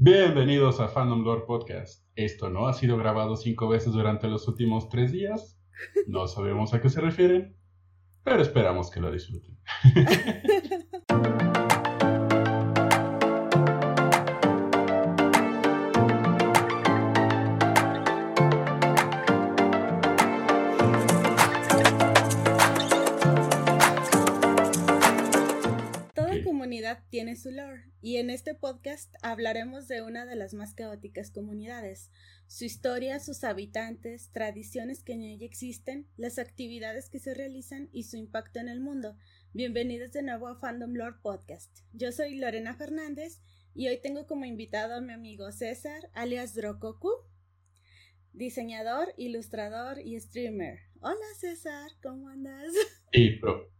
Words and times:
Bienvenidos 0.00 0.78
a 0.78 0.86
Fandom 0.86 1.24
Lore 1.24 1.42
Podcast. 1.44 2.06
Esto 2.14 2.48
no 2.48 2.68
ha 2.68 2.72
sido 2.72 2.96
grabado 2.96 3.34
cinco 3.34 3.68
veces 3.68 3.92
durante 3.92 4.28
los 4.28 4.46
últimos 4.46 4.88
tres 4.88 5.10
días. 5.10 5.60
No 6.06 6.28
sabemos 6.28 6.72
a 6.72 6.80
qué 6.80 6.88
se 6.88 7.00
refieren, 7.00 7.56
pero 8.22 8.40
esperamos 8.40 8.92
que 8.92 9.00
lo 9.00 9.10
disfruten. 9.10 9.58
tiene 26.96 27.36
su 27.36 27.50
lore 27.50 27.84
y 28.00 28.16
en 28.16 28.30
este 28.30 28.54
podcast 28.54 29.14
hablaremos 29.22 29.88
de 29.88 30.02
una 30.02 30.24
de 30.24 30.36
las 30.36 30.54
más 30.54 30.74
caóticas 30.74 31.30
comunidades, 31.30 32.10
su 32.46 32.64
historia, 32.64 33.20
sus 33.20 33.44
habitantes, 33.44 34.30
tradiciones 34.32 35.02
que 35.02 35.12
en 35.12 35.22
ella 35.22 35.44
existen, 35.44 36.08
las 36.16 36.38
actividades 36.38 37.10
que 37.10 37.18
se 37.18 37.34
realizan 37.34 37.90
y 37.92 38.04
su 38.04 38.16
impacto 38.16 38.58
en 38.58 38.68
el 38.68 38.80
mundo. 38.80 39.16
Bienvenidos 39.52 40.12
de 40.12 40.22
nuevo 40.22 40.48
a 40.48 40.58
Fandom 40.58 40.94
Lore 40.94 41.18
Podcast. 41.22 41.80
Yo 41.92 42.10
soy 42.10 42.36
Lorena 42.36 42.74
Fernández 42.74 43.42
y 43.74 43.88
hoy 43.88 44.00
tengo 44.00 44.26
como 44.26 44.46
invitado 44.46 44.94
a 44.94 45.00
mi 45.02 45.12
amigo 45.12 45.52
César, 45.52 46.10
alias 46.14 46.54
Drokoku, 46.54 47.10
diseñador, 48.32 49.12
ilustrador 49.18 49.98
y 50.00 50.18
streamer. 50.18 50.78
Hola 51.00 51.26
César, 51.38 51.90
¿cómo 52.02 52.28
andas? 52.28 52.72
Y 53.12 53.38
pro. 53.38 53.70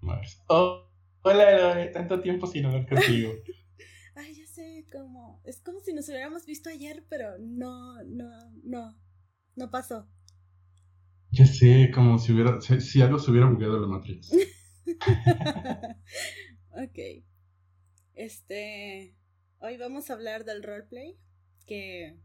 Mars. 0.00 0.42
Oh, 0.48 0.93
hola, 1.24 1.58
Lore, 1.58 1.88
tanto 1.88 2.20
tiempo 2.20 2.46
sin 2.46 2.66
hablar 2.66 2.86
contigo. 2.86 3.32
Ay, 4.14 4.34
ya 4.34 4.46
sé, 4.46 4.86
como. 4.92 5.40
Es 5.44 5.60
como 5.60 5.80
si 5.80 5.92
nos 5.92 6.08
hubiéramos 6.08 6.46
visto 6.46 6.70
ayer, 6.70 7.04
pero 7.08 7.36
no, 7.38 8.02
no, 8.04 8.30
no. 8.62 8.96
No 9.56 9.70
pasó. 9.70 10.08
Ya 11.30 11.46
sé, 11.46 11.90
como 11.92 12.18
si 12.18 12.32
hubiera, 12.32 12.60
si, 12.60 12.80
si 12.80 13.02
algo 13.02 13.18
se 13.18 13.30
hubiera 13.30 13.48
bugueado 13.48 13.80
la 13.80 13.86
Matrix. 13.86 14.32
ok. 16.70 16.98
Este. 18.14 19.16
Hoy 19.58 19.76
vamos 19.78 20.10
a 20.10 20.14
hablar 20.14 20.44
del 20.44 20.62
roleplay. 20.62 21.18
Que. 21.66 22.18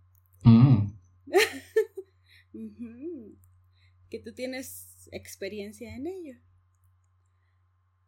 Mm, 0.43 0.91
que 4.09 4.19
tú 4.19 4.33
tienes 4.33 5.07
experiencia 5.11 5.95
en 5.95 6.07
ello. 6.07 6.35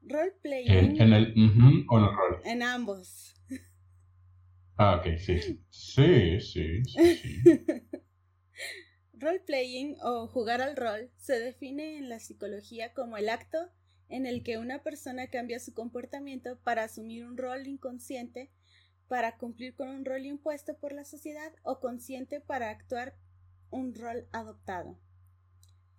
Roleplaying. 0.01 0.71
en, 0.71 1.01
en 1.01 1.13
el 1.13 1.33
o 1.89 1.97
en 1.97 2.03
el 2.03 2.15
rol. 2.15 2.41
en 2.45 2.63
ambos. 2.63 3.35
Ah, 4.77 4.95
ok, 4.95 5.17
sí. 5.17 5.61
Sí, 5.69 6.39
sí, 6.39 6.83
sí, 6.85 7.15
sí. 7.15 7.43
Roleplaying 9.13 9.97
o 10.01 10.27
jugar 10.27 10.61
al 10.61 10.75
rol 10.75 11.11
se 11.17 11.39
define 11.39 11.97
en 11.97 12.09
la 12.09 12.19
psicología 12.19 12.93
como 12.93 13.17
el 13.17 13.29
acto 13.29 13.57
en 14.09 14.25
el 14.25 14.43
que 14.43 14.57
una 14.57 14.81
persona 14.81 15.27
cambia 15.27 15.59
su 15.59 15.73
comportamiento 15.73 16.59
para 16.63 16.83
asumir 16.83 17.25
un 17.25 17.37
rol 17.37 17.67
inconsciente 17.67 18.51
para 19.07 19.37
cumplir 19.37 19.75
con 19.75 19.89
un 19.89 20.05
rol 20.05 20.25
impuesto 20.25 20.77
por 20.77 20.93
la 20.93 21.05
sociedad 21.05 21.51
o 21.63 21.79
consciente 21.79 22.39
para 22.39 22.69
actuar 22.69 23.13
un 23.69 23.93
rol 23.93 24.25
adoptado. 24.31 24.97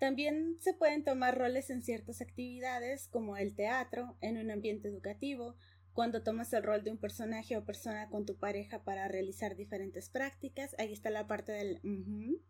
También 0.02 0.58
se 0.58 0.74
pueden 0.74 1.04
tomar 1.04 1.38
roles 1.38 1.70
en 1.70 1.80
ciertas 1.80 2.20
actividades 2.20 3.06
como 3.06 3.36
el 3.36 3.54
teatro, 3.54 4.16
en 4.20 4.36
un 4.36 4.50
ambiente 4.50 4.88
educativo, 4.88 5.54
cuando 5.92 6.24
tomas 6.24 6.52
el 6.54 6.64
rol 6.64 6.82
de 6.82 6.90
un 6.90 6.98
personaje 6.98 7.56
o 7.56 7.64
persona 7.64 8.08
con 8.08 8.26
tu 8.26 8.36
pareja 8.36 8.82
para 8.82 9.06
realizar 9.06 9.54
diferentes 9.54 10.10
prácticas. 10.10 10.74
Ahí 10.80 10.92
está 10.92 11.10
la 11.10 11.28
parte 11.28 11.52
del. 11.52 11.78
Ujú. 11.84 12.42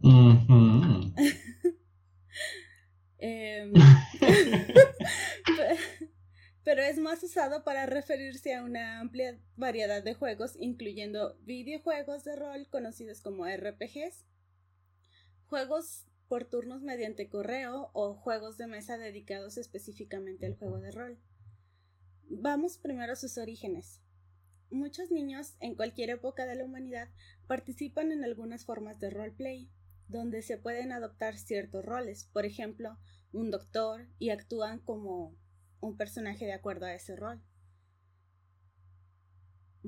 Em, 3.18 3.74
pero 6.64 6.82
es 6.82 6.98
más 6.98 7.22
usado 7.22 7.62
para 7.62 7.84
referirse 7.84 8.54
a 8.54 8.64
una 8.64 9.00
amplia 9.00 9.38
variedad 9.56 10.02
de 10.02 10.14
juegos, 10.14 10.56
incluyendo 10.58 11.36
videojuegos 11.42 12.24
de 12.24 12.36
rol 12.36 12.66
conocidos 12.70 13.20
como 13.20 13.46
RPGs, 13.46 14.24
juegos 15.48 16.04
por 16.28 16.44
turnos 16.44 16.82
mediante 16.82 17.30
correo 17.30 17.90
o 17.94 18.14
juegos 18.14 18.58
de 18.58 18.66
mesa 18.66 18.98
dedicados 18.98 19.56
específicamente 19.56 20.44
al 20.44 20.56
juego 20.56 20.78
de 20.78 20.90
rol. 20.90 21.18
Vamos 22.28 22.76
primero 22.76 23.14
a 23.14 23.16
sus 23.16 23.38
orígenes. 23.38 24.02
Muchos 24.70 25.10
niños 25.10 25.56
en 25.60 25.74
cualquier 25.74 26.10
época 26.10 26.44
de 26.44 26.54
la 26.54 26.64
humanidad 26.64 27.08
participan 27.46 28.12
en 28.12 28.24
algunas 28.24 28.66
formas 28.66 29.00
de 29.00 29.08
roleplay, 29.08 29.70
donde 30.08 30.42
se 30.42 30.58
pueden 30.58 30.92
adoptar 30.92 31.38
ciertos 31.38 31.82
roles, 31.82 32.24
por 32.24 32.44
ejemplo, 32.44 32.98
un 33.32 33.50
doctor, 33.50 34.06
y 34.18 34.28
actúan 34.28 34.80
como 34.80 35.34
un 35.80 35.96
personaje 35.96 36.44
de 36.44 36.52
acuerdo 36.52 36.84
a 36.84 36.94
ese 36.94 37.16
rol. 37.16 37.42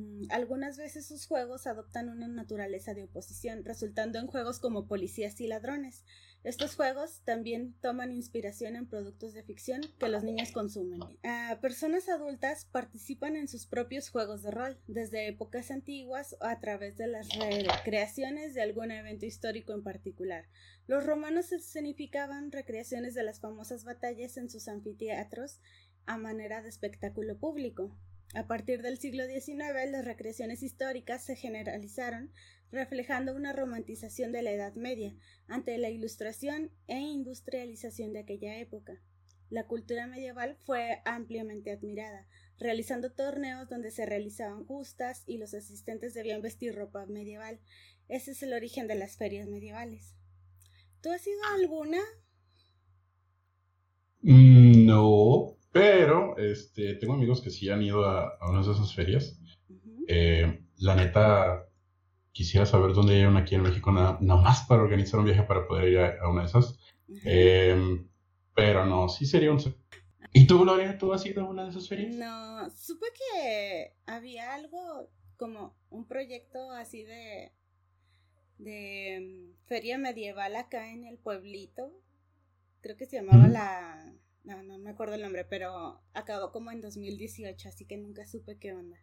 Mm, 0.00 0.30
Algunas 0.30 0.76
veces 0.76 1.06
sus 1.06 1.26
juegos 1.26 1.66
adoptan 1.66 2.08
una 2.08 2.28
naturaleza 2.28 2.94
de 2.94 3.04
oposición, 3.04 3.64
resultando 3.64 4.18
en 4.18 4.26
juegos 4.26 4.58
como 4.58 4.86
policías 4.86 5.40
y 5.40 5.46
ladrones. 5.46 6.04
Estos 6.42 6.74
juegos 6.74 7.20
también 7.24 7.74
toman 7.82 8.12
inspiración 8.12 8.74
en 8.74 8.88
productos 8.88 9.34
de 9.34 9.42
ficción 9.42 9.82
que 9.98 10.08
los 10.08 10.24
niños 10.24 10.52
consumen. 10.52 11.00
Ah, 11.22 11.58
personas 11.60 12.08
adultas 12.08 12.64
participan 12.64 13.36
en 13.36 13.46
sus 13.46 13.66
propios 13.66 14.08
juegos 14.08 14.42
de 14.42 14.50
rol, 14.50 14.78
desde 14.86 15.28
épocas 15.28 15.70
antiguas 15.70 16.36
o 16.40 16.44
a 16.46 16.58
través 16.60 16.96
de 16.96 17.08
las 17.08 17.28
recreaciones 17.28 18.54
de 18.54 18.62
algún 18.62 18.90
evento 18.90 19.26
histórico 19.26 19.74
en 19.74 19.82
particular. 19.82 20.46
Los 20.86 21.04
romanos 21.04 21.52
escenificaban 21.52 22.52
recreaciones 22.52 23.14
de 23.14 23.22
las 23.22 23.40
famosas 23.40 23.84
batallas 23.84 24.38
en 24.38 24.48
sus 24.48 24.66
anfiteatros 24.68 25.60
a 26.06 26.16
manera 26.16 26.62
de 26.62 26.70
espectáculo 26.70 27.38
público. 27.38 27.94
A 28.32 28.46
partir 28.46 28.80
del 28.80 28.98
siglo 28.98 29.24
XIX, 29.26 29.90
las 29.90 30.04
recreaciones 30.04 30.62
históricas 30.62 31.24
se 31.24 31.34
generalizaron, 31.34 32.32
reflejando 32.70 33.34
una 33.34 33.52
romantización 33.52 34.30
de 34.30 34.42
la 34.42 34.52
Edad 34.52 34.74
Media 34.74 35.16
ante 35.48 35.76
la 35.78 35.90
ilustración 35.90 36.70
e 36.86 36.98
industrialización 37.00 38.12
de 38.12 38.20
aquella 38.20 38.56
época. 38.58 39.02
La 39.48 39.66
cultura 39.66 40.06
medieval 40.06 40.56
fue 40.64 41.02
ampliamente 41.04 41.72
admirada, 41.72 42.28
realizando 42.56 43.10
torneos 43.10 43.68
donde 43.68 43.90
se 43.90 44.06
realizaban 44.06 44.64
justas 44.64 45.24
y 45.26 45.38
los 45.38 45.52
asistentes 45.54 46.14
debían 46.14 46.40
vestir 46.40 46.76
ropa 46.76 47.06
medieval. 47.06 47.58
Ese 48.08 48.30
es 48.30 48.44
el 48.44 48.52
origen 48.52 48.86
de 48.86 48.94
las 48.94 49.16
ferias 49.16 49.48
medievales. 49.48 50.14
¿Tú 51.00 51.10
has 51.10 51.26
ido 51.26 51.42
a 51.50 51.54
alguna? 51.54 51.98
Mm, 54.22 54.86
No, 54.86 55.56
pero 55.72 56.36
este, 56.36 56.94
tengo 56.94 57.14
amigos 57.14 57.40
que 57.40 57.50
sí 57.50 57.68
han 57.68 57.82
ido 57.82 58.04
a, 58.04 58.36
a 58.40 58.50
una 58.50 58.62
de 58.62 58.72
esas 58.72 58.94
ferias. 58.94 59.40
Eh, 60.08 60.64
la 60.78 60.94
neta, 60.96 61.66
quisiera 62.32 62.66
saber 62.66 62.92
dónde 62.92 63.14
hay 63.14 63.24
una 63.24 63.40
aquí 63.40 63.54
en 63.54 63.62
México, 63.62 63.92
nada, 63.92 64.18
nada 64.20 64.40
más 64.40 64.64
para 64.66 64.82
organizar 64.82 65.20
un 65.20 65.26
viaje 65.26 65.42
para 65.42 65.66
poder 65.66 65.88
ir 65.88 65.98
a, 65.98 66.16
a 66.22 66.30
una 66.30 66.42
de 66.42 66.48
esas. 66.48 66.78
Eh, 67.24 68.04
pero 68.54 68.86
no, 68.86 69.08
sí 69.08 69.26
sería 69.26 69.52
un... 69.52 69.58
¿Y 70.32 70.46
tú, 70.46 70.60
Gloria, 70.60 70.96
tú 70.98 71.12
has 71.12 71.24
ido 71.26 71.42
a 71.42 71.48
una 71.48 71.64
de 71.64 71.70
esas 71.70 71.88
ferias? 71.88 72.14
No, 72.14 72.70
supe 72.70 73.06
que 73.16 73.94
había 74.06 74.54
algo 74.54 75.10
como 75.36 75.76
un 75.88 76.06
proyecto 76.06 76.70
así 76.72 77.02
de 77.02 77.52
de 78.60 79.20
mm, 79.20 79.66
feria 79.66 79.98
medieval 79.98 80.56
acá 80.56 80.90
en 80.92 81.04
el 81.04 81.18
pueblito. 81.18 81.92
Creo 82.80 82.96
que 82.96 83.06
se 83.06 83.16
llamaba 83.16 83.48
la 83.48 84.12
no, 84.44 84.62
no 84.62 84.78
me 84.78 84.90
acuerdo 84.90 85.14
el 85.14 85.22
nombre, 85.22 85.44
pero 85.44 86.00
acabó 86.14 86.50
como 86.52 86.70
en 86.70 86.80
2018, 86.80 87.68
así 87.68 87.84
que 87.86 87.96
nunca 87.96 88.26
supe 88.26 88.58
qué 88.58 88.72
onda. 88.72 88.96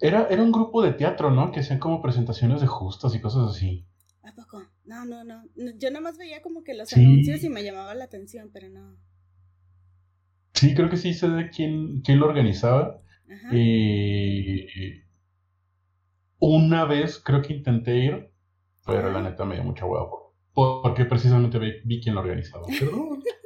Era, 0.00 0.26
era 0.28 0.42
un 0.42 0.52
grupo 0.52 0.82
de 0.82 0.92
teatro, 0.92 1.30
¿no? 1.30 1.52
Que 1.52 1.60
hacían 1.60 1.78
como 1.78 2.02
presentaciones 2.02 2.60
de 2.60 2.66
justas 2.66 3.14
y 3.14 3.20
cosas 3.20 3.50
así. 3.50 3.86
¿A 4.22 4.34
poco? 4.34 4.62
No, 4.84 5.04
no, 5.04 5.22
no. 5.22 5.44
no, 5.54 5.70
Yo 5.78 5.90
nomás 5.90 6.16
veía 6.18 6.42
como 6.42 6.64
que 6.64 6.74
los 6.74 6.88
Sí. 6.88 7.00
anuncios 7.04 7.44
y 7.44 7.48
me 7.48 7.62
llamaba 7.62 7.94
la 7.94 8.04
atención, 8.04 8.50
pero 8.52 8.68
no. 8.70 8.96
Sí, 10.54 10.74
creo 10.74 10.88
que 10.88 10.96
sí 10.96 11.14
sé 11.14 11.28
de 11.28 11.50
quién, 11.50 12.00
quién 12.02 12.18
lo 12.20 12.26
organizaba. 12.26 13.00
Ajá. 13.30 13.54
Y 13.54 14.66
una 16.38 16.84
vez 16.84 17.18
creo 17.24 17.42
que 17.42 17.54
intenté 17.54 17.96
ir, 17.96 18.30
pero 18.84 19.10
la 19.12 19.22
neta 19.22 19.44
me 19.44 19.54
dio 19.56 19.64
mucha 19.64 19.84
hueva. 19.86 20.08
por- 20.10 20.82
Porque 20.82 21.04
precisamente 21.04 21.58
vi, 21.58 21.72
vi 21.84 22.00
quién 22.00 22.14
lo 22.14 22.20
organizaba. 22.22 22.64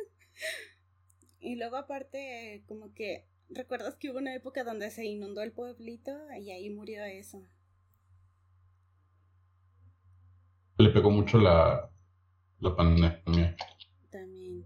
Y 1.41 1.57
luego 1.57 1.77
aparte, 1.77 2.65
como 2.67 2.93
que, 2.95 3.27
¿recuerdas 3.49 3.97
que 3.97 4.11
hubo 4.11 4.19
una 4.19 4.35
época 4.35 4.65
donde 4.65 4.91
se 4.91 5.05
inundó 5.05 5.43
el 5.43 5.53
pueblito 5.53 6.13
y 6.39 6.51
ahí 6.51 6.71
murió 6.71 7.05
eso? 7.05 7.43
Le 10.79 10.91
pegó 10.91 11.11
mucho 11.11 11.39
la, 11.39 11.91
la 12.61 12.77
pandemia. 12.77 13.57
También. 14.11 14.65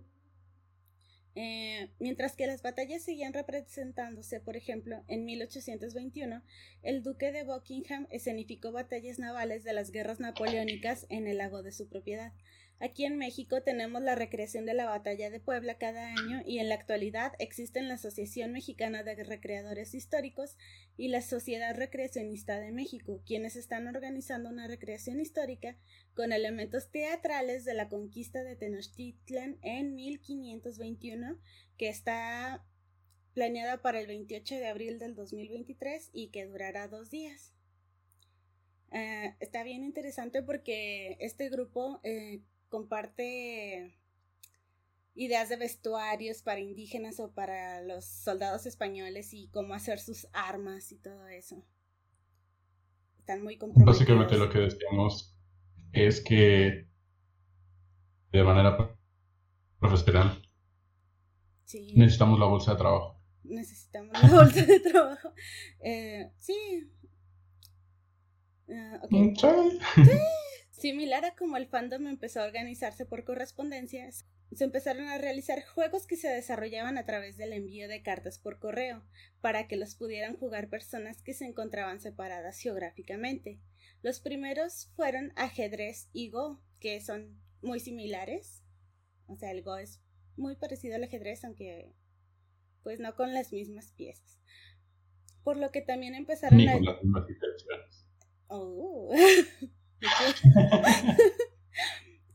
Eh, 1.35 1.91
mientras 1.99 2.37
que 2.37 2.47
las 2.47 2.63
batallas 2.63 3.03
seguían 3.03 3.33
representándose, 3.33 4.41
por 4.41 4.57
ejemplo, 4.57 5.03
en 5.09 5.25
1821, 5.25 6.43
el 6.83 7.03
duque 7.03 7.33
de 7.33 7.45
Buckingham 7.45 8.07
escenificó 8.11 8.73
batallas 8.73 9.19
navales 9.19 9.65
de 9.65 9.73
las 9.73 9.91
guerras 9.91 10.21
napoleónicas 10.21 11.07
en 11.09 11.27
el 11.27 11.39
lago 11.39 11.63
de 11.63 11.73
su 11.73 11.89
propiedad. 11.89 12.33
Aquí 12.82 13.05
en 13.05 13.17
México 13.17 13.62
tenemos 13.62 14.02
la 14.02 14.17
recreación 14.17 14.67
de 14.67 14.75
la 14.75 14.87
batalla 14.87 15.31
de 15.31 15.38
Puebla 15.38 15.79
cada 15.79 16.08
año 16.08 16.43
y 16.44 16.58
en 16.58 16.69
la 16.69 16.75
actualidad 16.75 17.32
existen 17.38 17.87
la 17.87 17.94
Asociación 17.94 18.50
Mexicana 18.50 19.05
de 19.05 19.23
Recreadores 19.23 19.94
Históricos 19.94 20.56
y 20.96 21.06
la 21.06 21.23
Sociedad 21.23 21.76
Recreacionista 21.76 22.58
de 22.58 22.73
México, 22.73 23.23
quienes 23.25 23.55
están 23.55 23.87
organizando 23.87 24.50
una 24.50 24.67
recreación 24.67 25.20
histórica 25.20 25.76
con 26.14 26.32
elementos 26.32 26.90
teatrales 26.90 27.64
de 27.64 27.75
la 27.75 27.88
conquista 27.88 28.43
de 28.43 28.56
Tenochtitlan 28.56 29.58
en 29.62 29.94
1521, 29.94 31.38
que 31.78 31.88
está 31.88 32.67
planeada 33.32 33.81
para 33.81 34.00
el 34.00 34.08
28 34.08 34.56
de 34.56 34.67
abril 34.67 34.99
del 34.99 35.14
2023 35.14 36.11
y 36.12 36.31
que 36.31 36.46
durará 36.46 36.88
dos 36.88 37.11
días. 37.11 37.55
Eh, 38.90 39.37
está 39.38 39.62
bien 39.62 39.85
interesante 39.85 40.43
porque 40.43 41.17
este 41.20 41.49
grupo 41.49 42.00
eh, 42.02 42.43
comparte 42.73 43.95
ideas 45.15 45.51
de 45.51 45.57
vestuarios 45.57 46.41
para 46.41 46.59
indígenas 46.59 47.21
o 47.21 47.31
para 47.31 47.83
los 47.83 48.07
soldados 48.07 48.65
españoles 48.65 49.35
y 49.35 49.49
cómo 49.49 49.75
hacer 49.75 49.99
sus 49.99 50.27
armas 50.33 50.91
y 50.91 50.97
todo 50.97 51.29
eso. 51.29 51.63
Están 53.19 53.45
muy 53.45 53.59
comprometidos. 53.59 53.99
Básicamente 53.99 54.39
lo 54.39 54.49
que 54.49 54.61
decíamos 54.61 55.37
es 55.93 56.23
que 56.23 56.89
de 58.33 58.43
manera 58.43 58.97
profesional 59.79 60.43
necesitamos 61.95 62.41
la 62.41 62.47
bolsa 62.47 62.73
de 62.73 62.79
trabajo. 62.79 63.21
Necesitamos 63.45 64.23
la 64.23 64.31
bolsa 64.31 64.65
de 64.65 64.81
trabajo. 64.81 65.35
Eh, 65.81 66.33
sí. 66.39 66.91
Ah, 68.71 69.03
mm, 69.11 69.35
sí. 69.37 70.11
Similar 70.82 71.25
a 71.25 71.37
como 71.37 71.56
el 71.58 71.69
fandom 71.69 72.08
empezó 72.08 72.40
a 72.40 72.44
organizarse 72.44 73.06
por 73.06 73.23
correspondencia, 73.23 74.11
se 74.11 74.64
empezaron 74.64 75.06
a 75.06 75.17
realizar 75.17 75.64
juegos 75.64 76.08
que 76.08 76.17
se 76.17 76.26
desarrollaban 76.26 76.99
a 76.99 77.06
través 77.06 77.37
del 77.37 77.52
envío 77.52 77.87
de 77.87 78.02
cartas 78.02 78.40
por 78.40 78.58
correo, 78.58 79.05
para 79.40 79.69
que 79.69 79.76
los 79.76 79.94
pudieran 79.94 80.37
jugar 80.37 80.70
personas 80.70 81.23
que 81.23 81.34
se 81.34 81.44
encontraban 81.44 82.00
separadas 82.00 82.58
geográficamente. 82.58 83.61
Los 84.02 84.19
primeros 84.19 84.90
fueron 84.96 85.32
ajedrez 85.37 86.08
y 86.12 86.31
Go, 86.31 86.61
que 86.81 87.00
son 87.00 87.40
muy 87.62 87.78
similares. 87.78 88.64
O 89.28 89.37
sea, 89.37 89.52
el 89.52 89.62
Go 89.62 89.76
es 89.76 90.02
muy 90.37 90.56
parecido 90.56 90.96
al 90.96 91.05
ajedrez, 91.05 91.44
aunque 91.44 91.94
pues 92.82 92.99
no 92.99 93.14
con 93.14 93.32
las 93.32 93.52
mismas 93.52 93.93
piezas. 93.93 94.40
Por 95.44 95.58
lo 95.58 95.70
que 95.70 95.81
también 95.81 96.17
empezaron 96.17 96.58
Ni 96.58 96.67
con 96.67 96.85
las 96.85 97.05
mismas 97.05 97.26
Oh. 98.49 99.14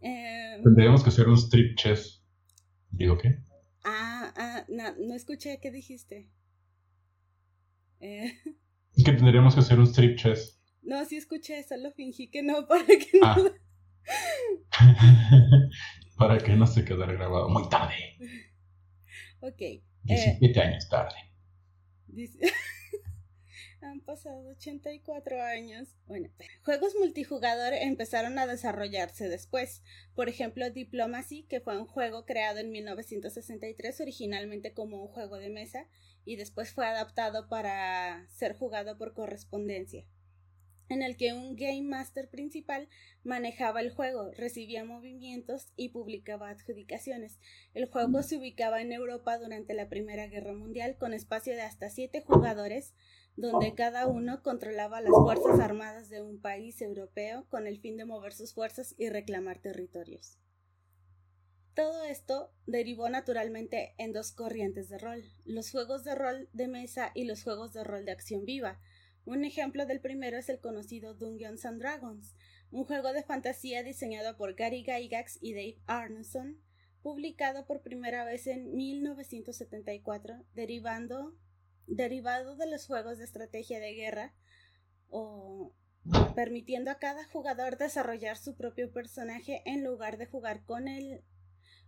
eh, 0.02 0.60
Tendríamos 0.64 1.04
que 1.04 1.10
hacer 1.10 1.28
un 1.28 1.38
strip 1.38 1.78
chess. 1.78 2.24
¿Digo 2.92 3.18
qué? 3.18 3.40
Ah, 3.84 4.34
ah, 4.36 4.66
no, 4.70 4.84
no 5.00 5.14
escuché 5.14 5.60
qué 5.62 5.72
dijiste. 5.72 6.30
Eh. 8.00 8.34
Es 8.96 9.04
que 9.04 9.12
tendríamos 9.14 9.54
que 9.54 9.60
hacer 9.62 9.80
un 9.80 9.88
strip 9.88 10.18
chess. 10.18 10.60
No, 10.82 11.04
sí 11.06 11.18
escuché, 11.18 11.64
solo 11.64 11.92
fingí 11.92 12.30
que 12.30 12.42
no 12.42 12.68
para 12.68 12.86
que 12.86 13.20
no. 13.20 13.28
Ah. 13.28 13.38
para 16.18 16.38
que 16.38 16.56
no 16.56 16.66
se 16.66 16.86
quedara 16.86 17.14
grabado 17.14 17.50
muy 17.50 17.68
tarde. 17.70 17.96
Ok. 19.42 19.84
17 20.04 20.60
eh, 20.60 20.64
años 20.64 20.90
tarde. 20.90 21.16
Han 23.82 24.02
pasado 24.02 24.50
84 24.50 25.42
años. 25.42 25.96
Bueno, 26.08 26.30
juegos 26.64 26.96
multijugador 27.00 27.74
empezaron 27.74 28.40
a 28.40 28.48
desarrollarse 28.48 29.30
después. 29.30 29.84
Por 30.16 30.30
ejemplo, 30.30 30.70
Diplomacy, 30.70 31.44
que 31.44 31.62
fue 31.62 31.78
un 31.78 31.86
juego 31.86 32.26
creado 32.26 32.60
en 32.60 32.72
1963 32.72 34.02
originalmente 34.02 34.74
como 34.74 35.02
un 35.02 35.08
juego 35.08 35.38
de 35.38 35.50
mesa 35.50 35.88
y 36.26 36.38
después 36.38 36.72
fue 36.72 36.88
adaptado 36.88 37.48
para 37.50 38.28
ser 38.30 38.58
jugado 38.58 38.98
por 38.98 39.14
correspondencia 39.14 40.06
en 40.90 41.02
el 41.02 41.18
que 41.18 41.34
un 41.34 41.56
Game 41.56 41.84
Master 41.84 42.30
principal 42.30 42.88
manejaba 43.24 43.82
el 43.82 43.92
juego, 43.92 44.32
recibía 44.32 44.86
movimientos 44.86 45.72
y 45.76 45.90
publicaba 45.90 46.50
adjudicaciones. 46.50 47.40
El 47.74 47.86
juego 47.88 48.24
se 48.24 48.38
ubicaba 48.38 48.82
en 48.82 48.92
Europa 48.92 49.38
durante 49.38 49.74
la 49.74 49.90
Primera 49.90 50.28
Guerra 50.28 50.54
Mundial 50.54 50.98
con 50.98 51.14
espacio 51.14 51.56
de 51.56 51.62
hasta 51.62 51.90
siete 51.90 52.22
jugadores 52.22 52.94
donde 53.38 53.76
cada 53.76 54.08
uno 54.08 54.42
controlaba 54.42 55.00
las 55.00 55.12
fuerzas 55.12 55.60
armadas 55.60 56.10
de 56.10 56.24
un 56.24 56.42
país 56.42 56.82
europeo 56.82 57.46
con 57.50 57.68
el 57.68 57.80
fin 57.80 57.96
de 57.96 58.04
mover 58.04 58.34
sus 58.34 58.54
fuerzas 58.54 58.96
y 58.98 59.10
reclamar 59.10 59.60
territorios. 59.60 60.40
Todo 61.76 62.04
esto 62.04 62.52
derivó 62.66 63.08
naturalmente 63.10 63.94
en 64.00 64.12
dos 64.12 64.32
corrientes 64.32 64.90
de 64.90 64.98
rol, 64.98 65.24
los 65.46 65.70
juegos 65.70 66.04
de 66.04 66.16
rol 66.16 66.50
de 66.52 66.68
mesa 66.68 67.12
y 67.14 67.26
los 67.26 67.44
juegos 67.44 67.74
de 67.74 67.84
rol 67.84 68.06
de 68.06 68.12
acción 68.12 68.44
viva. 68.44 68.80
Un 69.26 69.46
ejemplo 69.46 69.86
del 69.86 70.02
primero 70.02 70.40
es 70.40 70.50
el 70.50 70.60
conocido 70.60 71.14
Dungeons 71.14 71.64
and 71.66 71.80
Dragons, 71.80 72.36
un 72.72 72.86
juego 72.86 73.14
de 73.14 73.22
fantasía 73.22 73.84
diseñado 73.84 74.36
por 74.36 74.56
Gary 74.56 74.84
Gygax 74.84 75.38
y 75.40 75.54
Dave 75.54 75.78
Arneson, 75.86 76.60
publicado 77.04 77.68
por 77.68 77.84
primera 77.84 78.26
vez 78.26 78.48
en 78.48 78.76
1974, 78.76 80.44
derivando 80.56 81.36
derivado 81.88 82.56
de 82.56 82.70
los 82.70 82.86
juegos 82.86 83.18
de 83.18 83.24
estrategia 83.24 83.80
de 83.80 83.94
guerra 83.94 84.34
o 85.10 85.74
permitiendo 86.36 86.92
a 86.92 87.00
cada 87.00 87.26
jugador 87.26 87.78
desarrollar 87.78 88.38
su 88.38 88.56
propio 88.56 88.92
personaje 88.92 89.62
en 89.66 89.84
lugar 89.84 90.18
de 90.18 90.26
jugar 90.26 90.64
con 90.64 90.88
el 90.88 91.22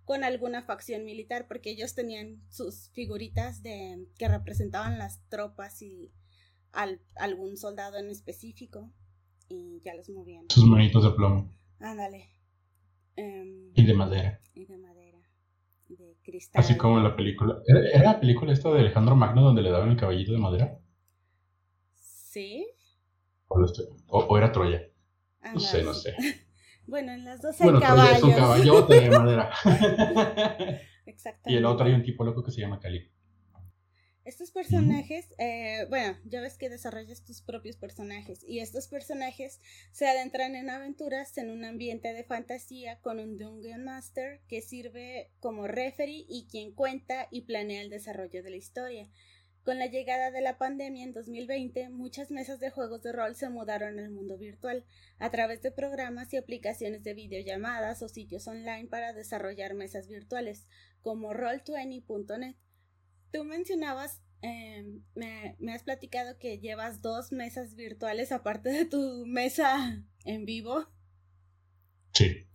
con 0.05 0.23
alguna 0.23 0.63
facción 0.63 1.05
militar 1.05 1.47
porque 1.47 1.69
ellos 1.69 1.93
tenían 1.93 2.41
sus 2.49 2.89
figuritas 2.93 3.61
de 3.61 4.07
que 4.17 4.27
representaban 4.27 4.97
las 4.97 5.21
tropas 5.29 5.83
y 5.83 6.11
al, 6.71 6.99
algún 7.15 7.57
soldado 7.57 7.99
en 7.99 8.09
específico 8.09 8.91
y 9.49 9.81
ya 9.81 9.93
los 9.93 10.09
movían. 10.09 10.45
Sus 10.49 10.65
manitos 10.65 11.03
de 11.03 11.11
plomo. 11.11 11.53
Ándale. 11.79 12.27
Em, 13.15 13.71
y 13.75 13.85
de 13.85 13.93
madera. 13.93 14.41
Y 14.55 14.65
de 14.65 14.77
madera 14.77 15.08
de 15.95 16.17
cristal. 16.23 16.59
Así 16.59 16.77
como 16.77 16.97
en 16.97 17.03
la 17.03 17.15
película. 17.15 17.61
¿Era, 17.65 18.03
la 18.03 18.19
película 18.19 18.53
esta 18.53 18.69
de 18.71 18.79
Alejandro 18.79 19.15
Magno 19.15 19.41
donde 19.41 19.61
le 19.61 19.71
daban 19.71 19.89
el 19.89 19.97
caballito 19.97 20.31
de 20.31 20.37
madera? 20.37 20.79
Sí. 21.95 22.67
O, 23.47 24.37
era 24.37 24.51
Troya. 24.51 24.81
no 25.53 25.59
sé, 25.59 25.83
no 25.83 25.93
sé. 25.93 26.15
bueno, 26.87 27.11
en 27.11 27.25
las 27.25 27.41
dos 27.41 27.59
hay 27.59 27.65
bueno, 27.65 27.79
caballos. 27.79 28.17
es 28.17 28.23
un 28.23 28.33
caballote 28.33 29.01
de 29.01 29.09
madera. 29.09 29.51
Exactamente. 31.05 31.51
Y 31.51 31.55
el 31.57 31.65
otro 31.65 31.85
hay 31.85 31.93
un 31.93 32.03
tipo 32.03 32.23
loco 32.23 32.43
que 32.43 32.51
se 32.51 32.61
llama 32.61 32.79
Cali. 32.79 33.11
Estos 34.29 34.51
personajes, 34.51 35.25
eh, 35.39 35.87
bueno, 35.89 36.15
ya 36.23 36.39
ves 36.39 36.55
que 36.55 36.69
desarrollas 36.69 37.25
tus 37.25 37.41
propios 37.41 37.77
personajes 37.77 38.45
y 38.47 38.59
estos 38.59 38.87
personajes 38.87 39.59
se 39.91 40.07
adentran 40.07 40.55
en 40.55 40.69
aventuras 40.69 41.35
en 41.39 41.49
un 41.49 41.65
ambiente 41.65 42.13
de 42.13 42.23
fantasía 42.23 42.99
con 43.01 43.17
un 43.17 43.39
Dungeon 43.39 43.83
Master 43.83 44.39
que 44.47 44.61
sirve 44.61 45.31
como 45.39 45.65
referee 45.65 46.27
y 46.29 46.45
quien 46.47 46.75
cuenta 46.75 47.27
y 47.31 47.41
planea 47.41 47.81
el 47.81 47.89
desarrollo 47.89 48.43
de 48.43 48.51
la 48.51 48.57
historia. 48.57 49.09
Con 49.63 49.79
la 49.79 49.87
llegada 49.87 50.29
de 50.29 50.41
la 50.41 50.59
pandemia 50.59 51.05
en 51.05 51.13
2020, 51.13 51.89
muchas 51.89 52.29
mesas 52.29 52.59
de 52.59 52.69
juegos 52.69 53.01
de 53.01 53.11
rol 53.11 53.33
se 53.33 53.49
mudaron 53.49 53.97
al 53.97 54.11
mundo 54.11 54.37
virtual 54.37 54.85
a 55.17 55.31
través 55.31 55.63
de 55.63 55.71
programas 55.71 56.31
y 56.33 56.37
aplicaciones 56.37 57.01
de 57.01 57.15
videollamadas 57.15 58.03
o 58.03 58.09
sitios 58.09 58.47
online 58.47 58.89
para 58.89 59.11
desarrollar 59.11 59.73
mesas 59.73 60.07
virtuales, 60.07 60.67
como 61.01 61.33
roll20.net. 61.33 62.57
Tú 63.31 63.43
mencionabas, 63.43 64.21
em, 64.41 65.03
me, 65.15 65.73
has 65.73 65.83
platicado 65.83 66.37
que 66.39 66.59
llevas 66.59 67.01
dos 67.01 67.31
mesas 67.31 67.75
virtuales 67.75 68.31
aparte 68.31 68.69
de 68.69 68.85
tu 68.85 69.25
mesa 69.27 70.03
en 70.25 70.45
vivo. 70.45 70.87
Sí. 72.13 72.47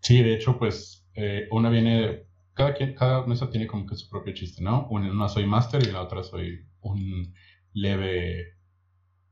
Sí, 0.00 0.22
de 0.22 0.34
hecho, 0.34 0.58
pues 0.58 1.04
eh, 1.14 1.48
una 1.50 1.70
viene, 1.70 2.26
cada, 2.54 2.74
quien, 2.74 2.94
cada 2.94 3.26
mesa 3.26 3.50
tiene 3.50 3.66
como 3.66 3.86
que 3.86 3.96
su 3.96 4.08
propio 4.08 4.34
chiste, 4.34 4.62
¿no? 4.62 4.88
En 4.90 5.10
una 5.10 5.28
soy 5.28 5.46
máster 5.46 5.82
y 5.82 5.86
en 5.86 5.94
la 5.94 6.02
otra 6.02 6.22
soy 6.22 6.66
un 6.80 7.34
leve 7.72 8.56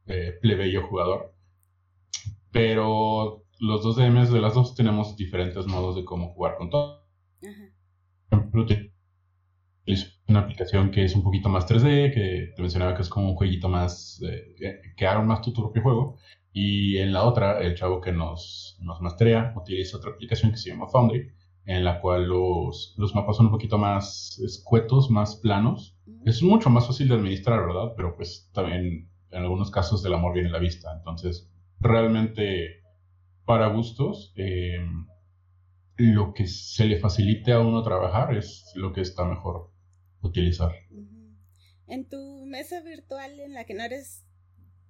eh, 0.06 0.32
plebeyo 0.40 0.86
jugador. 0.88 1.34
Pero 2.50 3.46
los 3.60 3.82
dos 3.82 3.96
DMs 3.96 4.32
de 4.32 4.40
las 4.40 4.54
dos 4.54 4.74
tenemos 4.74 5.16
diferentes 5.16 5.66
modos 5.66 5.96
de 5.96 6.04
cómo 6.04 6.32
jugar 6.34 6.56
con 6.56 6.70
todo. 6.70 7.08
Ajá. 7.42 7.72
Por 8.28 8.38
ejemplo, 8.38 8.66
es 9.86 10.13
una 10.28 10.40
aplicación 10.40 10.90
que 10.90 11.04
es 11.04 11.14
un 11.14 11.22
poquito 11.22 11.48
más 11.48 11.66
3D, 11.66 12.12
que 12.12 12.52
te 12.54 12.62
mencionaba 12.62 12.94
que 12.94 13.02
es 13.02 13.08
como 13.08 13.30
un 13.30 13.36
jueguito 13.36 13.68
más, 13.68 14.22
eh, 14.22 14.80
que 14.96 15.06
haga 15.06 15.22
más 15.22 15.42
tu, 15.42 15.52
propio 15.52 15.82
juego. 15.82 16.16
Y 16.52 16.98
en 16.98 17.12
la 17.12 17.24
otra, 17.24 17.60
el 17.60 17.74
chavo 17.74 18.00
que 18.00 18.12
nos, 18.12 18.78
nos 18.80 19.00
mastrea 19.00 19.52
utiliza 19.56 19.96
otra 19.96 20.12
aplicación 20.12 20.52
que 20.52 20.56
se 20.56 20.70
llama 20.70 20.86
Foundry, 20.88 21.32
en 21.66 21.84
la 21.84 22.00
cual 22.00 22.26
los, 22.26 22.94
los 22.96 23.14
mapas 23.14 23.36
son 23.36 23.46
un 23.46 23.52
poquito 23.52 23.76
más 23.76 24.38
escuetos, 24.44 25.10
más 25.10 25.36
planos. 25.36 25.98
Es 26.24 26.42
mucho 26.42 26.70
más 26.70 26.86
fácil 26.86 27.08
de 27.08 27.14
administrar, 27.14 27.66
¿verdad? 27.66 27.92
Pero 27.96 28.16
pues 28.16 28.50
también 28.54 29.10
en 29.30 29.42
algunos 29.42 29.70
casos 29.70 30.02
del 30.02 30.14
amor 30.14 30.32
viene 30.32 30.50
la 30.50 30.58
vista. 30.58 30.94
Entonces, 30.96 31.50
realmente, 31.80 32.82
para 33.44 33.66
gustos, 33.68 34.32
eh, 34.36 34.78
lo 35.96 36.32
que 36.32 36.46
se 36.46 36.86
le 36.86 36.98
facilite 36.98 37.52
a 37.52 37.60
uno 37.60 37.82
trabajar 37.82 38.34
es 38.34 38.72
lo 38.74 38.92
que 38.92 39.00
está 39.00 39.24
mejor 39.24 39.73
utilizar. 40.24 40.72
En 41.86 42.08
tu 42.08 42.44
mesa 42.46 42.80
virtual 42.80 43.40
en 43.40 43.52
la 43.54 43.64
que 43.64 43.74
no 43.74 43.84
eres 43.84 44.24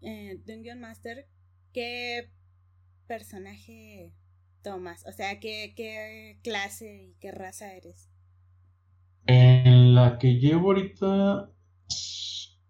eh, 0.01 0.41
Dungeon 0.47 0.81
Master, 0.81 1.27
¿qué 1.73 2.31
personaje 3.07 4.15
tomas? 4.63 5.05
O 5.07 5.13
sea, 5.13 5.41
¿qué, 5.41 5.75
¿qué 5.77 6.39
clase 6.43 7.11
y 7.11 7.17
qué 7.21 7.33
raza 7.33 7.75
eres? 7.75 8.11
En 9.27 9.95
la 9.95 10.19
que 10.19 10.39
llevo 10.39 10.69
ahorita 10.69 11.51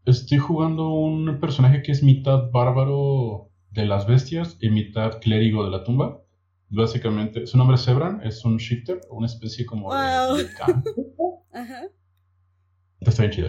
estoy 0.06 0.38
jugando 0.38 0.90
un 0.90 1.40
personaje 1.40 1.82
que 1.82 1.92
es 1.92 2.02
mitad 2.02 2.50
bárbaro 2.50 3.50
de 3.70 3.86
las 3.86 4.06
bestias 4.06 4.56
y 4.60 4.70
mitad 4.70 5.20
clérigo 5.20 5.64
de 5.64 5.70
la 5.70 5.84
tumba. 5.84 6.20
Básicamente, 6.68 7.46
su 7.46 7.58
nombre 7.58 7.76
es 7.76 7.84
Zebran, 7.84 8.20
es 8.24 8.44
un 8.44 8.56
shifter, 8.56 9.00
una 9.10 9.26
especie 9.26 9.66
como 9.66 9.94
de, 9.94 10.46
campo. 10.56 11.46
Ajá. 11.52 11.82
Está 13.10 13.22
bien 13.22 13.32
chido. 13.32 13.48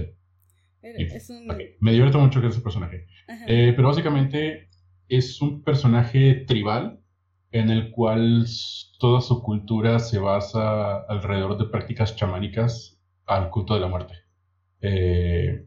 Me 1.80 1.92
divierte 1.92 2.18
mucho 2.18 2.42
que 2.42 2.48
ese 2.48 2.62
personaje. 2.62 3.08
Eh, 3.48 3.74
pero 3.76 3.88
básicamente 3.88 4.70
es 5.08 5.42
un 5.42 5.64
personaje 5.64 6.46
tribal 6.48 7.00
en 7.52 7.70
el 7.70 7.92
cual 7.92 8.46
toda 9.00 9.22
su 9.22 9.42
cultura 9.42 10.00
se 10.00 10.20
basa 10.20 10.98
alrededor 11.08 11.58
de 11.58 11.66
prácticas 11.66 12.16
chamánicas 12.16 13.00
al 13.26 13.50
culto 13.50 13.74
de 13.74 13.80
la 13.80 13.88
muerte. 13.88 14.14
Eh, 14.82 15.66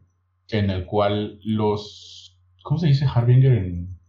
en 0.49 0.69
el 0.69 0.85
cual 0.85 1.39
los, 1.43 2.39
¿cómo 2.63 2.79
se 2.79 2.87
dice 2.87 3.05
Harbinger 3.05 3.53
en, 3.53 3.99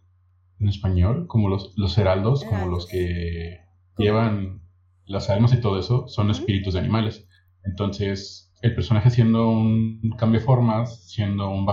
en 0.59 0.69
español? 0.69 1.27
Como 1.27 1.49
los, 1.49 1.73
los 1.77 1.97
heraldos, 1.99 2.45
como 2.45 2.67
los 2.67 2.87
que 2.87 3.61
llevan 3.99 4.63
las 5.07 5.29
almas 5.29 5.53
y 5.53 5.61
todo 5.61 5.79
eso, 5.79 6.07
son 6.09 6.31
espíritus 6.31 6.75
de 6.75 6.81
animales. 6.81 7.27
Entonces, 7.65 8.50
el 8.63 8.75
personaje 8.75 9.11
siendo 9.11 9.49
un 9.49 10.15
cambio 10.19 10.41
de 10.41 10.47
formas, 10.47 11.09
siendo 11.09 11.51
un 11.51 11.67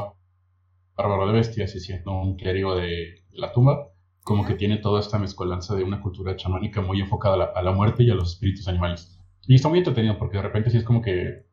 bárbaro 0.95 1.27
de 1.27 1.33
bestias 1.33 1.75
y 1.75 1.79
siendo 1.79 2.11
un 2.13 2.35
clérigo 2.37 2.75
de 2.75 3.23
la 3.31 3.51
tumba, 3.51 3.91
como 4.23 4.45
que 4.45 4.55
tiene 4.55 4.77
toda 4.77 4.99
esta 4.99 5.19
mezcolanza 5.19 5.75
de 5.75 5.83
una 5.83 6.01
cultura 6.01 6.35
chamánica 6.35 6.81
muy 6.81 6.99
enfocada 6.99 7.51
a 7.55 7.61
la, 7.61 7.71
muerte 7.71 8.03
y 8.03 8.09
a 8.09 8.15
los 8.15 8.33
espíritus 8.33 8.67
animales. 8.67 9.19
Y 9.47 9.55
está 9.55 9.69
muy 9.69 9.79
entretenido 9.79 10.17
porque 10.17 10.37
de 10.37 10.43
repente 10.43 10.69
sí 10.69 10.77
es 10.77 10.83
como 10.83 11.01
que... 11.01 11.45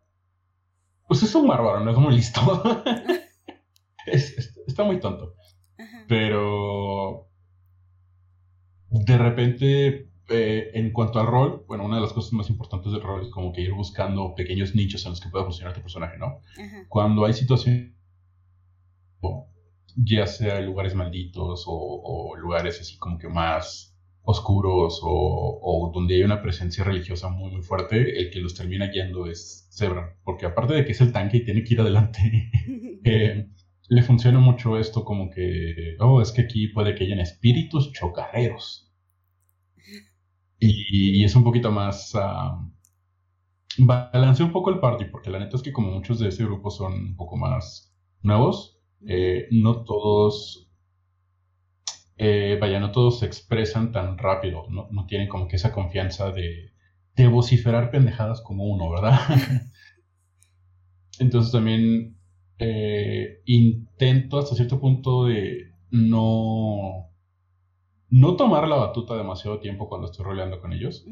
Pues 1.07 1.23
es 1.23 1.35
un 1.35 1.47
bárbaro, 1.47 1.81
no 1.81 1.91
es 1.91 1.97
muy 1.99 2.14
listo. 2.14 2.41
está 4.07 4.85
muy 4.85 4.99
tonto. 4.99 5.35
Pero... 6.09 7.29
De 8.91 9.19
repente 9.19 10.13
eh, 10.28 10.71
en 10.73 10.90
cuanto 10.93 11.21
al 11.21 11.26
rol, 11.26 11.64
bueno, 11.69 11.85
una 11.85 11.97
de 11.97 12.02
las 12.02 12.14
cosas 12.14 12.33
más 12.33 12.49
importantes 12.49 12.93
del 12.93 13.02
rol 13.02 13.23
es 13.23 13.31
como 13.31 13.52
que 13.52 13.61
ir 13.61 13.73
buscando 13.73 14.35
pequeños 14.35 14.75
nichos 14.75 15.04
en 15.04 15.11
los 15.11 15.21
que 15.21 15.28
pueda 15.28 15.45
funcionar 15.45 15.75
tu 15.75 15.83
personaje, 15.83 16.16
¿no? 16.16 16.40
Cuando 16.88 17.26
hay 17.26 17.35
situaciones, 17.35 17.93
ya 19.97 20.26
sea 20.26 20.61
lugares 20.61 20.95
malditos 20.95 21.64
o, 21.66 22.35
lugares 22.37 22.81
así 22.81 22.97
como 22.99 23.19
que 23.19 23.28
más 23.28 23.97
oscuros 24.23 25.00
o, 25.02 25.90
donde 25.95 26.14
hay 26.14 26.23
una 26.23 26.43
presencia 26.43 26.85
religiosa 26.85 27.28
muy, 27.28 27.50
muy 27.50 27.62
fuerte, 27.62 28.19
el 28.19 28.31
que 28.31 28.40
los 28.40 28.54
termina 28.54 28.87
guiando 28.87 29.26
es 29.26 29.69
Zebra, 29.71 30.16
porque 30.25 30.47
aparte 30.47 30.73
de 30.75 30.85
que 30.87 30.93
es 30.93 31.00
el 31.02 31.12
tanque 31.12 31.38
y 31.38 31.45
tiene 31.45 31.64
que 31.64 31.75
ir 31.75 31.81
adelante, 31.81 32.50
eh, 33.04 33.50
le 33.88 34.02
funciona 34.02 34.38
mucho 34.38 34.78
esto 34.78 35.04
como 35.04 35.28
que, 35.28 35.97
oh, 36.00 36.23
es 36.23 36.33
que 36.33 36.43
aquí 36.43 36.69
puede 36.69 36.95
que 36.95 37.04
hayan 37.04 37.21
espíritus 37.21 37.93
chocarreros 37.93 38.84
y, 40.68 41.25
es 41.25 41.35
un 41.37 41.44
poquito 41.44 41.71
más... 41.71 42.14
Uh, 42.14 42.73
un 43.78 44.52
poco 44.52 44.71
el 44.71 44.78
party, 44.78 45.06
porque 45.06 45.30
la 45.30 45.40
neta 45.40 45.56
es 45.56 45.62
que 45.62 45.73
como 45.73 45.90
muchos 45.90 46.18
de 46.21 46.28
ese 46.28 46.44
grupo 46.44 46.71
son 46.71 46.92
un 46.92 47.16
poco 47.16 47.37
más 47.37 47.92
nuevos, 48.23 48.78
eh, 49.06 49.49
no 49.50 49.85
todos, 49.85 50.71
eh, 52.16 52.56
vaya, 52.61 52.78
no 52.78 52.92
todos 52.92 53.18
se 53.18 53.26
expresan 53.26 53.90
tan 53.90 54.16
rápido, 54.16 54.64
no, 54.71 54.88
no 54.90 55.06
tienen 55.06 55.28
como 55.28 55.49
que 55.49 55.56
esa 55.56 55.73
confianza 55.73 56.30
de, 56.30 56.73
de, 57.16 57.26
vociferar 57.28 57.90
pendejadas 57.90 58.40
como 58.42 58.64
uno, 58.64 58.90
¿verdad? 58.90 59.18
Entonces 61.18 61.50
también 61.50 62.16
eh, 62.59 63.42
intento 63.47 64.38
hasta 64.38 64.54
cierto 64.54 64.80
punto 64.80 65.25
de 65.26 65.73
no 65.90 67.03
no 68.14 68.37
tomar 68.37 68.68
la 68.68 68.76
batuta 68.76 69.16
demasiado 69.16 69.59
tiempo 69.59 69.88
cuando 69.88 70.06
estoy 70.06 70.25
roleando 70.25 70.61
con 70.61 70.73
ellos, 70.73 71.04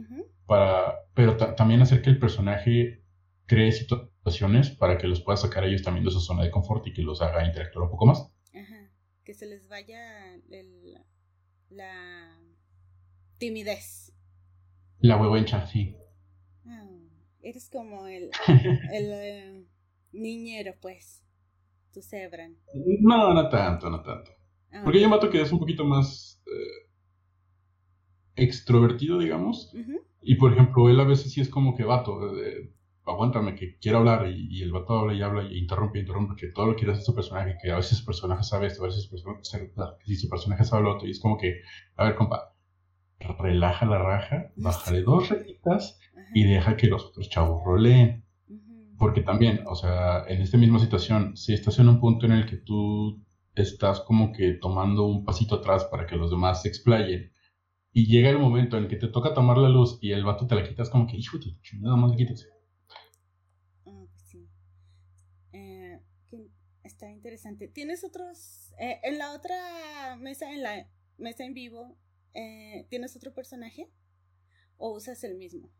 para, 0.47 1.00
pero 1.14 1.37
también 1.37 1.82
hacer 1.82 2.00
que 2.00 2.11
el 2.11 2.21
personaje 2.21 3.02
cree 3.47 3.73
situaciones 3.73 4.71
para 4.71 4.99
que 4.99 5.09
los 5.09 5.21
pueda 5.21 5.37
sacar 5.37 5.64
a 5.64 5.66
ellos 5.66 5.82
también 5.82 6.04
de 6.04 6.12
su 6.12 6.21
zona 6.21 6.44
de 6.44 6.52
confort 6.52 6.87
y 6.87 6.92
que 6.92 7.02
los 7.02 7.21
haga 7.21 7.44
interactuar 7.44 7.87
un 7.87 7.90
poco 7.90 8.06
más. 8.06 8.32
Ajá. 8.54 8.88
Que 9.25 9.35
se 9.35 9.47
les 9.47 9.66
vaya 9.66 10.00
la 11.71 12.38
timidez. 13.38 14.14
La 15.00 15.16
huevencha, 15.16 15.66
sí. 15.66 15.97
Ah, 16.64 16.88
eres 17.40 17.68
como 17.68 18.06
el, 18.06 18.30
el 18.92 19.12
eh, 19.12 19.66
niñero, 20.12 20.75
pues. 20.80 21.25
Tu 21.92 22.00
cebran. 22.00 22.56
No, 23.00 23.35
no 23.35 23.49
tanto, 23.49 23.90
no 23.90 24.02
tanto. 24.02 24.30
Ah, 24.71 24.82
Porque 24.85 25.00
yo 25.00 25.09
mato 25.09 25.28
que 25.28 25.42
es 25.42 25.50
un 25.50 25.59
poquito 25.59 25.85
más 25.85 26.40
eh, 26.47 26.82
extrovertido, 28.37 29.19
digamos. 29.19 29.73
Y 30.21 30.37
por 30.37 30.53
ejemplo, 30.53 30.89
él 30.89 31.01
a 31.01 31.05
veces 31.05 31.33
sí 31.33 31.41
es 31.41 31.49
como 31.49 31.75
que 31.77 31.85
vato, 31.85 32.19
aguántame, 33.05 33.55
que 33.55 33.79
quiere 33.79 33.99
hablar, 33.99 34.29
y, 34.29 34.62
el 34.62 34.73
vato 34.73 34.99
habla 34.99 35.15
y 35.15 35.23
habla 35.23 35.45
y 35.45 35.59
interrumpe 35.59 35.99
y 35.99 36.03
interrumpe, 36.03 36.37
que 36.37 36.53
todo 36.53 36.67
lo 36.67 36.77
quiere 36.77 36.93
hacer 36.93 37.05
su 37.05 37.15
personaje, 37.15 37.57
que 37.61 37.71
a 37.71 37.77
veces 37.77 37.99
su 37.99 38.05
personaje 38.05 38.45
sabe 38.45 38.69
esto, 38.69 38.83
a 38.83 38.87
veces 38.87 39.03
su 39.03 39.11
personaje, 39.11 39.73
si 40.05 40.17
su 40.17 40.29
personaje 40.29 40.65
sabe 40.65 40.85
lo 40.85 40.95
otro, 40.95 41.09
y 41.09 41.11
es 41.11 41.21
como 41.21 41.37
que, 41.37 41.62
a 41.97 42.05
ver, 42.05 42.15
compa, 42.15 42.53
relaja 43.39 43.87
la 43.87 43.99
raja, 43.99 44.53
bájale 44.57 45.03
dos 45.03 45.29
rayitas 45.29 45.99
y 46.35 46.45
deja 46.45 46.77
que 46.77 46.87
los 46.87 47.05
otros 47.07 47.29
chavos 47.29 47.62
roleen. 47.65 48.25
Porque 48.99 49.23
también, 49.23 49.65
o 49.67 49.75
sea, 49.75 50.25
en 50.29 50.43
esta 50.43 50.59
misma 50.59 50.79
situación, 50.79 51.37
si 51.37 51.55
estás 51.55 51.79
en 51.81 51.89
un 51.89 52.01
punto 52.01 52.27
en 52.27 52.33
el 52.33 52.47
que 52.47 52.57
tú 52.57 53.21
estás 53.55 54.01
como 54.01 54.33
que 54.33 54.53
tomando 54.53 55.07
un 55.07 55.25
pasito 55.25 55.57
atrás 55.57 55.85
para 55.87 56.07
que 56.07 56.17
los 56.17 56.31
demás 56.31 56.62
se 56.62 56.69
explayen, 56.69 57.33
y 57.92 58.06
llega 58.06 58.30
el 58.30 58.38
momento 58.38 58.78
en 58.78 58.88
que 58.88 58.96
te 58.96 59.08
toca 59.08 59.34
tomar 59.34 59.58
la 59.58 59.68
luz 59.68 59.99
y 60.00 60.12
el 60.12 60.25
vato 60.25 60.46
te 60.46 60.54
la 60.54 60.66
quitas 60.66 60.88
como 60.88 61.06
que, 61.06 61.16
hijo 61.16 61.38
de 61.38 61.52
nada 61.80 61.96
más 61.96 62.16
quítese. 62.16 62.49
Ah, 63.84 64.04
pues 64.11 64.22
sí. 64.22 64.49
Eh, 65.52 66.00
está 66.82 67.11
interesante. 67.11 67.68
¿Tienes 67.68 68.02
otros? 68.04 68.72
Eh, 68.78 68.99
en 69.02 69.18
la 69.18 69.32
otra 69.32 70.16
mesa, 70.16 70.50
en 70.52 70.62
la 70.62 70.88
mesa 71.18 71.44
en 71.44 71.52
vivo, 71.52 71.99
eh, 72.32 72.87
¿tienes 72.88 73.14
otro 73.14 73.34
personaje? 73.34 73.90
¿O 74.78 74.96
usas 74.96 75.22
el 75.25 75.37
mismo? 75.37 75.70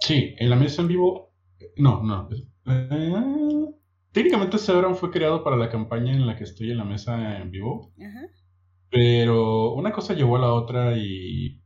Sí, 0.00 0.34
en 0.38 0.50
la 0.50 0.56
mesa 0.56 0.82
en 0.82 0.88
vivo, 0.88 1.34
no, 1.76 2.02
no. 2.02 2.28
técnicamente 4.12 4.58
Severan 4.58 4.94
fue 4.94 5.10
creado 5.10 5.42
para 5.42 5.56
la 5.56 5.68
campaña 5.68 6.12
en 6.12 6.26
la 6.26 6.36
que 6.36 6.44
estoy 6.44 6.70
en 6.70 6.78
la 6.78 6.84
mesa 6.84 7.38
en 7.38 7.50
vivo. 7.50 7.92
Ajá. 8.00 8.28
Pero 8.94 9.72
una 9.72 9.90
cosa 9.90 10.14
llevó 10.14 10.36
a 10.36 10.38
la 10.38 10.52
otra 10.52 10.96
y 10.96 11.60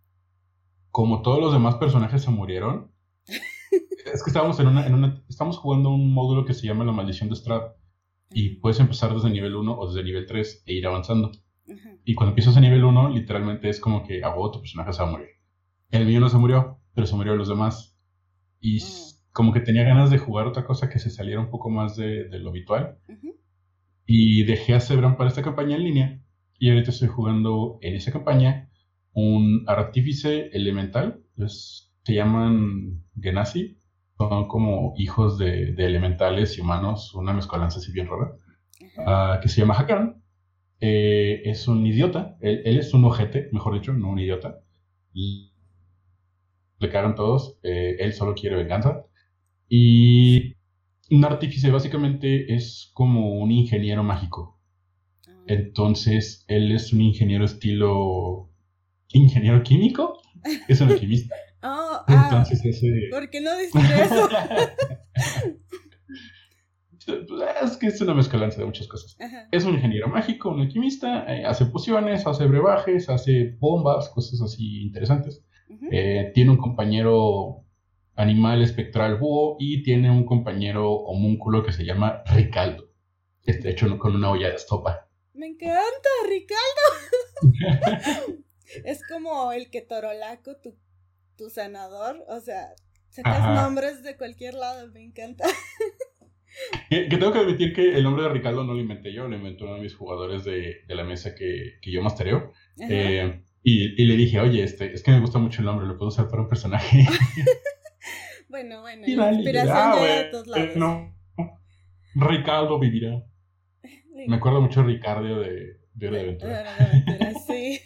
como 0.91 1.21
todos 1.21 1.39
los 1.39 1.53
demás 1.53 1.75
personajes 1.75 2.23
se 2.23 2.31
murieron, 2.31 2.91
es 3.27 4.25
que 4.25 4.31
estábamos 4.31 4.59
en 4.61 4.69
una, 4.69 4.87
en 4.87 4.95
una, 4.95 5.23
estamos 5.29 5.59
jugando 5.59 5.91
un 5.91 6.15
módulo 6.15 6.47
que 6.47 6.55
se 6.55 6.67
llama 6.67 6.85
la 6.85 6.93
maldición 6.93 7.29
de 7.29 7.37
Strad 7.37 7.73
y 8.31 8.57
puedes 8.61 8.81
empezar 8.81 9.13
desde 9.13 9.29
nivel 9.29 9.57
1 9.57 9.79
o 9.79 9.87
desde 9.89 10.05
nivel 10.05 10.25
3 10.25 10.63
e 10.65 10.73
ir 10.73 10.87
avanzando. 10.87 11.33
Y 12.03 12.15
cuando 12.15 12.31
empiezas 12.31 12.57
a 12.57 12.61
nivel 12.61 12.83
1, 12.83 13.11
literalmente 13.11 13.69
es 13.69 13.79
como 13.79 14.05
que, 14.05 14.25
a 14.25 14.29
ah, 14.29 14.51
tu 14.51 14.61
personaje 14.61 14.95
se 14.95 15.03
va 15.03 15.09
a 15.09 15.13
morir. 15.13 15.29
El 15.91 16.07
mío 16.07 16.21
no 16.21 16.31
se 16.31 16.39
murió, 16.39 16.81
pero 16.95 17.07
se 17.07 17.15
murió 17.15 17.37
los 17.37 17.51
demás. 17.51 17.95
Y 18.59 18.79
mm. 18.79 19.33
como 19.35 19.53
que 19.53 19.61
tenía 19.61 19.85
ganas 19.85 20.09
de 20.09 20.17
jugar 20.17 20.47
otra 20.47 20.65
cosa 20.65 20.89
que 20.89 20.99
se 20.99 21.11
saliera 21.11 21.43
un 21.43 21.51
poco 21.51 21.69
más 21.69 21.95
de, 21.95 22.27
lo 22.39 22.49
habitual. 22.49 22.97
Y 24.07 24.45
dejé 24.45 24.73
a 24.73 24.81
Sebran 24.81 25.19
para 25.19 25.29
esta 25.29 25.43
campaña 25.43 25.77
en 25.77 25.85
línea 25.85 26.23
y 26.59 26.71
ahorita 26.71 26.91
estoy 26.91 27.09
jugando 27.09 27.79
en 27.83 27.95
esa 27.95 28.13
campaña 28.13 28.69
un 29.13 29.65
artífice 29.67 30.51
elemental. 30.53 31.23
se 31.47 32.15
llaman 32.15 33.05
Genasi. 33.21 33.79
Son 34.17 34.49
como 34.49 34.95
hijos 34.97 35.39
de, 35.39 35.75
elementales 35.79 36.59
y 36.59 36.61
humanos, 36.61 37.15
una 37.15 37.33
mezcolanza 37.33 37.79
así 37.79 37.93
bien 37.93 38.09
rara. 38.09 38.33
Ah, 38.99 39.39
que 39.41 39.49
se 39.49 39.61
llama 39.61 39.79
Hakan. 39.79 40.23
Eh, 40.81 41.43
es 41.45 41.69
un 41.69 41.87
idiota. 41.87 42.37
Él, 42.41 42.79
es 42.79 42.95
un 42.95 43.05
ojete, 43.05 43.49
mejor 43.53 43.75
dicho, 43.75 43.93
no 43.93 44.11
un 44.11 44.19
idiota. 44.19 44.61
le 46.81 46.89
cagan 46.91 47.15
todos, 47.15 47.59
eh, 47.63 47.97
él 48.01 48.13
solo 48.13 48.35
quiere 48.35 48.57
venganza. 48.57 49.05
Y 49.69 50.57
un 51.11 51.25
artífice 51.25 51.71
básicamente 51.71 52.55
es 52.55 52.91
como 52.95 53.35
un 53.35 53.51
ingeniero 53.53 54.03
mágico. 54.03 54.58
Ah. 55.49 55.55
Entonces, 55.55 56.45
él 56.49 56.73
es 56.73 56.93
un 56.93 57.01
ingeniero 57.01 57.45
estilo 57.45 58.51
ingeniero 59.13 59.63
químico, 59.63 60.21
es 60.69 60.81
un 60.81 60.91
alquimista. 60.91 61.35
Oh, 61.61 62.05
ah, 62.07 62.29
Entonces 62.31 62.65
ese... 62.65 63.09
¿Por 63.11 63.29
qué 63.31 63.41
no 63.41 63.51
decir 63.57 63.81
eso? 64.01 64.29
es 67.65 67.77
que 67.77 67.89
es 67.89 68.01
una 68.01 68.15
mezcolanza 68.15 68.61
de 68.61 68.67
muchas 68.67 68.87
cosas. 68.87 69.19
Es 69.51 69.65
un 69.65 69.75
ingeniero 69.75 70.07
mágico, 70.07 70.51
un 70.51 70.61
alquimista, 70.61 71.25
eh, 71.27 71.45
hace 71.45 71.67
pociones, 71.67 72.25
hace 72.29 72.47
brebajes, 72.47 73.09
hace 73.09 73.57
bombas, 73.59 74.09
cosas 74.11 74.41
así 74.41 74.83
interesantes. 74.83 75.45
Eh, 75.91 76.31
tiene 76.33 76.53
un 76.53 76.59
compañero 76.59 77.65
animal 78.15 78.63
espectral 78.63 79.19
búho 79.19 79.57
y 79.59 79.83
tiene 79.83 80.13
un 80.13 80.25
compañero 80.25 80.93
homúnculo 80.93 81.65
que 81.65 81.73
se 81.73 81.85
llama 81.85 82.23
Ricardo. 82.27 82.85
Está 83.43 83.71
hecho 83.71 83.99
con 83.99 84.15
una 84.15 84.31
olla 84.31 84.49
de 84.49 84.55
estopa. 84.55 85.08
Me 85.39 85.47
encanta, 85.47 86.09
Ricardo. 86.29 86.85
es 88.85 89.07
como 89.07 89.53
el 89.53 89.71
que 89.71 89.83
Torolaco, 89.83 90.57
tu, 90.57 90.77
tu 91.37 91.49
sanador. 91.49 92.25
O 92.29 92.41
sea, 92.41 92.75
sacas 93.09 93.55
nombres 93.55 94.03
de 94.03 94.17
cualquier 94.17 94.55
lado, 94.55 94.91
me 94.93 95.03
encanta. 95.03 95.45
Que, 96.91 97.07
tengo 97.09 97.33
que 97.33 97.39
admitir 97.39 97.73
que 97.73 97.95
el 97.95 98.03
nombre 98.03 98.25
de 98.25 98.31
Ricardo 98.31 98.65
no 98.65 98.75
lo 98.75 98.81
inventé 98.81 99.13
yo, 99.13 99.29
lo 99.29 99.37
inventó 99.37 99.67
uno 99.67 99.75
de 99.75 99.83
mis 99.83 99.95
jugadores 99.95 100.45
de, 100.45 100.79
la 100.89 101.05
mesa 101.05 101.35
que, 101.35 101.79
yo 101.83 102.03
mastereo. 102.03 102.53
Eh, 102.81 103.45
y, 103.63 104.05
le 104.05 104.17
dije, 104.17 104.41
oye, 104.41 104.65
este, 104.65 104.93
es 104.93 105.05
que 105.05 105.13
me 105.13 105.21
gusta 105.21 105.39
mucho 105.39 105.61
el 105.61 105.67
nombre, 105.67 105.87
lo 105.87 105.97
puedo 105.97 106.09
usar 106.09 106.29
para 106.29 106.43
un 106.43 106.49
personaje. 106.49 107.07
bueno, 108.49 108.81
bueno, 108.81 109.07
inspiración 109.07 109.77
ah, 109.77 109.97
de 110.01 110.25
todos 110.25 110.47
lados. 110.49 110.75
no. 110.75 111.15
Ricardo 112.17 112.81
vivirá. 112.81 113.23
Me 114.27 114.37
acuerdo 114.37 114.61
mucho 114.61 114.83
de 114.83 114.87
Ricardo 114.89 115.41
de, 115.41 115.81
de 115.95 116.09
Hora 116.09 116.17
de 116.17 116.23
Aventura. 116.23 116.77
sí. 117.47 117.81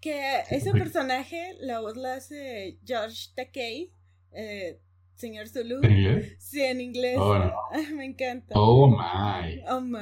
Que 0.00 0.42
ese 0.50 0.72
personaje 0.72 1.54
la 1.60 1.80
voz 1.80 1.96
la 1.96 2.14
hace 2.14 2.78
George 2.84 3.30
Takei. 3.34 3.92
Eh, 4.32 4.80
Señor 5.16 5.48
Zulu. 5.48 5.80
¿En 5.82 5.92
inglés? 5.92 6.36
Sí, 6.38 6.62
en 6.62 6.80
inglés. 6.80 7.16
Oh, 7.18 7.38
no. 7.38 7.52
Me 7.96 8.04
encanta. 8.04 8.54
Oh, 8.56 8.86
my. 8.88 9.62
Oh, 9.68 9.80
my. 9.80 9.98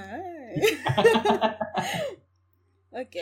ok, 2.91 3.17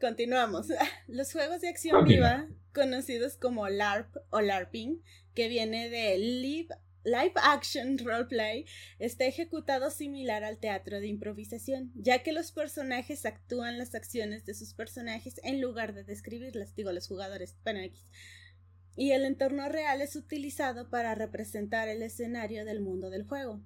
continuamos. 0.00 0.68
Los 1.08 1.32
juegos 1.32 1.60
de 1.60 1.68
acción 1.68 2.04
viva, 2.04 2.46
conocidos 2.72 3.36
como 3.36 3.68
LARP 3.68 4.16
o 4.30 4.40
LARPing, 4.40 5.02
que 5.34 5.48
viene 5.48 5.88
de 5.88 6.16
Live, 6.18 6.68
Live 7.06 7.34
Action 7.36 7.96
Roleplay, 8.04 8.66
está 8.98 9.24
ejecutado 9.24 9.90
similar 9.90 10.44
al 10.44 10.58
teatro 10.58 11.00
de 11.00 11.06
improvisación, 11.06 11.92
ya 11.94 12.22
que 12.22 12.32
los 12.32 12.52
personajes 12.52 13.24
actúan 13.24 13.78
las 13.78 13.94
acciones 13.94 14.44
de 14.44 14.54
sus 14.54 14.74
personajes 14.74 15.40
en 15.44 15.60
lugar 15.60 15.94
de 15.94 16.04
describirlas, 16.04 16.74
digo, 16.74 16.92
los 16.92 17.06
jugadores, 17.06 17.56
bueno, 17.64 17.80
X 17.80 18.10
y 18.96 19.12
el 19.12 19.24
entorno 19.24 19.68
real 19.68 20.00
es 20.00 20.16
utilizado 20.16 20.88
para 20.88 21.14
representar 21.14 21.88
el 21.88 22.02
escenario 22.02 22.64
del 22.64 22.80
mundo 22.80 23.10
del 23.10 23.24
juego. 23.24 23.62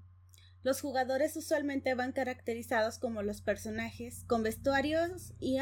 Los 0.63 0.81
jugadores 0.83 1.37
usualmente 1.37 1.95
van 1.95 2.13
caracterizados 2.13 2.99
como 2.99 3.23
los 3.23 3.41
personajes, 3.41 4.25
con 4.27 4.43
vestuarios 4.43 5.33
y, 5.39 5.59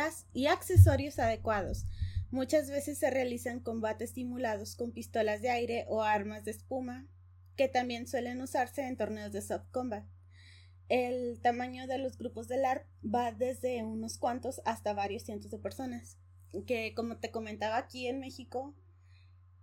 accesorios 0.46 1.18
adecuados. 1.20 1.84
Muchas 2.30 2.68
veces 2.70 2.98
se 2.98 3.10
realizan 3.10 3.60
combates 3.60 4.10
simulados 4.10 4.74
con 4.74 4.92
pistolas 4.92 5.40
de 5.40 5.50
aire 5.50 5.84
o 5.88 6.02
armas 6.02 6.44
de 6.44 6.50
espuma, 6.50 7.06
que 7.58 7.68
también 7.68 8.06
suelen 8.06 8.40
usarse 8.40 8.86
en 8.86 8.96
torneos 8.96 9.32
de 9.32 9.42
soft 9.42 9.68
combat. 9.70 10.06
El 10.88 11.40
tamaño 11.42 11.86
de 11.86 11.98
los 11.98 12.16
grupos 12.16 12.48
de 12.48 12.56
LARP 12.56 12.86
va 13.04 13.32
desde 13.32 13.84
unos 13.84 14.16
cuantos 14.16 14.62
hasta 14.64 14.94
varios 14.94 15.24
cientos 15.24 15.50
de 15.50 15.58
personas, 15.58 16.16
que 16.66 16.94
como 16.94 17.18
te 17.18 17.30
comentaba 17.30 17.76
aquí 17.76 18.06
en 18.06 18.20
México 18.20 18.74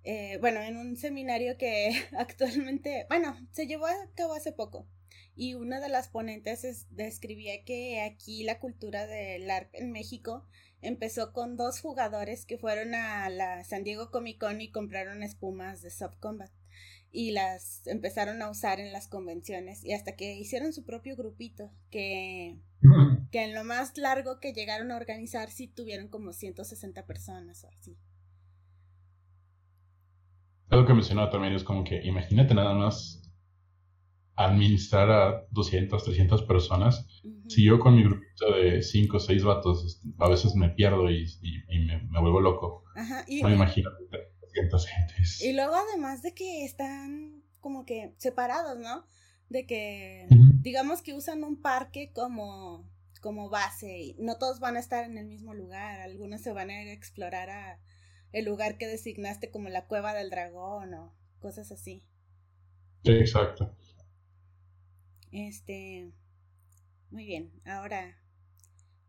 eh, 0.08 0.38
bueno, 0.40 0.62
en 0.62 0.78
un 0.78 0.96
seminario 0.98 1.58
que 1.58 1.90
actualmente, 2.18 3.08
bueno, 3.10 3.36
se 3.52 3.66
llevó 3.66 3.88
a 3.88 4.12
cabo 4.14 4.36
hace 4.36 4.52
poco. 4.52 4.88
Y 5.36 5.56
una 5.56 5.80
de 5.82 5.90
las 5.90 6.10
ponentes 6.10 6.86
describía 6.92 7.64
que 7.66 8.02
aquí 8.02 8.44
la 8.44 8.60
cultura 8.60 9.08
del 9.08 9.50
ARP 9.50 9.74
en 9.74 9.92
México 9.92 10.46
empezó 10.82 11.34
con 11.34 11.58
dos 11.58 11.82
jugadores 11.82 12.46
que 12.46 12.60
fueron 12.60 12.94
a 12.94 13.30
la 13.30 13.64
San 13.64 13.84
Diego 13.84 14.12
Comic 14.12 14.40
Con 14.40 14.62
y 14.62 14.70
compraron 14.70 15.24
espumas 15.24 15.82
de 15.82 15.90
Soft 15.90 16.18
Combat 16.20 16.52
y 17.16 17.32
las 17.32 17.88
empezaron 17.88 18.42
a 18.42 18.50
usar 18.50 18.82
en 18.82 18.92
las 18.92 19.08
convenciones 19.08 19.84
y 19.86 19.94
hasta 19.94 20.16
que 20.16 20.38
hicieron 20.38 20.74
su 20.74 20.84
propio 20.84 21.16
grupito 21.16 21.72
que, 21.90 22.60
que 23.32 23.44
en 23.44 23.56
lo 23.56 23.64
más 23.64 23.98
largo 23.98 24.40
que 24.42 24.52
llegaron 24.52 24.92
a 24.92 24.98
organizar 24.98 25.50
sí 25.50 25.68
tuvieron 25.68 26.10
como 26.10 26.34
160 26.34 27.06
personas 27.06 27.64
o 27.64 27.70
así. 27.70 27.98
Algo 30.70 30.86
que 30.86 30.94
mencionaba 30.94 31.30
también 31.30 31.54
es 31.54 31.64
como 31.64 31.86
que 31.86 32.04
imagínate 32.04 32.54
nada 32.54 32.74
más 32.74 33.22
administrar 34.36 35.10
a 35.10 35.46
200, 35.52 36.04
300 36.04 36.44
personas. 36.44 37.08
Si 37.48 37.64
yo 37.64 37.80
con 37.80 37.96
mi 37.96 38.04
grupito 38.04 38.52
de 38.54 38.82
5 38.82 39.16
o 39.16 39.20
6 39.22 39.44
vatos 39.46 40.02
a 40.20 40.28
veces 40.28 40.54
me 40.56 40.70
pierdo 40.70 41.10
y, 41.10 41.26
me, 41.70 42.20
vuelvo 42.20 42.42
loco. 42.42 42.84
no 43.42 43.48
me 43.48 43.56
imagino 43.56 43.90
300 44.56 44.88
gentes. 44.88 45.42
Y 45.42 45.54
luego 45.54 45.76
además 45.76 46.22
de 46.22 46.34
que 46.34 46.66
están 46.66 47.44
como 47.60 47.86
que 47.86 48.14
separados, 48.18 48.78
¿no? 48.80 49.06
De 49.50 49.66
que 49.66 50.28
digamos 50.62 51.02
que 51.02 51.14
usan 51.14 51.44
un 51.44 51.62
parque 51.62 52.12
como 52.14 52.90
como 53.22 53.50
base 53.50 53.98
y 53.98 54.16
no 54.20 54.38
todos 54.38 54.60
van 54.60 54.78
a 54.78 54.80
estar 54.80 55.04
en 55.04 55.18
el 55.18 55.26
mismo 55.26 55.56
lugar, 55.56 56.00
algunos 56.00 56.42
se 56.42 56.54
van 56.54 56.70
a 56.70 56.84
ir 56.84 56.90
a 56.90 56.94
explorar 56.94 57.50
a 57.50 57.80
el 58.32 58.46
lugar 58.46 58.78
que 58.78 58.86
designaste 58.86 59.50
como 59.50 59.70
la 59.70 59.88
cueva 59.88 60.14
del 60.14 60.30
dragón 60.30 60.94
o 60.94 61.16
cosas 61.40 61.72
así. 61.72 62.06
Exacto. 63.04 63.76
Este, 65.32 66.12
muy 67.10 67.26
bien, 67.26 67.52
ahora, 67.66 68.22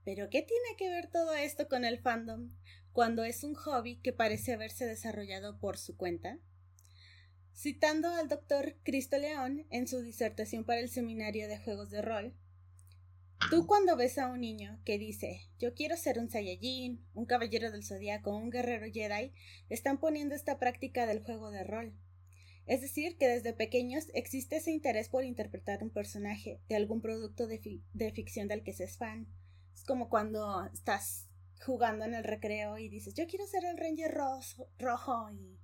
¿pero 0.03 0.31
qué 0.31 0.41
tiene 0.41 0.77
que 0.79 0.89
ver 0.89 1.11
todo 1.11 1.35
esto 1.35 1.69
con 1.69 1.85
el 1.85 1.99
fandom 1.99 2.53
cuando 2.97 3.25
es 3.25 3.45
un 3.45 3.53
hobby 3.53 3.97
que 3.97 4.15
parece 4.15 4.55
haberse 4.55 4.87
desarrollado 4.87 5.59
por 5.59 5.77
su 5.77 5.99
cuenta? 5.99 6.39
Citando 7.55 8.09
al 8.09 8.27
doctor 8.27 8.75
Cristo 8.85 9.19
León 9.19 9.67
en 9.69 9.87
su 9.87 10.01
disertación 10.01 10.65
para 10.65 10.81
el 10.81 10.89
seminario 10.89 11.47
de 11.47 11.59
juegos 11.59 11.91
de 11.91 12.01
rol, 12.01 12.35
Tú 13.51 13.67
cuando 13.67 13.99
ves 13.99 14.17
a 14.17 14.29
un 14.29 14.41
niño 14.41 14.81
que 14.87 14.97
dice 14.97 15.43
yo 15.59 15.75
quiero 15.75 15.99
ser 15.99 16.19
un 16.19 16.31
Saiyajin, 16.31 17.05
un 17.13 17.27
caballero 17.27 17.71
del 17.71 17.85
zodiaco, 17.85 18.35
un 18.35 18.49
guerrero 18.49 18.87
Jedi, 18.91 19.35
están 19.69 20.01
poniendo 20.01 20.35
esta 20.35 20.59
práctica 20.59 21.05
del 21.05 21.23
juego 21.23 21.51
de 21.51 21.65
rol. 21.65 21.93
Es 22.65 22.81
decir, 22.81 23.19
que 23.19 23.29
desde 23.29 23.53
pequeños 23.53 24.07
existe 24.15 24.57
ese 24.57 24.71
interés 24.71 25.11
por 25.11 25.23
interpretar 25.23 25.83
un 25.83 25.91
personaje 25.91 26.63
de 26.71 26.77
algún 26.77 27.03
producto 27.03 27.47
de, 27.47 27.59
ficción 28.15 28.49
del 28.49 28.65
que 28.65 28.73
se 28.73 28.85
es 28.85 28.97
fan. 28.97 29.29
Es 29.75 29.85
como 29.85 30.09
cuando 30.09 30.65
estás 30.73 31.29
jugando 31.65 32.05
en 32.05 32.15
el 32.15 32.25
recreo 32.25 32.79
y 32.79 32.89
dices 32.89 33.15
yo 33.15 33.27
quiero 33.27 33.47
ser 33.47 33.65
el 33.65 33.77
Ranger 33.77 34.15
rojo 34.79 35.31
y 35.31 35.59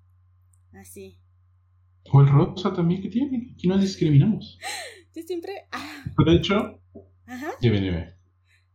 así. 0.77 1.19
O 2.13 2.21
el 2.21 2.29
rosa 2.29 2.73
también 2.73 3.01
que 3.01 3.09
tiene, 3.09 3.53
aquí 3.55 3.69
no 3.69 3.79
discriminamos. 3.79 4.59
Yo 5.15 5.23
siempre... 5.23 5.69
Ah. 5.71 6.05
De 6.25 6.37
hecho, 6.37 6.81
Ajá. 7.27 7.53
Dime, 7.61 7.81
dime. 7.81 8.15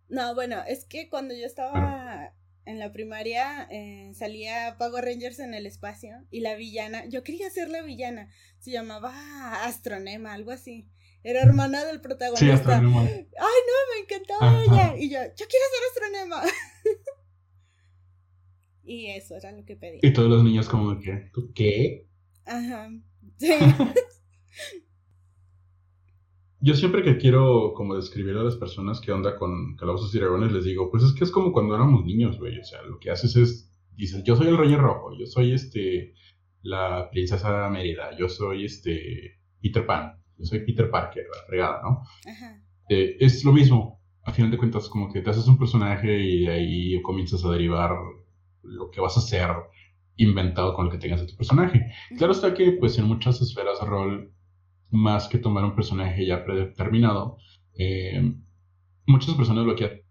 No, 0.09 0.33
bueno, 0.35 0.63
es 0.67 0.85
que 0.85 1.09
cuando 1.09 1.33
yo 1.33 1.45
estaba 1.45 2.33
en 2.65 2.79
la 2.79 2.91
primaria 2.91 3.67
eh, 3.69 4.11
salía 4.13 4.75
Pago 4.77 4.99
Rangers 5.01 5.39
en 5.39 5.53
el 5.53 5.65
espacio 5.65 6.25
y 6.31 6.41
la 6.41 6.55
villana, 6.55 7.05
yo 7.07 7.23
quería 7.23 7.49
ser 7.49 7.69
la 7.69 7.81
villana, 7.81 8.29
se 8.59 8.71
llamaba 8.71 9.65
Astronema, 9.65 10.33
algo 10.33 10.51
así. 10.51 10.87
Era 11.23 11.41
hermana 11.41 11.83
del 11.83 11.99
protagonista. 11.99 12.45
Sí, 12.45 12.51
Astronema. 12.51 13.01
Ay, 13.01 13.27
no, 13.37 13.93
me 13.93 14.01
encantaba 14.01 14.63
ella. 14.63 14.97
Y 14.97 15.09
yo, 15.09 15.19
yo 15.19 15.45
quiero 15.47 15.65
ser 15.73 15.83
Astronema. 15.91 16.41
y 18.87 19.07
eso 19.07 19.35
era 19.35 19.51
lo 19.51 19.65
que 19.65 19.75
pedí. 19.75 19.99
Y 20.01 20.13
todos 20.13 20.29
los 20.29 20.43
niños 20.43 20.69
como 20.69 20.97
que, 20.99 21.29
¿tú 21.33 21.51
qué? 21.53 22.07
Ajá. 22.45 22.89
Sí. 23.39 23.53
Yo 26.59 26.73
siempre 26.73 27.03
que 27.03 27.17
quiero 27.17 27.73
como 27.75 27.95
describir 27.95 28.35
a 28.35 28.43
las 28.43 28.55
personas 28.55 28.99
que 28.99 29.11
onda 29.11 29.37
con 29.37 29.75
calabozos 29.75 30.13
y 30.15 30.17
dragones, 30.17 30.51
les 30.51 30.65
digo, 30.65 30.89
pues 30.89 31.03
es 31.03 31.13
que 31.13 31.23
es 31.23 31.29
como 31.29 31.51
cuando 31.51 31.75
éramos 31.75 32.03
niños, 32.03 32.39
güey. 32.39 32.57
O 32.57 32.63
sea, 32.63 32.81
lo 32.81 32.97
que 32.97 33.11
haces 33.11 33.35
es, 33.35 33.71
dices, 33.95 34.23
yo 34.23 34.35
soy 34.35 34.47
el 34.47 34.57
rey 34.57 34.75
rojo, 34.75 35.15
yo 35.15 35.27
soy 35.27 35.53
este, 35.53 36.15
la 36.63 37.09
princesa 37.11 37.69
Mérida, 37.69 38.17
yo 38.17 38.27
soy 38.27 38.65
este, 38.65 39.39
Peter 39.61 39.85
Pan, 39.85 40.19
yo 40.35 40.45
soy 40.45 40.65
Peter 40.65 40.89
Parker, 40.89 41.25
la 41.31 41.47
regada, 41.47 41.81
¿no? 41.83 42.01
Ajá. 42.27 42.63
Eh, 42.89 43.17
es 43.19 43.43
lo 43.43 43.53
mismo, 43.53 44.01
a 44.23 44.33
final 44.33 44.49
de 44.49 44.57
cuentas, 44.57 44.89
como 44.89 45.13
que 45.13 45.21
te 45.21 45.29
haces 45.29 45.47
un 45.47 45.59
personaje 45.59 46.19
y 46.19 46.45
de 46.45 46.51
ahí 46.51 47.01
comienzas 47.03 47.45
a 47.45 47.51
derivar 47.51 47.91
lo 48.67 48.91
que 48.91 49.01
vas 49.01 49.17
a 49.17 49.19
hacer. 49.19 49.49
inventado 50.19 50.73
con 50.73 50.87
el 50.87 50.91
que 50.91 50.97
tengas 50.97 51.21
a 51.21 51.27
tu 51.27 51.35
personaje. 51.35 51.91
Claro 52.17 52.33
está 52.33 52.53
que, 52.53 52.71
pues, 52.73 52.97
en 52.97 53.05
muchas 53.05 53.39
esferas 53.39 53.79
de 53.79 53.85
rol, 53.85 54.33
más 54.89 55.27
que 55.27 55.37
tomar 55.37 55.63
un 55.63 55.75
personaje 55.75 56.25
ya 56.25 56.43
predeterminado, 56.43 57.37
eh, 57.75 58.33
muchas 59.05 59.35
personas 59.35 59.65
lo 59.65 59.75
que 59.75 60.07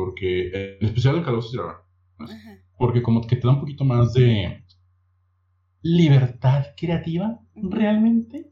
porque, 0.00 0.78
en 0.80 0.86
especial 0.86 1.16
en 1.16 1.22
Calabozos 1.22 1.52
y 1.52 1.56
Dragones, 1.58 2.64
porque 2.78 3.02
como 3.02 3.20
que 3.20 3.36
te 3.36 3.46
da 3.46 3.52
un 3.52 3.60
poquito 3.60 3.84
más 3.84 4.14
de 4.14 4.64
libertad 5.82 6.68
creativa, 6.74 7.38
realmente. 7.54 8.49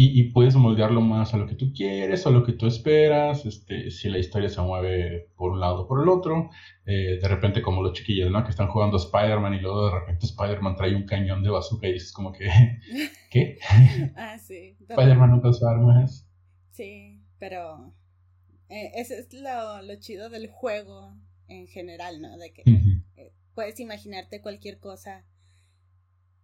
Y, 0.00 0.30
puedes 0.30 0.54
moldearlo 0.54 1.00
más 1.00 1.34
a 1.34 1.38
lo 1.38 1.48
que 1.48 1.56
tú 1.56 1.72
quieres, 1.72 2.24
a 2.24 2.30
lo 2.30 2.44
que 2.44 2.52
tú 2.52 2.68
esperas, 2.68 3.44
este, 3.44 3.90
si 3.90 4.08
la 4.08 4.18
historia 4.18 4.48
se 4.48 4.60
mueve 4.60 5.28
por 5.34 5.50
un 5.50 5.58
lado 5.58 5.80
o 5.80 5.88
por 5.88 6.00
el 6.00 6.08
otro. 6.08 6.50
Eh, 6.86 7.18
de 7.20 7.26
repente, 7.26 7.62
como 7.62 7.82
los 7.82 7.94
chiquillos, 7.94 8.30
¿no? 8.30 8.44
Que 8.44 8.50
están 8.50 8.68
jugando 8.68 8.96
Spider-Man 8.96 9.54
y 9.54 9.60
luego 9.60 9.86
de 9.86 9.98
repente 9.98 10.26
Spider-Man 10.26 10.76
trae 10.76 10.94
un 10.94 11.04
cañón 11.04 11.42
de 11.42 11.50
bazooka 11.50 11.88
y 11.88 11.94
dices 11.94 12.12
como 12.12 12.30
que, 12.30 12.48
¿qué? 13.32 13.58
ah, 14.16 14.38
sí. 14.38 14.76
Spider-Man 14.88 15.40
no 15.42 15.48
usa 15.48 15.68
armas. 15.68 16.28
Sí, 16.70 17.20
pero 17.40 17.92
eh, 18.68 18.92
ese 18.94 19.18
es 19.18 19.34
lo, 19.34 19.82
lo, 19.82 19.96
chido 19.96 20.30
del 20.30 20.46
juego 20.46 21.12
en 21.48 21.66
general, 21.66 22.22
¿no? 22.22 22.38
De 22.38 22.52
que 22.52 22.62
eh, 23.16 23.32
puedes 23.52 23.80
imaginarte 23.80 24.42
cualquier 24.42 24.78
cosa 24.78 25.24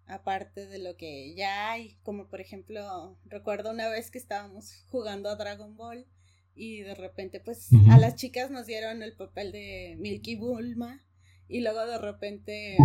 aparte 0.06 0.66
de 0.66 0.78
lo 0.78 0.96
que 0.96 1.34
ya 1.34 1.70
hay, 1.70 1.96
como 2.02 2.28
por 2.28 2.40
ejemplo, 2.40 3.16
recuerdo 3.24 3.70
una 3.70 3.88
vez 3.88 4.10
que 4.10 4.18
estábamos 4.18 4.84
jugando 4.88 5.28
a 5.28 5.36
Dragon 5.36 5.76
Ball 5.76 6.06
y 6.54 6.82
de 6.82 6.94
repente 6.94 7.40
pues 7.40 7.68
a 7.90 7.98
las 7.98 8.16
chicas 8.16 8.50
nos 8.50 8.66
dieron 8.66 9.02
el 9.02 9.16
papel 9.16 9.50
de 9.50 9.96
Milky 9.98 10.36
Bulma 10.36 11.04
y 11.48 11.60
luego 11.60 11.84
de 11.86 11.98
repente 11.98 12.76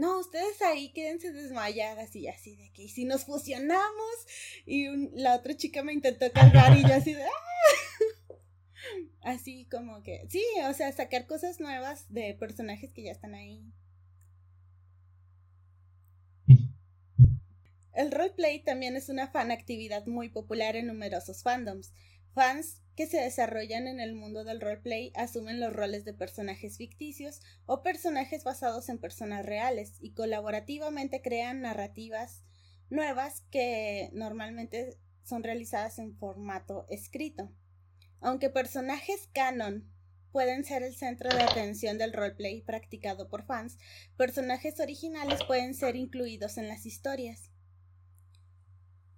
no, 0.00 0.18
ustedes 0.18 0.62
ahí 0.62 0.92
quédense 0.92 1.30
desmayadas 1.30 2.16
y 2.16 2.26
así 2.26 2.56
de 2.56 2.70
que, 2.72 2.84
y 2.84 2.88
si 2.88 3.04
nos 3.04 3.24
fusionamos, 3.24 4.26
y 4.64 4.88
la 5.12 5.36
otra 5.36 5.54
chica 5.56 5.82
me 5.82 5.92
intentó 5.92 6.32
cargar 6.32 6.74
y 6.78 6.82
yo 6.82 6.94
así 6.94 7.12
de, 7.12 7.22
¡ah! 7.22 7.28
Así 9.22 9.66
como 9.70 10.02
que, 10.02 10.26
sí, 10.30 10.42
o 10.66 10.72
sea, 10.72 10.90
sacar 10.92 11.26
cosas 11.26 11.60
nuevas 11.60 12.06
de 12.08 12.34
personajes 12.40 12.94
que 12.94 13.02
ya 13.02 13.12
están 13.12 13.34
ahí. 13.34 13.62
El 17.92 18.12
roleplay 18.12 18.62
también 18.62 18.96
es 18.96 19.08
una 19.08 19.28
fan 19.28 19.50
actividad 19.50 20.06
muy 20.06 20.28
popular 20.28 20.76
en 20.76 20.86
numerosos 20.86 21.42
fandoms. 21.42 21.92
Fans 22.34 22.80
que 22.94 23.06
se 23.06 23.20
desarrollan 23.20 23.88
en 23.88 23.98
el 23.98 24.14
mundo 24.14 24.44
del 24.44 24.60
roleplay 24.60 25.12
asumen 25.16 25.58
los 25.58 25.72
roles 25.72 26.04
de 26.04 26.14
personajes 26.14 26.76
ficticios 26.76 27.40
o 27.66 27.82
personajes 27.82 28.44
basados 28.44 28.88
en 28.88 28.98
personas 28.98 29.44
reales 29.44 29.96
y 30.00 30.12
colaborativamente 30.12 31.22
crean 31.22 31.62
narrativas 31.62 32.44
nuevas 32.88 33.42
que 33.50 34.10
normalmente 34.12 34.98
son 35.24 35.42
realizadas 35.42 35.98
en 35.98 36.16
formato 36.16 36.86
escrito. 36.88 37.50
Aunque 38.20 38.50
personajes 38.50 39.28
canon 39.32 39.90
pueden 40.30 40.64
ser 40.64 40.82
el 40.82 40.94
centro 40.94 41.30
de 41.30 41.42
atención 41.42 41.98
del 41.98 42.12
roleplay 42.12 42.62
practicado 42.62 43.28
por 43.28 43.44
fans, 43.44 43.78
personajes 44.16 44.78
originales 44.78 45.42
pueden 45.44 45.74
ser 45.74 45.96
incluidos 45.96 46.58
en 46.58 46.68
las 46.68 46.86
historias. 46.86 47.49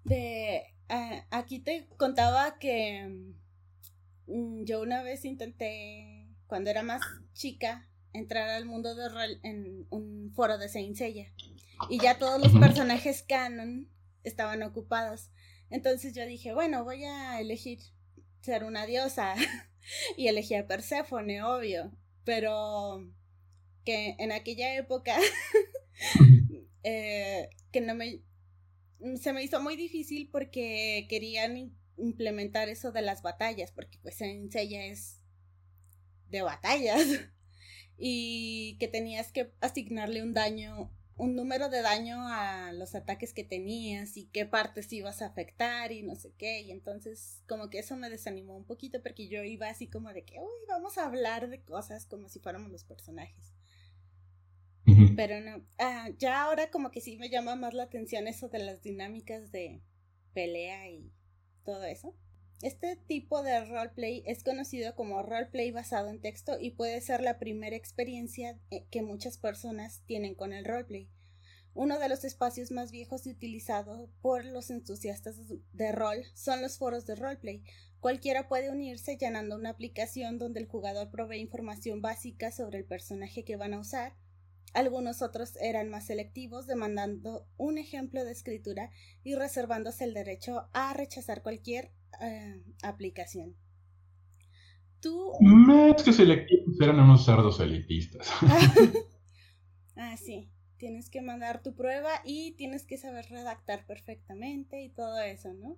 De 0.04 0.72
Ah, 0.94 1.24
aquí 1.30 1.58
te 1.58 1.86
contaba 1.96 2.58
que 2.58 3.32
mm, 4.26 4.64
yo 4.64 4.82
una 4.82 5.02
vez 5.02 5.24
intenté, 5.24 6.28
cuando 6.46 6.68
era 6.68 6.82
más 6.82 7.00
chica, 7.32 7.88
entrar 8.12 8.50
al 8.50 8.66
mundo 8.66 8.94
de 8.94 9.08
rol 9.08 9.40
en 9.42 9.86
un 9.88 10.30
foro 10.34 10.58
de 10.58 10.68
Saint 10.68 10.94
Seiya. 10.94 11.32
Y 11.88 11.98
ya 11.98 12.18
todos 12.18 12.38
los 12.42 12.52
personajes 12.60 13.24
canon 13.26 13.88
estaban 14.22 14.62
ocupados. 14.62 15.30
Entonces 15.70 16.14
yo 16.14 16.26
dije, 16.26 16.52
bueno, 16.52 16.84
voy 16.84 17.04
a 17.04 17.40
elegir 17.40 17.78
ser 18.42 18.64
una 18.64 18.84
diosa. 18.84 19.34
y 20.18 20.28
elegí 20.28 20.56
a 20.56 20.66
Perséfone, 20.66 21.42
obvio. 21.42 21.90
Pero 22.24 23.10
que 23.86 24.14
en 24.18 24.30
aquella 24.30 24.74
época 24.76 25.16
eh, 26.82 27.48
que 27.70 27.80
no 27.80 27.94
me 27.94 28.20
se 29.20 29.32
me 29.32 29.42
hizo 29.42 29.60
muy 29.62 29.76
difícil 29.76 30.28
porque 30.30 31.06
querían 31.08 31.76
implementar 31.96 32.68
eso 32.68 32.92
de 32.92 33.02
las 33.02 33.22
batallas, 33.22 33.72
porque 33.72 33.98
pues 34.02 34.20
en 34.20 34.50
Seiya 34.50 34.86
es 34.86 35.20
de 36.30 36.42
batallas 36.42 37.06
y 37.98 38.76
que 38.78 38.88
tenías 38.88 39.32
que 39.32 39.52
asignarle 39.60 40.22
un 40.22 40.34
daño, 40.34 40.90
un 41.16 41.36
número 41.36 41.68
de 41.68 41.82
daño 41.82 42.26
a 42.26 42.72
los 42.72 42.94
ataques 42.94 43.34
que 43.34 43.44
tenías 43.44 44.16
y 44.16 44.26
qué 44.26 44.46
partes 44.46 44.92
ibas 44.92 45.22
a 45.22 45.26
afectar 45.26 45.92
y 45.92 46.02
no 46.02 46.16
sé 46.16 46.32
qué, 46.38 46.62
y 46.62 46.70
entonces 46.70 47.42
como 47.46 47.70
que 47.70 47.78
eso 47.78 47.96
me 47.96 48.10
desanimó 48.10 48.56
un 48.56 48.64
poquito 48.64 49.02
porque 49.02 49.28
yo 49.28 49.42
iba 49.42 49.68
así 49.68 49.88
como 49.88 50.12
de 50.12 50.24
que, 50.24 50.38
uy, 50.38 50.66
vamos 50.68 50.98
a 50.98 51.06
hablar 51.06 51.48
de 51.48 51.62
cosas 51.62 52.06
como 52.06 52.28
si 52.28 52.40
fuéramos 52.40 52.70
los 52.70 52.84
personajes. 52.84 53.52
Pero 55.16 55.40
no, 55.40 55.64
ah, 55.78 56.08
ya 56.18 56.42
ahora 56.42 56.70
como 56.70 56.90
que 56.90 57.00
sí 57.00 57.16
me 57.16 57.30
llama 57.30 57.56
más 57.56 57.74
la 57.74 57.84
atención 57.84 58.28
eso 58.28 58.48
de 58.48 58.58
las 58.58 58.82
dinámicas 58.82 59.52
de 59.52 59.82
pelea 60.32 60.88
y 60.90 61.12
todo 61.64 61.84
eso. 61.84 62.14
Este 62.62 62.94
tipo 62.94 63.42
de 63.42 63.64
roleplay 63.64 64.22
es 64.24 64.44
conocido 64.44 64.94
como 64.94 65.22
roleplay 65.22 65.72
basado 65.72 66.10
en 66.10 66.20
texto 66.20 66.60
y 66.60 66.70
puede 66.70 67.00
ser 67.00 67.20
la 67.20 67.40
primera 67.40 67.74
experiencia 67.74 68.56
eh, 68.70 68.86
que 68.90 69.02
muchas 69.02 69.36
personas 69.36 70.02
tienen 70.06 70.36
con 70.36 70.52
el 70.52 70.64
roleplay. 70.64 71.08
Uno 71.74 71.98
de 71.98 72.08
los 72.08 72.22
espacios 72.24 72.70
más 72.70 72.92
viejos 72.92 73.26
y 73.26 73.30
utilizado 73.30 74.10
por 74.20 74.44
los 74.44 74.70
entusiastas 74.70 75.36
de 75.72 75.92
rol 75.92 76.24
son 76.34 76.62
los 76.62 76.78
foros 76.78 77.06
de 77.06 77.16
roleplay. 77.16 77.64
Cualquiera 77.98 78.46
puede 78.46 78.70
unirse 78.70 79.16
llenando 79.16 79.56
una 79.56 79.70
aplicación 79.70 80.38
donde 80.38 80.60
el 80.60 80.66
jugador 80.66 81.10
provee 81.10 81.38
información 81.38 82.02
básica 82.02 82.52
sobre 82.52 82.78
el 82.78 82.84
personaje 82.84 83.44
que 83.44 83.56
van 83.56 83.74
a 83.74 83.80
usar 83.80 84.14
algunos 84.74 85.22
otros 85.22 85.56
eran 85.60 85.88
más 85.88 86.06
selectivos, 86.06 86.66
demandando 86.66 87.46
un 87.56 87.78
ejemplo 87.78 88.24
de 88.24 88.32
escritura 88.32 88.90
y 89.22 89.34
reservándose 89.34 90.04
el 90.04 90.14
derecho 90.14 90.68
a 90.72 90.94
rechazar 90.94 91.42
cualquier 91.42 91.92
eh, 92.20 92.62
aplicación. 92.82 93.56
Tú... 95.00 95.32
Es 95.96 96.02
que 96.02 96.12
selectivos 96.12 96.80
eran 96.80 97.00
unos 97.00 97.24
cerdos 97.24 97.60
elitistas. 97.60 98.30
ah, 99.96 100.16
sí. 100.16 100.48
Tienes 100.76 101.10
que 101.10 101.22
mandar 101.22 101.62
tu 101.62 101.76
prueba 101.76 102.10
y 102.24 102.56
tienes 102.56 102.84
que 102.86 102.96
saber 102.96 103.26
redactar 103.30 103.86
perfectamente 103.86 104.82
y 104.82 104.90
todo 104.90 105.20
eso, 105.20 105.52
¿no? 105.54 105.76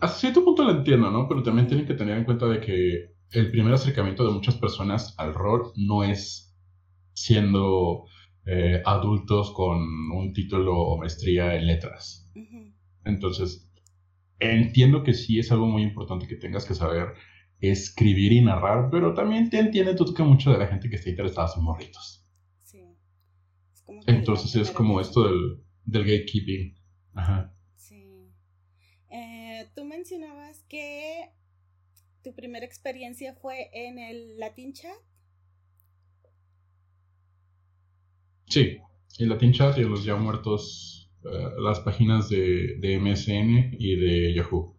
A 0.00 0.08
cierto 0.08 0.44
punto 0.44 0.64
lo 0.64 0.70
entiendo, 0.70 1.10
¿no? 1.10 1.26
Pero 1.28 1.42
también 1.42 1.66
tienen 1.66 1.86
que 1.86 1.94
tener 1.94 2.18
en 2.18 2.24
cuenta 2.24 2.46
de 2.46 2.60
que 2.60 3.14
el 3.30 3.50
primer 3.50 3.74
acercamiento 3.74 4.24
de 4.24 4.32
muchas 4.32 4.56
personas 4.56 5.14
al 5.18 5.34
rol 5.34 5.72
no 5.76 6.04
es 6.04 6.43
siendo 7.14 8.04
eh, 8.46 8.82
adultos 8.84 9.52
con 9.52 9.78
un 10.12 10.32
título 10.32 10.78
o 10.78 10.98
maestría 10.98 11.54
en 11.54 11.66
letras. 11.66 12.30
Entonces, 13.04 13.70
entiendo 14.38 15.02
que 15.02 15.14
sí 15.14 15.38
es 15.38 15.50
algo 15.52 15.66
muy 15.66 15.82
importante 15.82 16.26
que 16.26 16.36
tengas 16.36 16.64
que 16.64 16.74
saber 16.74 17.14
escribir 17.60 18.32
y 18.32 18.42
narrar, 18.42 18.90
pero 18.90 19.14
también 19.14 19.48
te 19.48 19.58
entiende 19.58 19.94
tú 19.94 20.12
que 20.12 20.22
mucho 20.22 20.52
de 20.52 20.58
la 20.58 20.66
gente 20.66 20.88
que 20.88 20.96
está 20.96 21.10
interesada 21.10 21.48
son 21.48 21.64
morritos. 21.64 22.26
Sí. 22.62 22.82
Entonces 24.06 24.54
es 24.56 24.70
como 24.70 25.00
esto 25.00 25.24
del, 25.24 25.64
del 25.84 26.04
gatekeeping. 26.04 26.76
Ajá. 27.14 27.54
Sí. 27.76 28.28
Eh, 29.10 29.70
tú 29.74 29.84
mencionabas 29.84 30.62
que 30.68 31.30
tu 32.22 32.34
primera 32.34 32.66
experiencia 32.66 33.34
fue 33.34 33.70
en 33.72 33.98
el 33.98 34.38
Latin 34.38 34.72
Chat. 34.72 34.96
Sí, 38.46 38.78
el 39.18 39.28
Latin 39.28 39.52
Chat 39.52 39.78
y 39.78 39.82
los 39.84 40.04
ya 40.04 40.16
muertos, 40.16 41.10
eh, 41.24 41.48
las 41.58 41.80
páginas 41.80 42.28
de, 42.28 42.76
de, 42.78 42.98
MSN 42.98 43.76
y 43.78 43.96
de 43.96 44.34
Yahoo. 44.34 44.76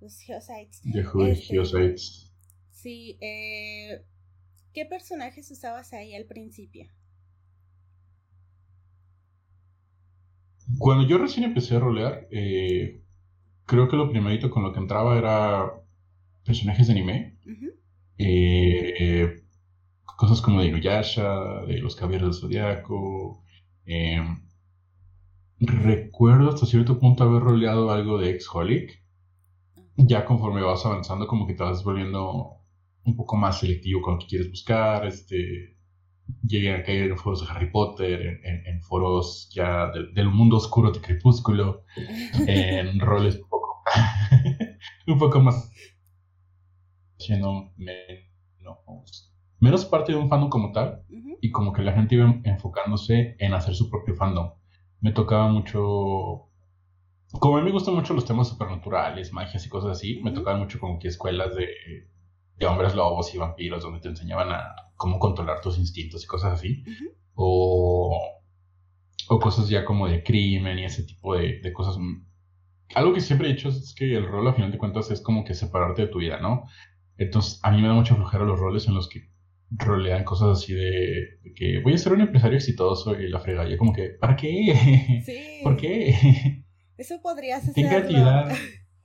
Los 0.00 0.18
Geosites. 0.20 0.82
Yahoo 0.84 1.26
y 1.28 1.30
este, 1.30 1.46
Geosites. 1.46 2.32
Sí, 2.72 3.16
eh, 3.20 4.04
¿qué 4.72 4.84
personajes 4.86 5.50
usabas 5.50 5.92
ahí 5.92 6.14
al 6.14 6.26
principio? 6.26 6.86
Cuando 10.78 11.06
yo 11.06 11.18
recién 11.18 11.44
empecé 11.44 11.76
a 11.76 11.80
rolear, 11.80 12.26
eh, 12.30 13.02
creo 13.66 13.88
que 13.88 13.96
lo 13.96 14.10
primerito 14.10 14.50
con 14.50 14.62
lo 14.62 14.72
que 14.72 14.80
entraba 14.80 15.18
era 15.18 15.72
personajes 16.44 16.86
de 16.86 16.92
anime. 16.92 17.38
eh, 18.18 19.43
cosas 20.16 20.40
como 20.40 20.60
de 20.60 20.68
Inuyasha, 20.68 21.62
de 21.66 21.78
los 21.78 21.96
Caballeros 21.96 22.40
del 22.40 22.50
Zodiaco. 22.50 23.44
Em, 23.86 24.42
recuerdo 25.60 26.50
hasta 26.50 26.66
cierto 26.66 26.98
punto 26.98 27.24
haber 27.24 27.42
roleado 27.42 27.90
algo 27.90 28.18
de 28.18 28.30
Exholic. 28.30 29.02
Ya 29.96 30.24
conforme 30.24 30.62
vas 30.62 30.84
avanzando, 30.86 31.26
como 31.26 31.46
que 31.46 31.54
te 31.54 31.62
vas 31.62 31.84
volviendo 31.84 32.64
un 33.04 33.16
poco 33.16 33.36
más 33.36 33.60
selectivo 33.60 34.02
con 34.02 34.14
lo 34.14 34.20
que 34.20 34.26
quieres 34.26 34.50
buscar, 34.50 35.06
este, 35.06 35.76
llegué 36.42 36.74
a 36.74 36.82
caer 36.82 37.10
en 37.10 37.18
foros 37.18 37.46
de 37.46 37.52
Harry 37.52 37.70
Potter, 37.70 38.40
en, 38.44 38.82
foros 38.82 39.50
ya 39.54 39.90
del 40.14 40.28
mundo 40.28 40.56
oscuro 40.56 40.90
de 40.90 41.00
Crepúsculo, 41.00 41.84
en 42.46 42.98
roles 43.00 43.36
un 43.36 43.48
poco, 43.48 43.82
un 45.06 45.18
poco 45.18 45.40
más 45.40 45.70
siendo 47.18 47.72
menos, 47.76 49.33
menos 49.64 49.86
parte 49.86 50.12
de 50.12 50.18
un 50.18 50.28
fandom 50.28 50.50
como 50.50 50.72
tal, 50.72 51.02
y 51.40 51.50
como 51.50 51.72
que 51.72 51.82
la 51.82 51.92
gente 51.92 52.14
iba 52.14 52.40
enfocándose 52.44 53.36
en 53.38 53.54
hacer 53.54 53.74
su 53.74 53.88
propio 53.90 54.14
fandom. 54.14 54.52
Me 55.00 55.12
tocaba 55.12 55.48
mucho 55.48 56.50
como 57.40 57.56
a 57.56 57.60
mí 57.60 57.66
me 57.66 57.72
gustan 57.72 57.94
mucho 57.94 58.14
los 58.14 58.24
temas 58.24 58.48
supernaturales, 58.48 59.32
magias 59.32 59.66
y 59.66 59.68
cosas 59.68 59.92
así, 59.92 60.20
me 60.22 60.30
tocaban 60.30 60.60
mucho 60.60 60.78
como 60.78 60.98
que 60.98 61.08
escuelas 61.08 61.54
de, 61.56 61.68
de, 62.56 62.66
hombres 62.66 62.94
lobos 62.94 63.34
y 63.34 63.38
vampiros 63.38 63.82
donde 63.82 64.00
te 64.00 64.08
enseñaban 64.08 64.52
a 64.52 64.62
cómo 64.96 65.18
controlar 65.18 65.60
tus 65.60 65.78
instintos 65.78 66.22
y 66.22 66.26
cosas 66.26 66.52
así. 66.52 66.84
o, 67.34 68.40
o, 69.28 69.38
cosas 69.40 69.68
ya 69.68 69.84
como 69.84 70.06
de 70.06 70.22
crimen 70.22 70.78
y 70.78 70.84
ese 70.84 71.02
tipo 71.02 71.34
de, 71.34 71.60
de, 71.60 71.72
cosas. 71.72 71.96
Algo 72.94 73.12
que 73.12 73.20
siempre 73.20 73.48
he 73.48 73.54
dicho 73.54 73.68
es 73.70 73.94
que 73.94 74.14
el 74.14 74.28
rol, 74.28 74.46
a 74.46 74.52
final 74.52 74.70
de 74.70 74.78
cuentas, 74.78 75.10
es 75.10 75.20
como 75.20 75.44
que 75.44 75.54
separarte 75.54 76.02
de 76.02 76.08
tu 76.08 76.18
vida, 76.18 76.38
¿no? 76.38 76.66
Entonces, 77.16 77.58
a 77.64 77.70
mí 77.72 77.80
me 77.82 77.88
da 77.88 77.94
mucha 77.94 78.14
flojera 78.14 78.44
los 78.44 78.60
roles 78.60 78.86
en 78.86 78.94
los 78.94 79.08
que 79.08 79.33
rolean 79.78 80.24
cosas 80.24 80.58
así 80.58 80.72
de, 80.74 81.40
que 81.56 81.80
voy 81.82 81.94
a 81.94 81.98
ser 81.98 82.12
un 82.12 82.20
empresario 82.20 82.56
exitoso 82.56 83.18
y 83.18 83.28
la 83.28 83.40
frega. 83.40 83.68
Yo 83.68 83.78
como 83.78 83.92
que, 83.92 84.10
¿para 84.10 84.36
qué? 84.36 85.22
Sí. 85.24 85.60
¿Por 85.62 85.76
qué? 85.76 86.64
Eso 86.96 87.20
podrías 87.20 87.68
hacer. 87.68 87.86
creatividad. 87.86 88.52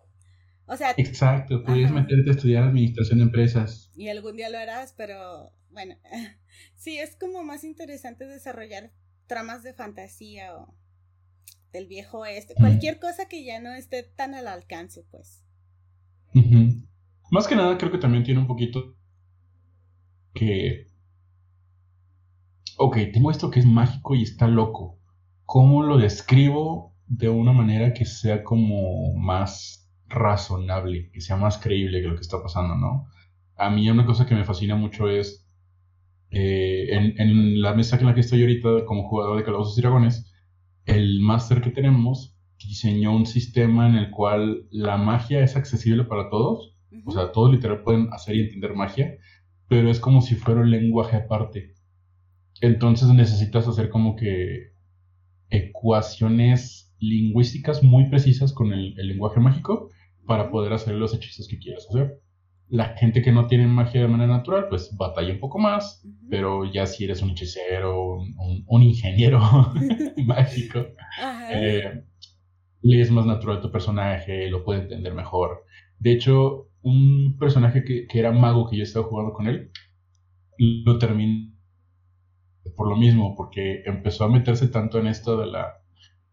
o 0.66 0.76
sea. 0.76 0.94
Exacto, 0.98 1.64
podrías 1.64 1.92
meterte 1.92 2.30
a 2.30 2.34
estudiar 2.34 2.64
administración 2.64 3.20
de 3.20 3.26
empresas. 3.26 3.92
Y 3.96 4.10
algún 4.10 4.36
día 4.36 4.50
lo 4.50 4.58
harás, 4.58 4.94
pero 4.96 5.52
bueno. 5.72 5.96
sí, 6.76 6.98
es 6.98 7.16
como 7.16 7.44
más 7.44 7.64
interesante 7.64 8.26
desarrollar 8.26 8.92
tramas 9.28 9.64
de 9.64 9.74
fantasía 9.74 10.56
o 10.56 10.76
del 11.72 11.88
viejo 11.88 12.20
oeste. 12.20 12.56
Cualquier 12.56 13.00
cosa 13.00 13.28
que 13.28 13.44
ya 13.44 13.60
no 13.60 13.74
esté 13.74 14.04
tan 14.04 14.34
al 14.34 14.48
alcance, 14.48 15.04
pues. 15.12 15.46
Más 17.32 17.48
que 17.48 17.56
nada, 17.56 17.78
creo 17.78 17.92
que 17.92 18.00
también 18.00 18.24
tiene 18.24 18.40
un 18.40 18.48
poquito 18.48 18.99
que. 20.34 20.88
Ok, 22.78 22.98
tengo 23.14 23.32
esto 23.32 23.52
que 23.52 23.60
es 23.60 23.66
mágico 23.66 24.16
y 24.16 24.24
está 24.24 24.48
loco. 24.48 25.00
¿Cómo 25.46 25.84
lo 25.84 25.98
describo 25.98 26.96
de 27.08 27.28
una 27.28 27.52
manera 27.52 27.94
que 27.94 28.06
sea 28.06 28.44
como 28.44 29.14
más 29.16 29.90
razonable, 30.08 31.10
que 31.12 31.22
sea 31.22 31.38
más 31.38 31.58
creíble 31.58 32.02
que 32.02 32.08
lo 32.08 32.16
que 32.16 32.22
está 32.22 32.42
pasando, 32.42 32.76
¿no? 32.76 33.08
A 33.56 33.70
mí 33.70 33.90
una 33.90 34.06
cosa 34.06 34.26
que 34.26 34.36
me 34.36 34.46
fascina 34.46 34.76
mucho 34.76 35.10
es, 35.10 35.48
eh, 36.32 36.88
en, 36.92 37.62
la 37.62 37.74
mesa 37.74 37.98
en 37.98 38.06
la 38.06 38.14
que 38.14 38.22
estoy 38.22 38.42
ahorita 38.42 38.86
como 38.86 39.08
jugador 39.10 39.38
de 39.38 39.44
Calabozos 39.44 39.78
y 39.78 39.82
Dragones, 39.82 40.32
el 40.86 41.20
máster 41.20 41.62
que 41.62 41.72
tenemos 41.72 42.36
diseñó 42.58 43.16
un 43.16 43.26
sistema 43.26 43.88
en 43.88 43.96
el 43.96 44.12
cual 44.12 44.68
la 44.70 44.98
magia 44.98 45.42
es 45.42 45.56
accesible 45.56 46.04
para 46.06 46.30
todos, 46.30 46.76
o 47.06 47.12
sea, 47.12 47.32
todos 47.32 47.52
literal 47.52 47.84
pueden 47.84 48.10
hacer 48.12 48.36
y 48.36 48.42
entender 48.42 48.76
magia, 48.76 49.18
pero 49.70 49.90
es 49.90 50.00
como 50.00 50.22
si 50.22 50.36
fuera 50.36 50.62
un 50.62 50.72
lenguaje 50.72 51.16
aparte. 51.16 51.76
Entonces 52.60 53.08
necesitas 53.10 53.68
hacer 53.68 53.90
como 53.90 54.16
que 54.16 54.72
ecuaciones 55.50 56.94
lingüísticas 57.00 57.82
muy 57.84 58.10
precisas 58.10 58.52
con 58.52 58.74
el, 58.74 58.96
lenguaje 58.96 59.40
mágico 59.40 59.90
para 60.26 60.52
poder 60.52 60.74
hacer 60.74 60.96
los 60.96 61.14
hechizos 61.14 61.48
que 61.48 61.60
quieras 61.60 61.88
hacer. 61.90 62.20
La 62.68 62.96
gente 62.98 63.22
que 63.22 63.32
no 63.32 63.48
tiene 63.48 63.68
magia 63.68 64.02
de 64.02 64.08
manera 64.08 64.38
natural, 64.38 64.68
pues 64.70 64.96
batalla 64.96 65.34
un 65.34 65.40
poco 65.40 65.58
más, 65.58 66.06
pero 66.30 66.72
ya 66.72 66.86
si 66.86 67.06
eres 67.06 67.22
un 67.22 67.32
hechicero, 67.32 68.18
un, 68.68 68.84
ingeniero 68.84 69.40
mágico, 70.26 70.86
eh, 71.52 72.04
le 72.82 73.02
es 73.02 73.12
más 73.12 73.26
natural 73.26 73.62
tu 73.62 73.72
personaje, 73.72 74.50
lo 74.50 74.64
puede 74.64 74.82
entender 74.82 75.14
mejor. 75.14 75.64
De 76.00 76.12
hecho, 76.12 76.69
un 76.82 77.38
personaje 77.38 77.84
que, 77.84 78.08
que 78.08 78.20
era 78.20 78.32
mago 78.32 78.70
que 78.70 78.78
yo 78.78 78.84
estaba 78.84 79.06
jugando 79.06 79.34
con 79.34 79.48
él, 79.48 79.72
lo 80.58 80.98
terminé 80.98 81.54
por 82.76 82.88
lo 82.88 82.96
mismo, 82.96 83.36
porque 83.36 83.84
empezó 83.86 84.26
a 84.26 84.30
meterse 84.30 84.68
tanto 84.68 85.00
en 85.00 85.08
esto 85.08 85.38
de 85.38 85.48
la 85.48 85.80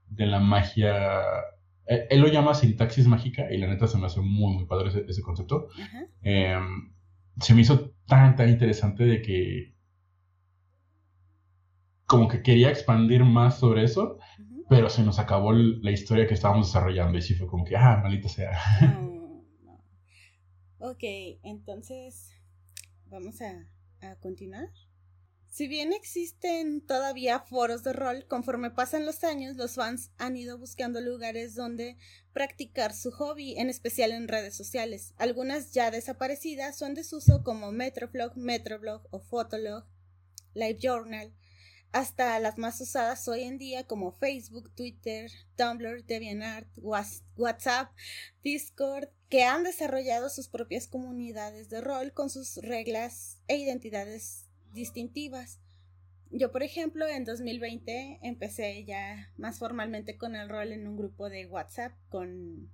de 0.08 0.26
la 0.26 0.40
magia. 0.40 0.94
Eh, 1.86 2.06
él 2.10 2.20
lo 2.20 2.28
llama 2.28 2.54
sintaxis 2.54 3.06
mágica 3.06 3.52
y 3.52 3.58
la 3.58 3.66
neta 3.66 3.86
se 3.86 3.98
me 3.98 4.06
hace 4.06 4.20
muy, 4.20 4.54
muy 4.54 4.66
padre 4.66 4.90
ese, 5.08 5.22
concepto. 5.22 5.68
Em, 6.22 6.92
se 7.40 7.54
me 7.54 7.60
hizo 7.62 7.92
tan, 8.06 8.36
tan 8.36 8.48
interesante 8.48 9.04
de 9.04 9.22
que 9.22 9.74
como 12.06 12.28
que 12.28 12.42
quería 12.42 12.70
expandir 12.70 13.24
más 13.24 13.58
sobre 13.58 13.82
eso, 13.84 14.18
pero 14.68 14.88
se 14.88 15.02
nos 15.02 15.18
acabó 15.18 15.52
la 15.52 15.90
historia 15.90 16.26
que 16.26 16.34
estábamos 16.34 16.68
desarrollando 16.68 17.18
y 17.18 17.22
sí 17.22 17.34
fue 17.34 17.46
como 17.46 17.64
que, 17.64 17.76
ah, 17.76 18.00
maldita 18.02 18.28
sea. 18.28 18.58
Ok, 20.78 21.02
entonces 21.42 22.30
vamos 23.06 23.40
a, 23.40 23.68
a 24.00 24.16
continuar. 24.16 24.70
Si 25.56 25.68
bien 25.68 25.94
existen 25.94 26.82
todavía 26.82 27.40
foros 27.40 27.82
de 27.82 27.94
rol, 27.94 28.26
conforme 28.28 28.70
pasan 28.70 29.06
los 29.06 29.24
años, 29.24 29.56
los 29.56 29.76
fans 29.76 30.10
han 30.18 30.36
ido 30.36 30.58
buscando 30.58 31.00
lugares 31.00 31.54
donde 31.54 31.96
practicar 32.34 32.92
su 32.92 33.10
hobby, 33.10 33.58
en 33.58 33.70
especial 33.70 34.10
en 34.10 34.28
redes 34.28 34.54
sociales. 34.54 35.14
Algunas 35.16 35.72
ya 35.72 35.90
desaparecidas 35.90 36.76
son 36.76 36.92
desuso 36.92 37.42
como 37.42 37.72
Metroflog, 37.72 38.36
Metroblog 38.36 39.08
o 39.10 39.20
Fotolog, 39.20 39.86
LiveJournal, 40.52 41.32
hasta 41.96 42.38
las 42.40 42.58
más 42.58 42.78
usadas 42.82 43.26
hoy 43.26 43.44
en 43.44 43.56
día 43.56 43.86
como 43.86 44.12
Facebook, 44.12 44.70
Twitter, 44.74 45.30
Tumblr, 45.56 46.04
DeviantArt, 46.04 46.68
WhatsApp, 46.76 47.90
Discord, 48.44 49.08
que 49.30 49.44
han 49.44 49.64
desarrollado 49.64 50.28
sus 50.28 50.48
propias 50.48 50.88
comunidades 50.88 51.70
de 51.70 51.80
rol 51.80 52.12
con 52.12 52.28
sus 52.28 52.58
reglas 52.58 53.38
e 53.48 53.56
identidades 53.56 54.44
distintivas. 54.74 55.58
Yo, 56.30 56.52
por 56.52 56.62
ejemplo, 56.62 57.06
en 57.06 57.24
2020 57.24 58.18
empecé 58.22 58.84
ya 58.84 59.32
más 59.38 59.58
formalmente 59.58 60.18
con 60.18 60.36
el 60.36 60.50
rol 60.50 60.72
en 60.72 60.86
un 60.86 60.98
grupo 60.98 61.30
de 61.30 61.46
WhatsApp 61.46 61.92
con 62.10 62.70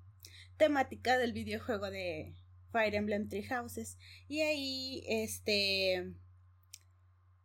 temática 0.56 1.16
del 1.16 1.32
videojuego 1.32 1.92
de 1.92 2.35
Fire 2.72 2.96
Emblem 2.96 3.28
Three 3.28 3.44
Houses. 3.44 3.98
Y 4.26 4.40
ahí, 4.40 5.04
este, 5.06 6.12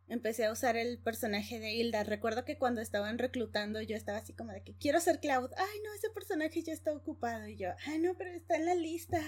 empecé 0.08 0.46
a 0.46 0.52
usar 0.52 0.76
el 0.76 0.98
personaje 0.98 1.60
de 1.60 1.72
Hilda. 1.72 2.04
Recuerdo 2.04 2.44
que 2.44 2.58
cuando 2.58 2.80
estaban 2.80 3.18
reclutando 3.18 3.80
yo 3.82 3.96
estaba 3.96 4.18
así 4.18 4.32
como 4.32 4.52
de 4.52 4.62
que 4.62 4.76
quiero 4.76 5.00
ser 5.00 5.20
Cloud. 5.20 5.50
Ay, 5.56 5.80
no, 5.84 5.94
ese 5.94 6.10
personaje 6.10 6.62
ya 6.62 6.72
está 6.72 6.92
ocupado. 6.92 7.46
Y 7.48 7.56
yo, 7.56 7.68
ay, 7.86 7.98
no, 7.98 8.16
pero 8.16 8.30
está 8.30 8.56
en 8.56 8.66
la 8.66 8.74
lista. 8.74 9.20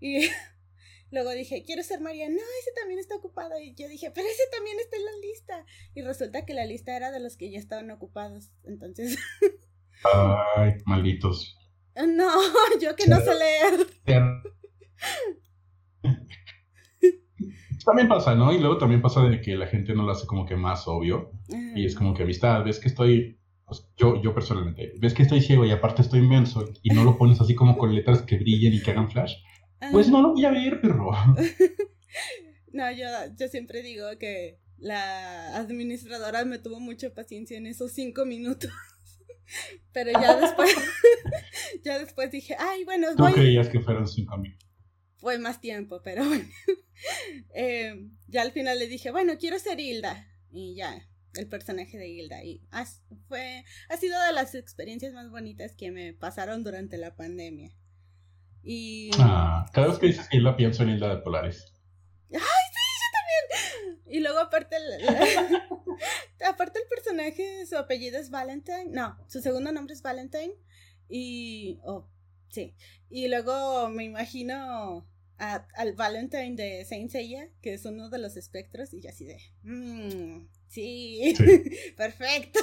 Y 0.00 0.28
Luego 1.12 1.30
dije, 1.32 1.64
quiero 1.64 1.82
ser 1.82 2.00
María. 2.00 2.28
No, 2.28 2.36
ese 2.36 2.70
también 2.78 3.00
está 3.00 3.16
ocupado. 3.16 3.58
Y 3.60 3.74
yo 3.74 3.88
dije, 3.88 4.10
pero 4.10 4.28
ese 4.28 4.42
también 4.52 4.78
está 4.78 4.96
en 4.96 5.04
la 5.04 5.16
lista. 5.20 5.66
Y 5.94 6.02
resulta 6.02 6.46
que 6.46 6.54
la 6.54 6.64
lista 6.64 6.96
era 6.96 7.10
de 7.10 7.20
los 7.20 7.36
que 7.36 7.50
ya 7.50 7.58
estaban 7.58 7.90
ocupados. 7.90 8.52
Entonces. 8.64 9.18
Ay, 10.56 10.74
malditos. 10.86 11.56
No, 12.06 12.30
yo 12.80 12.94
que 12.96 13.06
no 13.08 13.20
sé 13.20 13.34
leer. 13.34 13.86
También 17.84 18.08
pasa, 18.08 18.34
¿no? 18.34 18.52
Y 18.52 18.58
luego 18.58 18.78
también 18.78 19.00
pasa 19.00 19.22
de 19.22 19.40
que 19.40 19.56
la 19.56 19.66
gente 19.66 19.94
no 19.94 20.02
lo 20.04 20.12
hace 20.12 20.26
como 20.26 20.44
que 20.44 20.56
más 20.56 20.86
obvio. 20.86 21.32
Y 21.74 21.86
es 21.86 21.94
como 21.94 22.14
que 22.14 22.24
amistad, 22.24 22.64
ves 22.64 22.78
que 22.78 22.88
estoy. 22.88 23.38
Yo, 23.96 24.20
yo 24.20 24.34
personalmente, 24.34 24.94
ves 24.98 25.14
que 25.14 25.22
estoy 25.22 25.40
ciego 25.40 25.64
y 25.64 25.70
aparte 25.70 26.02
estoy 26.02 26.18
inmenso 26.18 26.64
y 26.82 26.90
no 26.90 27.04
lo 27.04 27.16
pones 27.16 27.40
así 27.40 27.54
como 27.54 27.78
con 27.78 27.94
letras 27.94 28.22
que 28.22 28.36
brillen 28.36 28.74
y 28.74 28.82
que 28.82 28.90
hagan 28.90 29.08
flash 29.08 29.34
pues 29.92 30.08
no 30.08 30.22
lo 30.22 30.32
voy 30.32 30.44
a 30.44 30.50
ver, 30.50 30.80
perro. 30.80 31.10
no, 32.72 32.92
yo, 32.92 33.06
yo 33.36 33.48
siempre 33.48 33.82
digo 33.82 34.06
que 34.18 34.58
la 34.78 35.56
administradora 35.56 36.44
me 36.44 36.58
tuvo 36.58 36.80
mucha 36.80 37.10
paciencia 37.10 37.56
en 37.56 37.66
esos 37.66 37.92
cinco 37.92 38.24
minutos. 38.24 38.70
Pero 39.92 40.12
ya 40.12 40.36
después, 40.36 40.74
ya 41.84 41.98
después 41.98 42.30
dije, 42.30 42.54
ay, 42.58 42.84
bueno, 42.84 43.08
¿Tú 43.16 43.24
creías 43.34 43.68
que 43.68 43.80
fueron 43.80 44.06
cinco 44.06 44.36
minutos? 44.36 44.69
Fue 45.20 45.38
más 45.38 45.60
tiempo, 45.60 46.00
pero 46.02 46.24
bueno. 46.26 46.44
Eh, 47.54 48.10
ya 48.28 48.42
al 48.42 48.52
final 48.52 48.78
le 48.78 48.86
dije, 48.86 49.10
bueno, 49.10 49.38
quiero 49.38 49.58
ser 49.58 49.80
Hilda. 49.80 50.28
Y 50.52 50.74
ya, 50.74 51.08
el 51.34 51.48
personaje 51.48 51.96
de 51.96 52.08
Hilda. 52.08 52.44
Y 52.44 52.62
fue, 53.28 53.64
ha 53.88 53.96
sido 53.96 54.20
de 54.22 54.32
las 54.32 54.54
experiencias 54.54 55.14
más 55.14 55.30
bonitas 55.30 55.74
que 55.74 55.90
me 55.90 56.12
pasaron 56.12 56.62
durante 56.62 56.98
la 56.98 57.14
pandemia. 57.16 57.72
Y... 58.62 59.10
Ah, 59.18 59.66
cada 59.72 59.88
vez 59.88 59.98
que 59.98 60.06
dices 60.08 60.28
Hilda 60.30 60.56
pienso 60.56 60.82
en 60.82 60.90
Hilda 60.90 61.14
de 61.14 61.22
Polaris. 61.22 61.72
¡Ay, 62.32 62.38
sí, 62.38 62.86
yo 63.00 63.88
también! 63.88 64.02
Y 64.06 64.20
luego 64.20 64.38
aparte 64.40 64.76
el, 64.76 65.08
aparte 66.46 66.80
el 66.80 66.88
personaje, 66.88 67.66
su 67.66 67.76
apellido 67.76 68.18
es 68.18 68.30
Valentine. 68.30 68.86
No, 68.90 69.16
su 69.28 69.40
segundo 69.40 69.72
nombre 69.72 69.94
es 69.94 70.02
Valentine. 70.02 70.54
Y... 71.08 71.80
Oh, 71.84 72.08
sí. 72.50 72.74
Y 73.08 73.28
luego 73.28 73.88
me 73.88 74.04
imagino 74.04 75.06
al 75.40 75.94
Valentine 75.94 76.54
de 76.54 76.84
Saint 76.84 77.10
Seiya, 77.10 77.48
que 77.62 77.74
es 77.74 77.84
uno 77.86 78.10
de 78.10 78.18
los 78.18 78.36
espectros, 78.36 78.92
y 78.92 79.00
yo 79.00 79.08
así 79.08 79.24
de, 79.24 79.38
mmm, 79.62 80.46
sí, 80.68 81.34
perfecto. 81.96 82.60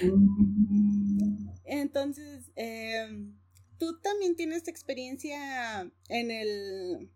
Entonces, 1.64 2.50
em, 2.56 3.34
tú 3.78 4.00
también 4.00 4.34
tienes 4.36 4.66
experiencia 4.66 5.90
en 6.08 6.30
el 6.30 7.10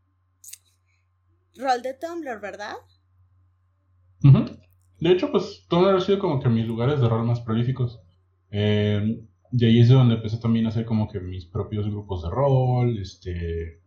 rol 1.57 1.83
de 1.83 1.95
Tumblr, 1.95 2.41
¿verdad? 2.41 2.75
De 5.01 5.12
hecho, 5.12 5.31
pues 5.31 5.67
Tumblr 5.69 5.97
ha 5.97 6.01
sido 6.01 6.19
como 6.19 6.41
que 6.41 6.49
mis 6.49 6.67
lugares 6.67 7.01
de 7.01 7.09
rol 7.09 7.25
más 7.25 7.41
prolíficos. 7.41 8.01
Eh, 8.51 9.21
de 9.51 9.67
ahí 9.67 9.81
es 9.81 9.88
donde 9.88 10.17
empecé 10.17 10.38
también 10.38 10.67
a 10.67 10.69
hacer 10.71 10.85
como 10.85 11.09
que 11.09 11.21
mis 11.21 11.47
propios 11.47 11.87
grupos 11.87 12.23
de 12.23 12.31
rol, 12.31 12.99
este, 12.99 13.81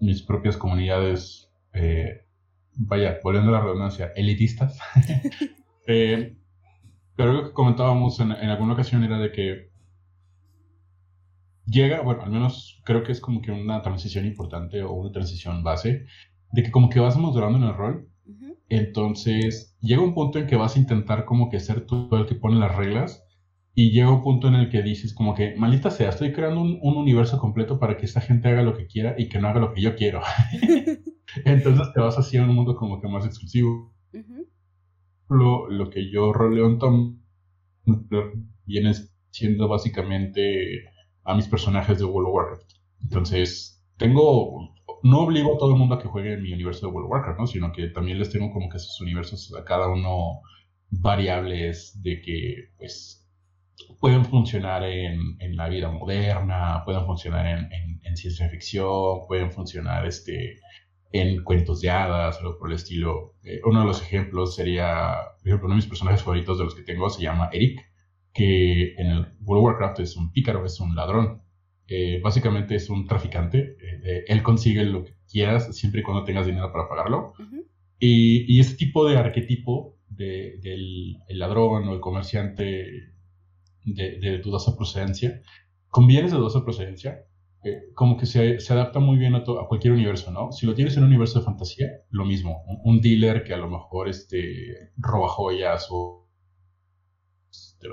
mis 0.00 0.22
propias 0.22 0.56
comunidades, 0.56 1.50
eh, 1.72 2.24
vaya, 2.74 3.18
volviendo 3.22 3.50
a 3.50 3.58
la 3.58 3.64
redundancia, 3.64 4.12
elitistas. 4.16 4.78
eh, 5.86 6.36
pero 7.16 7.32
lo 7.32 7.44
que 7.44 7.52
comentábamos 7.52 8.20
en, 8.20 8.32
en, 8.32 8.50
alguna 8.50 8.74
ocasión 8.74 9.02
era 9.04 9.18
de 9.18 9.32
que 9.32 9.70
llega, 11.66 12.00
bueno, 12.00 12.22
al 12.22 12.30
menos 12.30 12.80
creo 12.84 13.02
que 13.02 13.12
es 13.12 13.20
como 13.20 13.42
que 13.42 13.50
una 13.50 13.82
transición 13.82 14.26
importante 14.26 14.82
o 14.82 14.92
una 14.92 15.12
transición 15.12 15.62
base, 15.62 16.06
de 16.52 16.62
que 16.62 16.70
como 16.70 16.88
que 16.88 17.00
vas 17.00 17.16
madurando 17.16 17.58
en 17.58 17.64
el 17.64 17.74
rol. 17.74 18.08
Entonces 18.70 19.76
llega 19.80 20.02
un 20.02 20.14
punto 20.14 20.38
en 20.38 20.46
que 20.46 20.56
vas 20.56 20.76
a 20.76 20.78
intentar 20.78 21.24
como 21.24 21.48
que 21.48 21.58
ser 21.58 21.86
tú 21.86 22.08
el 22.12 22.26
que 22.26 22.34
pone 22.34 22.58
las 22.58 22.76
reglas 22.76 23.24
y 23.78 23.92
llega 23.92 24.10
un 24.10 24.24
punto 24.24 24.48
en 24.48 24.56
el 24.56 24.70
que 24.70 24.82
dices 24.82 25.14
como 25.14 25.36
que, 25.36 25.54
maldita 25.54 25.92
sea, 25.92 26.08
estoy 26.08 26.32
creando 26.32 26.62
un, 26.62 26.80
universo 26.82 27.38
completo 27.38 27.78
para 27.78 27.96
que 27.96 28.06
esta 28.06 28.20
gente 28.20 28.48
haga 28.48 28.64
lo 28.64 28.76
que 28.76 28.88
quiera 28.88 29.14
y 29.16 29.28
que 29.28 29.38
no 29.38 29.46
haga 29.46 29.60
lo 29.60 29.72
que 29.72 29.80
yo 29.80 29.94
quiero. 29.94 30.20
Entonces 31.44 31.92
te 31.94 32.00
vas 32.00 32.18
hacia 32.18 32.42
un 32.42 32.56
mundo 32.56 32.74
como 32.74 33.00
que 33.00 33.06
más 33.06 33.24
exclusivo. 33.24 33.94
lo, 35.28 35.70
lo, 35.70 35.90
que 35.90 36.10
yo 36.10 36.32
roleo 36.32 36.66
en 36.66 36.78
Tom 36.80 37.20
viene 38.64 38.94
siendo 39.30 39.68
básicamente 39.68 40.90
a 41.22 41.36
mis 41.36 41.46
personajes 41.46 42.00
de 42.00 42.04
World 42.04 42.30
of 42.30 42.34
Warcraft. 42.34 42.72
Entonces, 43.04 43.80
tengo, 43.96 44.74
no 45.04 45.20
obligo 45.20 45.54
a 45.54 45.58
todo 45.58 45.70
el 45.70 45.78
mundo 45.78 45.94
a 45.94 46.02
que 46.02 46.08
juegue 46.08 46.32
en 46.32 46.42
mi 46.42 46.52
universo 46.52 46.88
de 46.88 46.92
World 46.92 47.06
of 47.06 47.12
Warcraft, 47.12 47.38
¿no? 47.38 47.46
Sino 47.46 47.70
que 47.70 47.86
también 47.90 48.18
les 48.18 48.30
tengo 48.30 48.50
como 48.50 48.68
que 48.70 48.78
esos 48.78 49.00
universos 49.00 49.54
a 49.56 49.62
cada 49.62 49.88
uno 49.88 50.40
variables 50.90 52.02
de 52.02 52.20
que, 52.20 52.72
pues, 52.76 53.27
pueden 54.00 54.24
funcionar 54.24 54.84
en, 54.84 55.36
en, 55.40 55.56
la 55.56 55.68
vida 55.68 55.90
moderna, 55.90 56.82
pueden 56.84 57.04
funcionar 57.04 57.46
en, 57.46 58.00
en, 58.02 58.16
ciencia 58.16 58.48
ficción, 58.48 59.26
pueden 59.26 59.52
funcionar 59.52 60.06
este, 60.06 60.60
en 61.12 61.42
cuentos 61.44 61.80
de 61.80 61.90
hadas, 61.90 62.38
algo 62.38 62.58
por 62.58 62.68
el 62.68 62.76
estilo. 62.76 63.34
Eh, 63.44 63.60
uno 63.64 63.80
de 63.80 63.86
los 63.86 64.02
ejemplos 64.02 64.54
sería, 64.54 65.14
por 65.38 65.48
ejemplo, 65.48 65.66
uno 65.66 65.74
de 65.74 65.82
mis 65.82 65.86
personajes 65.86 66.22
favoritos 66.22 66.58
de 66.58 66.64
los 66.64 66.74
que 66.74 66.82
tengo 66.82 67.08
se 67.10 67.22
llama 67.22 67.50
Eric, 67.52 67.80
que 68.32 68.94
en 68.94 69.06
el 69.06 69.18
World 69.40 69.58
of 69.58 69.64
Warcraft 69.64 70.00
es 70.00 70.16
un 70.16 70.32
pícaro, 70.32 70.64
es 70.64 70.80
un 70.80 70.94
ladrón. 70.94 71.42
Eh, 71.86 72.20
básicamente 72.22 72.74
es 72.74 72.90
un 72.90 73.06
traficante. 73.06 73.76
Eh, 73.80 74.24
él 74.28 74.42
consigue 74.42 74.84
lo 74.84 75.04
que 75.04 75.14
quieras 75.30 75.74
siempre 75.76 76.00
y 76.00 76.04
cuando 76.04 76.24
tengas 76.24 76.46
dinero 76.46 76.70
para 76.72 76.88
pagarlo. 76.88 77.32
y, 77.98 78.54
y, 78.54 78.60
este 78.60 78.76
tipo 78.76 79.08
de 79.08 79.16
arquetipo 79.16 79.96
de, 80.08 80.58
del 80.60 81.16
el 81.28 81.38
ladrón 81.38 81.88
o 81.88 81.94
el 81.94 82.00
comerciante 82.00 83.17
de, 83.94 84.18
de 84.18 84.38
dudosa 84.38 84.76
procedencia, 84.76 85.42
con 85.88 86.06
bienes 86.06 86.32
de 86.32 86.38
dudosa 86.38 86.64
procedencia, 86.64 87.24
eh, 87.64 87.90
como 87.94 88.16
que 88.16 88.26
se, 88.26 88.60
se, 88.60 88.72
adapta 88.72 89.00
muy 89.00 89.18
bien 89.18 89.34
a, 89.34 89.38
a, 89.38 89.66
cualquier 89.66 89.92
universo, 89.92 90.30
¿no? 90.30 90.52
Si 90.52 90.64
lo 90.64 90.74
tienes 90.74 90.96
en 90.96 91.02
un 91.02 91.08
universo 91.08 91.40
de 91.40 91.44
fantasía, 91.44 91.88
lo 92.10 92.24
mismo. 92.24 92.62
Un, 92.84 93.00
dealer 93.00 93.42
que 93.42 93.52
a 93.52 93.56
lo 93.56 93.68
mejor 93.68 94.08
este, 94.08 94.92
roba 94.96 95.28
joyas 95.28 95.88
o 95.90 96.30
este, 97.50 97.88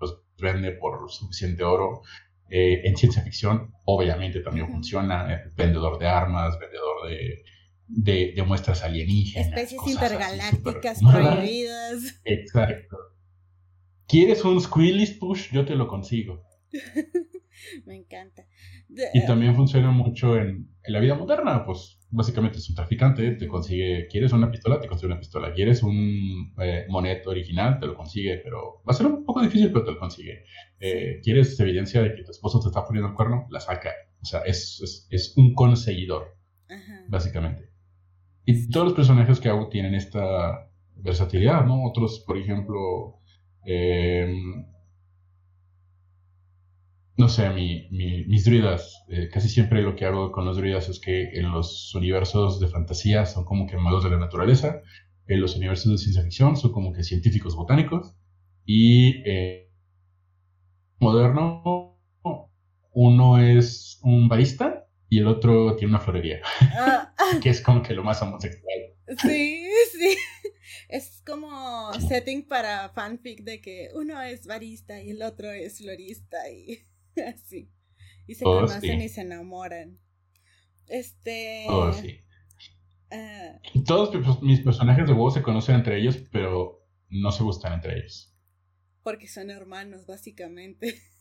los 0.00 0.22
vende 0.38 0.72
por 0.72 1.10
suficiente 1.10 1.62
oro. 1.62 2.00
Eh, 2.48 2.80
en 2.84 2.96
ciencia 2.96 3.22
ficción, 3.22 3.74
obviamente 3.84 4.40
también 4.40 4.68
funciona. 4.70 5.34
Eh, 5.34 5.42
vendedor 5.54 5.98
de 5.98 6.06
armas, 6.06 6.58
vendedor 6.58 7.06
de, 7.06 7.44
de, 7.86 8.32
de 8.34 8.42
muestras 8.42 8.82
alienígenas. 8.82 9.48
Especies 9.48 9.86
intergalácticas 9.86 11.00
prohibidas. 11.00 12.18
Exacto. 12.24 12.96
¿Quieres 14.10 14.44
un 14.44 14.60
Squealis 14.60 15.12
Push? 15.12 15.52
Yo 15.52 15.64
te 15.64 15.76
lo 15.76 15.86
consigo. 15.86 16.42
Me 17.86 17.94
encanta. 17.94 18.44
y 19.14 19.24
también 19.24 19.54
funciona 19.54 19.92
mucho 19.92 20.36
en, 20.36 20.68
en, 20.82 20.92
la 20.92 20.98
vida 20.98 21.14
moderna, 21.14 21.64
pues 21.64 22.00
básicamente 22.10 22.58
es 22.58 22.68
un 22.68 22.74
traficante, 22.74 23.32
te 23.32 23.46
consigue, 23.46 24.08
quieres 24.08 24.32
una 24.32 24.50
pistola, 24.50 24.80
te 24.80 24.88
consigue 24.88 25.12
una 25.12 25.20
pistola, 25.20 25.52
quieres 25.52 25.84
un 25.84 26.54
eh, 26.58 26.86
moneto 26.88 27.30
original, 27.30 27.78
te 27.78 27.86
lo 27.86 27.94
consigue, 27.94 28.38
pero 28.38 28.82
va 28.82 28.92
a 28.92 28.94
ser 28.94 29.06
un 29.06 29.24
poco 29.24 29.42
difícil, 29.42 29.70
pero 29.70 29.84
te 29.84 29.92
lo 29.92 29.98
consigue. 30.00 30.42
Eh, 30.80 31.20
¿Quieres 31.22 31.60
evidencia 31.60 32.02
de 32.02 32.14
que 32.14 32.24
tu 32.24 32.32
esposo 32.32 32.58
te 32.58 32.68
está 32.68 32.84
poniendo 32.84 33.10
el 33.10 33.14
cuerno? 33.14 33.46
La 33.50 33.60
saca. 33.60 33.92
O 34.20 34.24
sea, 34.24 34.40
es, 34.40 34.80
es, 34.82 35.06
es 35.10 35.36
un 35.36 35.54
conseguidor, 35.54 36.36
básicamente. 37.08 37.70
Y 38.44 38.68
todos 38.70 38.86
los 38.86 38.94
personajes 38.94 39.38
que 39.38 39.50
hago 39.50 39.68
tienen 39.68 39.94
esta 39.94 40.68
versatilidad, 40.96 41.64
¿no? 41.64 41.84
Otros, 41.84 42.24
por 42.26 42.36
ejemplo, 42.36 43.19
Em, 43.64 44.66
no 47.16 47.28
sé, 47.28 47.50
mi, 47.50 47.86
mis 47.90 48.44
druidas, 48.44 49.04
eh, 49.08 49.28
casi 49.30 49.48
siempre 49.48 49.82
lo 49.82 49.94
que 49.94 50.06
hago 50.06 50.32
con 50.32 50.44
los 50.46 50.56
druidas 50.56 50.88
es 50.88 51.00
que 51.00 51.38
en 51.38 51.52
los 51.52 51.94
universos 51.94 52.60
de 52.60 52.68
fantasía 52.68 53.26
son 53.26 53.44
como 53.44 53.66
que 53.66 53.76
magos 53.76 54.04
de 54.04 54.10
la 54.10 54.18
naturaleza, 54.18 54.80
en 55.26 55.40
los 55.40 55.54
universos 55.56 55.92
de 55.92 55.98
ciencia 55.98 56.22
ficción 56.22 56.56
son 56.56 56.72
como 56.72 56.92
que 56.92 57.04
científicos 57.04 57.54
botánicos, 57.56 58.16
y 58.64 59.22
eh, 59.28 59.70
moderno, 60.98 61.98
uno 62.92 63.38
es 63.38 64.00
un 64.02 64.28
barista 64.28 64.86
y 65.08 65.18
el 65.18 65.26
otro 65.26 65.76
tiene 65.76 65.92
una 65.92 66.00
florería, 66.00 66.40
ah. 66.60 67.12
que 67.42 67.50
es 67.50 67.60
como 67.60 67.82
que 67.82 67.94
lo 67.94 68.02
más 68.02 68.22
homosexual. 68.22 68.78
Sí, 69.18 69.66
sí. 69.92 70.16
Es 70.90 71.22
como 71.24 71.92
setting 71.94 72.48
para 72.48 72.88
fanfic 72.88 73.44
de 73.44 73.60
que 73.60 73.90
uno 73.94 74.20
es 74.22 74.44
barista 74.44 75.00
y 75.00 75.10
el 75.10 75.22
otro 75.22 75.48
es 75.50 75.78
florista 75.78 76.50
y 76.50 76.80
así. 77.32 77.70
Y 78.26 78.34
se 78.34 78.44
oh, 78.44 78.60
conocen 78.60 79.00
y 79.00 79.08
se 79.08 79.20
enamoran. 79.20 80.00
Este. 80.88 81.66
Oh, 81.68 81.92
sí. 81.92 82.18
Ah. 83.12 83.60
Todos 83.86 84.42
mis 84.42 84.60
personajes 84.60 85.06
de 85.06 85.12
WoW 85.12 85.30
se 85.30 85.42
conocen 85.42 85.76
entre 85.76 85.98
ellos, 86.00 86.18
pero 86.32 86.84
no 87.08 87.30
se 87.30 87.44
gustan 87.44 87.74
entre 87.74 87.98
ellos. 87.98 88.34
Porque 89.04 89.28
son 89.28 89.50
hermanos, 89.50 90.06
básicamente. 90.06 91.00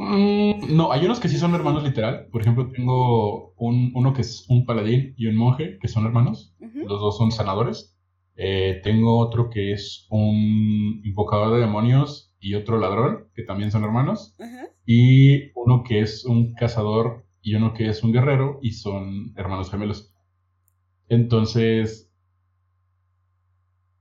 Mm, 0.00 0.76
no, 0.76 0.92
hay 0.92 1.04
unos 1.04 1.18
que 1.18 1.28
sí 1.28 1.38
son 1.38 1.56
hermanos 1.56 1.82
literal. 1.82 2.28
Por 2.30 2.40
ejemplo, 2.40 2.70
tengo 2.70 3.52
un, 3.56 3.90
uno 3.96 4.12
que 4.12 4.20
es 4.20 4.46
un 4.48 4.64
paladín 4.64 5.14
y 5.16 5.26
un 5.26 5.34
monje, 5.34 5.76
que 5.80 5.88
son 5.88 6.06
hermanos. 6.06 6.54
Los 6.60 7.00
dos 7.00 7.18
son 7.18 7.32
sanadores. 7.32 7.98
Eh, 8.36 8.80
tengo 8.84 9.18
otro 9.18 9.50
que 9.50 9.72
es 9.72 10.06
un 10.10 11.00
invocador 11.02 11.54
de 11.54 11.62
demonios 11.62 12.32
y 12.38 12.54
otro 12.54 12.78
ladrón, 12.78 13.26
que 13.34 13.42
también 13.42 13.72
son 13.72 13.82
hermanos. 13.82 14.36
Y 14.86 15.50
uno 15.56 15.82
que 15.82 16.00
es 16.00 16.24
un 16.24 16.54
cazador 16.54 17.26
y 17.42 17.56
uno 17.56 17.74
que 17.74 17.88
es 17.88 18.04
un 18.04 18.12
guerrero 18.12 18.60
y 18.62 18.72
son 18.72 19.32
hermanos 19.36 19.68
gemelos. 19.68 20.14
Entonces, 21.08 22.08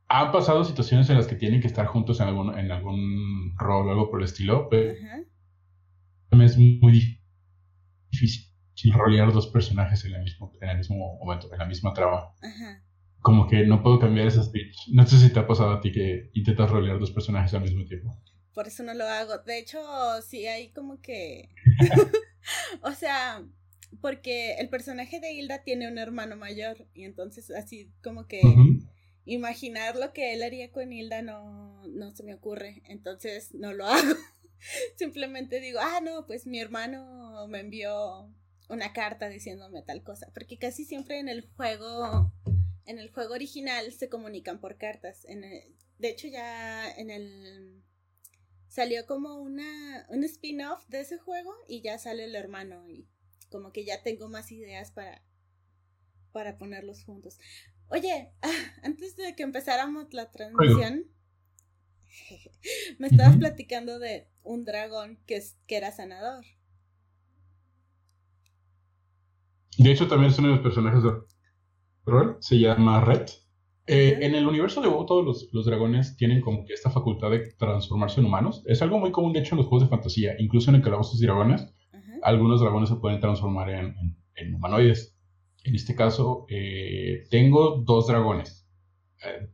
han 0.09 0.31
pasado 0.31 0.63
situaciones 0.63 1.09
en 1.09 1.17
las 1.17 1.25
que 1.25 1.35
tienen 1.35 1.59
que 1.59 1.67
estar 1.67 1.87
juntos 1.87 2.19
en 2.19 2.27
algún, 2.27 2.55
en 2.57 2.71
algún 2.71 3.55
rol 3.57 3.87
o 3.87 3.91
algo 3.91 4.11
por 4.11 4.19
el 4.19 4.25
estilo, 4.25 4.67
pero 4.69 4.93
es 6.41 6.57
muy 6.57 7.19
difícil 8.11 8.47
rolear 8.93 9.31
dos 9.33 9.47
personajes 9.47 10.05
en 10.05 10.13
el 10.13 10.23
mismo, 10.23 10.51
en 10.61 10.69
el 10.69 10.77
mismo 10.77 11.17
momento, 11.19 11.51
en 11.51 11.59
la 11.59 11.65
misma 11.65 11.93
trama. 11.93 12.31
Como 13.19 13.47
que 13.47 13.65
no 13.65 13.81
puedo 13.81 13.99
cambiar 13.99 14.27
ese 14.27 14.43
speech. 14.43 14.89
No 14.93 15.05
sé 15.05 15.17
si 15.19 15.33
te 15.33 15.39
ha 15.39 15.47
pasado 15.47 15.71
a 15.71 15.81
ti 15.81 15.91
que 15.91 16.29
intentas 16.33 16.69
rolear 16.69 16.99
dos 16.99 17.11
personajes 17.11 17.53
al 17.53 17.61
mismo 17.61 17.85
tiempo. 17.85 18.17
Por 18.53 18.67
eso 18.67 18.83
no 18.83 18.93
lo 18.93 19.05
hago. 19.05 19.37
De 19.39 19.59
hecho, 19.59 19.79
sí 20.21 20.47
hay 20.47 20.71
como 20.71 21.01
que... 21.01 21.49
o 22.81 22.91
sea, 22.91 23.43
porque 24.01 24.55
el 24.55 24.69
personaje 24.69 25.19
de 25.19 25.33
Hilda 25.33 25.63
tiene 25.63 25.87
un 25.89 25.97
hermano 25.97 26.35
mayor 26.35 26.87
y 26.93 27.03
entonces 27.03 27.51
así 27.51 27.91
como 28.01 28.27
que... 28.27 28.41
Imaginar 29.29 29.97
lo 29.97 30.13
que 30.13 30.33
él 30.33 30.41
haría 30.41 30.71
con 30.71 30.93
Hilda 30.93 31.21
no, 31.21 31.85
no 31.85 32.15
se 32.15 32.23
me 32.23 32.33
ocurre, 32.33 32.81
entonces 32.85 33.53
no 33.53 33.73
lo 33.73 33.85
hago. 33.85 34.15
Simplemente 34.95 35.59
digo, 35.59 35.79
ah, 35.81 35.99
no, 36.01 36.25
pues 36.25 36.45
mi 36.45 36.59
hermano 36.59 37.47
me 37.47 37.59
envió 37.59 38.33
una 38.69 38.93
carta 38.93 39.29
diciéndome 39.29 39.81
tal 39.81 40.03
cosa, 40.03 40.29
porque 40.33 40.57
casi 40.57 40.85
siempre 40.85 41.19
en 41.19 41.29
el 41.29 41.41
juego, 41.55 42.33
en 42.85 42.99
el 42.99 43.09
juego 43.11 43.33
original 43.33 43.91
se 43.93 44.09
comunican 44.09 44.59
por 44.59 44.77
cartas. 44.77 45.25
En 45.25 45.41
de 45.41 46.09
hecho 46.09 46.27
ya 46.27 46.91
en 46.91 47.09
el 47.09 47.83
salió 48.67 49.05
como 49.05 49.37
una 49.37 50.05
un 50.09 50.23
spin-off 50.23 50.85
de 50.87 50.99
ese 50.99 51.17
juego 51.17 51.53
y 51.67 51.81
ya 51.81 51.97
sale 51.97 52.25
el 52.25 52.35
hermano 52.35 52.87
y 52.87 53.07
como 53.49 53.71
que 53.71 53.85
ya 53.85 54.03
tengo 54.03 54.29
más 54.29 54.51
ideas 54.51 54.91
para, 54.91 55.23
para 56.31 56.57
ponerlos 56.57 57.03
juntos. 57.03 57.39
Oye, 57.89 58.33
antes 58.83 59.15
de 59.15 59.35
que 59.35 59.43
empezáramos 59.43 60.13
la 60.13 60.29
transmisión, 60.31 61.05
me 62.99 63.07
estabas 63.07 63.37
platicando 63.37 63.99
de 63.99 64.27
un 64.43 64.65
dragón 64.65 65.19
que, 65.25 65.37
es, 65.37 65.57
que 65.67 65.77
era 65.77 65.91
sanador. 65.91 66.43
De 69.77 69.91
hecho, 69.91 70.07
también 70.07 70.31
es 70.31 70.39
uno 70.39 70.49
de 70.49 70.55
los 70.55 70.63
personajes 70.63 71.03
de 71.03 71.11
rol, 72.05 72.37
se 72.39 72.57
llama 72.57 73.01
Red. 73.01 73.29
Eh, 73.85 74.17
en 74.21 74.35
el 74.35 74.45
universo 74.45 74.81
de 74.81 74.89
WoW 74.89 75.05
todos 75.05 75.47
los, 75.53 75.65
dragones 75.65 76.17
tienen 76.17 76.41
como 76.41 76.65
que 76.65 76.73
esta 76.73 76.91
facultad 76.91 77.31
de 77.31 77.53
transformarse 77.57 78.19
en 78.19 78.25
humanos. 78.25 78.63
Es 78.65 78.81
algo 78.81 78.99
muy 78.99 79.11
común, 79.11 79.33
de 79.33 79.39
hecho, 79.39 79.55
en 79.55 79.59
los 79.59 79.67
juegos 79.67 79.87
de 79.87 79.89
fantasía. 79.89 80.35
Incluso 80.39 80.71
en 80.71 80.75
el 80.75 80.81
Calabozos 80.81 81.21
y 81.21 81.25
Dragones, 81.25 81.73
algunos 82.23 82.59
dragones 82.59 82.89
se 82.89 82.95
pueden 82.95 83.19
transformar 83.19 83.69
en, 83.69 84.55
humanoides. 84.55 85.15
En 85.63 85.75
este 85.75 85.95
caso, 85.95 86.45
eh, 86.49 87.23
tengo 87.29 87.83
dos 87.85 88.07
dragones. 88.07 88.67
Eh, 89.23 89.49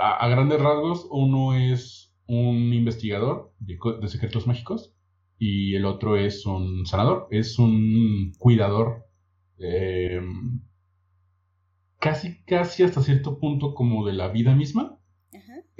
a, 0.00 0.28
grandes 0.28 0.60
rasgos, 0.60 1.06
uno 1.10 1.54
es 1.54 2.14
un 2.26 2.72
investigador 2.72 3.52
de, 3.58 3.78
secretos 4.08 4.46
mágicos 4.46 4.94
y 5.38 5.74
el 5.74 5.84
otro 5.84 6.16
es 6.16 6.46
un 6.46 6.86
sanador, 6.86 7.28
es 7.30 7.58
un 7.58 8.32
cuidador. 8.38 9.06
Em, 9.58 10.60
casi, 11.98 12.42
casi 12.44 12.82
hasta 12.82 13.02
cierto 13.02 13.38
punto 13.38 13.74
como 13.74 14.06
de 14.06 14.14
la 14.14 14.28
vida 14.28 14.54
misma. 14.54 14.96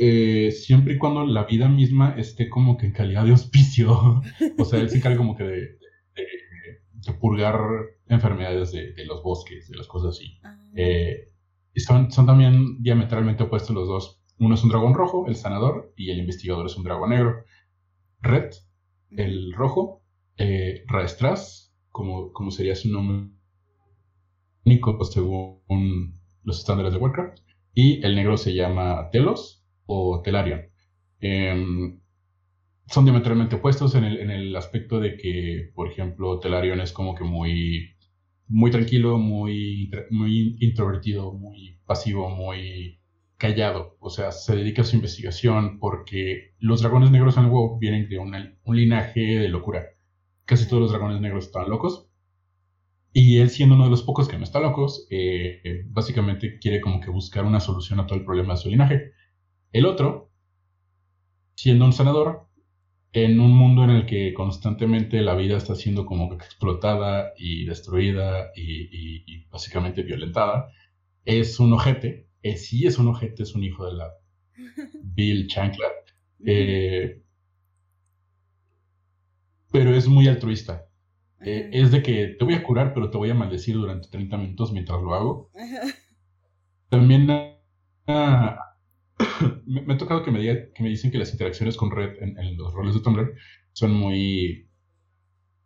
Eh, 0.02 0.50
siempre 0.52 0.94
y 0.94 0.98
cuando 0.98 1.26
la 1.26 1.44
vida 1.44 1.68
misma 1.68 2.14
esté 2.16 2.48
como 2.48 2.78
que 2.78 2.86
en 2.86 2.92
calidad 2.92 3.24
de 3.24 3.32
hospicio. 3.32 4.22
o 4.58 4.64
sea, 4.64 4.80
él 4.80 4.88
se 4.88 4.96
encarga 4.98 5.18
como 5.18 5.36
que 5.36 5.44
de, 5.44 5.78
purgar 7.20 7.60
enfermedades 8.06 8.72
de, 8.72 9.04
los 9.04 9.22
bosques, 9.22 9.68
de 9.68 9.76
las 9.76 9.86
cosas 9.86 10.16
así. 10.16 10.38
Ah. 10.42 10.56
Eh, 10.74 11.29
son, 11.76 12.10
son 12.10 12.26
también 12.26 12.82
diametralmente 12.82 13.44
opuestos 13.44 13.74
los 13.74 13.88
dos. 13.88 14.22
Uno 14.38 14.54
es 14.54 14.62
un 14.62 14.70
dragón 14.70 14.94
rojo, 14.94 15.26
el 15.28 15.36
sanador, 15.36 15.92
y 15.96 16.10
el 16.10 16.18
investigador 16.18 16.66
es 16.66 16.76
un 16.76 16.84
dragón 16.84 17.10
negro. 17.10 17.44
Red, 18.20 18.50
el 19.10 19.52
rojo, 19.52 20.02
eh, 20.36 20.82
Raestras, 20.86 21.74
como, 21.90 22.32
como 22.32 22.50
sería 22.50 22.74
su 22.74 22.90
nombre 22.90 23.30
único 24.64 25.04
según 25.04 26.20
los 26.42 26.58
estándares 26.58 26.92
de 26.92 26.98
Warcraft. 26.98 27.38
Y 27.74 28.04
el 28.04 28.16
negro 28.16 28.36
se 28.36 28.54
llama 28.54 29.10
Telos 29.10 29.64
o 29.86 30.22
Telarion. 30.22 30.62
Em, 31.20 32.00
son 32.86 33.04
diametralmente 33.04 33.56
opuestos 33.56 33.94
en 33.94 34.04
el, 34.04 34.18
en 34.18 34.30
el, 34.30 34.56
aspecto 34.56 34.98
de 34.98 35.16
que, 35.16 35.70
por 35.74 35.88
ejemplo, 35.88 36.40
Telarion 36.40 36.80
es 36.80 36.92
como 36.92 37.14
que 37.14 37.24
muy, 37.24 37.94
muy 38.50 38.70
tranquilo, 38.70 39.16
muy, 39.18 39.90
muy 40.10 40.56
introvertido, 40.60 41.32
muy 41.32 41.78
pasivo, 41.86 42.28
muy 42.28 43.00
callado. 43.38 43.96
O 44.00 44.10
sea, 44.10 44.32
se 44.32 44.56
dedica 44.56 44.82
a 44.82 44.84
su 44.84 44.96
investigación 44.96 45.78
porque 45.78 46.54
los 46.58 46.82
dragones 46.82 47.10
negros 47.10 47.36
en 47.36 47.44
el 47.44 47.50
WoW 47.50 47.78
vienen 47.78 48.08
de 48.08 48.18
un 48.18 48.76
linaje 48.76 49.20
de 49.20 49.48
locura. 49.48 49.86
Casi 50.44 50.68
todos 50.68 50.82
los 50.82 50.90
dragones 50.90 51.20
negros 51.20 51.46
están 51.46 51.70
locos 51.70 52.10
y 53.12 53.38
él 53.38 53.50
siendo 53.50 53.76
uno 53.76 53.84
de 53.84 53.90
los 53.90 54.02
pocos 54.02 54.28
que 54.28 54.38
no 54.38 54.44
está 54.44 54.60
locos, 54.60 55.06
eh, 55.10 55.60
eh, 55.64 55.84
básicamente 55.86 56.58
quiere 56.58 56.80
como 56.80 57.00
que 57.00 57.10
buscar 57.10 57.44
una 57.44 57.60
solución 57.60 58.00
a 58.00 58.06
todo 58.06 58.18
el 58.18 58.24
problema 58.24 58.54
de 58.54 58.60
su 58.60 58.68
linaje. 58.68 59.12
El 59.72 59.86
otro, 59.86 60.30
siendo 61.54 61.84
un 61.84 61.92
sanador, 61.92 62.48
en 63.12 63.40
un 63.40 63.52
mundo 63.52 63.84
en 63.84 63.90
el 63.90 64.06
que 64.06 64.32
constantemente 64.34 65.20
la 65.22 65.34
vida 65.34 65.56
está 65.56 65.74
siendo 65.74 66.06
como 66.06 66.32
explotada 66.34 67.32
y 67.36 67.64
destruida 67.64 68.52
y, 68.54 69.44
básicamente 69.48 70.02
violentada, 70.02 70.70
es 71.24 71.58
un 71.60 71.72
ojete, 71.72 72.28
eh, 72.42 72.56
sí 72.56 72.86
es 72.86 72.98
un 72.98 73.08
ojete, 73.08 73.42
es 73.42 73.54
un 73.54 73.64
hijo 73.64 73.86
de 73.86 73.94
la 73.94 74.12
Bill 75.02 75.48
Chancla, 75.48 75.88
pero 79.72 79.94
es 79.94 80.08
muy 80.08 80.28
altruista. 80.28 80.86
Eh, 81.40 81.70
es 81.72 81.90
de 81.90 82.02
que 82.02 82.36
te 82.38 82.44
voy 82.44 82.54
a 82.54 82.62
curar, 82.62 82.92
pero 82.92 83.10
te 83.10 83.16
voy 83.16 83.30
a 83.30 83.34
maldecir 83.34 83.74
durante 83.74 84.08
30 84.08 84.36
minutos 84.36 84.72
mientras 84.72 85.00
lo 85.00 85.14
hago. 85.14 85.50
También 86.88 87.28
ah, 88.06 88.58
tocado 90.10 90.24
que 90.24 90.32
me, 90.32 90.40
diga, 90.40 90.72
que 90.74 90.82
me 90.82 90.88
dicen 90.88 91.12
que 91.12 91.18
las 91.18 91.30
interacciones 91.30 91.76
con 91.76 91.92
Red 91.92 92.20
en, 92.20 92.56
los 92.56 92.72
roles 92.74 92.94
de 92.94 93.00
Tumblr 93.00 93.32
son 93.72 93.92
muy 93.92 94.68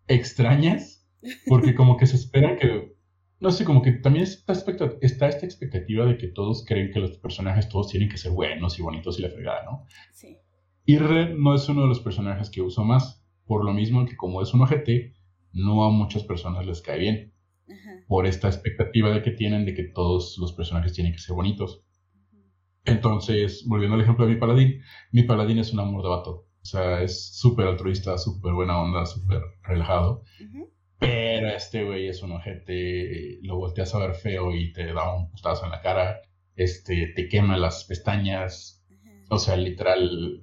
extrañas, 0.07 1.09
porque 1.49 1.75
como 1.75 1.97
que 1.97 2.07
se 2.07 2.17
espera 2.17 2.57
que, 2.57 2.95
no 3.41 3.51
sé, 3.51 3.65
como 3.65 3.81
que 3.81 3.93
también 3.93 4.25
está, 4.25 4.53
está 4.53 5.29
esta 5.29 5.47
expectativa 5.47 6.05
de 6.05 6.19
que 6.19 6.29
todos 6.29 6.63
creen 6.67 6.93
que 6.93 7.01
los 7.01 7.17
personajes 7.17 7.71
todos 7.71 7.89
tienen 7.89 8.11
que 8.11 8.19
ser 8.19 8.33
buenos 8.33 8.79
y 8.79 8.83
bonitos 8.83 9.19
y 9.19 9.23
la 9.23 9.31
fregada, 9.31 9.65
¿no? 9.65 9.87
Sí. 10.13 10.37
Y 10.85 10.99
Red 10.99 11.37
no 11.39 11.55
es 11.55 11.67
uno 11.71 11.83
de 11.83 11.89
los 11.89 12.01
personajes 12.01 12.51
que 12.51 12.61
uso 12.61 12.85
más, 12.85 13.27
por 13.47 13.65
lo 13.65 13.73
mismo 13.73 14.05
que 14.05 14.15
como 14.15 14.43
es 14.43 14.53
un 14.53 14.61
OGT, 14.61 15.15
no 15.55 15.85
a 15.85 15.91
muchas 15.91 16.23
personas 16.25 16.67
les 16.67 16.83
cae 16.83 16.99
bien. 16.99 17.33
Por 18.07 18.27
esta 18.27 18.49
expectativa 18.49 19.09
de 19.11 19.23
que 19.23 19.31
tienen 19.31 19.65
de 19.65 19.73
que 19.73 19.85
todos 19.85 20.37
los 20.39 20.53
personajes 20.53 20.93
tienen 20.93 21.15
que 21.15 21.19
ser 21.19 21.35
bonitos. 21.35 21.84
Entonces, 22.85 23.65
volviendo 23.67 23.95
al 23.95 24.03
ejemplo 24.03 24.27
de 24.27 24.35
mi 24.35 24.41
paladín, 24.41 24.83
mi 25.13 25.23
paladín 25.23 25.59
es 25.59 25.73
un 25.73 25.81
amor 25.81 26.03
de 26.03 26.09
vato. 26.09 26.31
O 26.63 26.67
sea, 26.67 27.03
es 27.03 27.37
súper 27.37 27.67
altruista, 27.67 28.17
súper 28.19 28.53
buena 28.53 28.81
onda, 28.81 29.07
súper 29.07 29.43
relajado. 29.63 30.23
Pero 30.99 31.49
este 31.49 31.85
güey 31.85 32.09
es 32.09 32.23
un 32.23 32.33
ojete, 32.33 33.39
lo 33.43 33.57
volteas 33.57 33.95
a 33.95 33.99
ver 33.99 34.15
feo 34.15 34.55
y 34.55 34.73
te 34.73 34.93
da 34.93 35.15
un 35.15 35.31
pustazo 35.31 35.65
en 35.65 35.73
la 35.73 35.83
cara, 35.83 36.23
este, 36.57 37.13
te 37.15 37.29
quema 37.29 37.57
las 37.59 37.85
pestañas. 37.85 38.83
O 39.29 39.39
sea, 39.39 39.57
literal, 39.57 40.43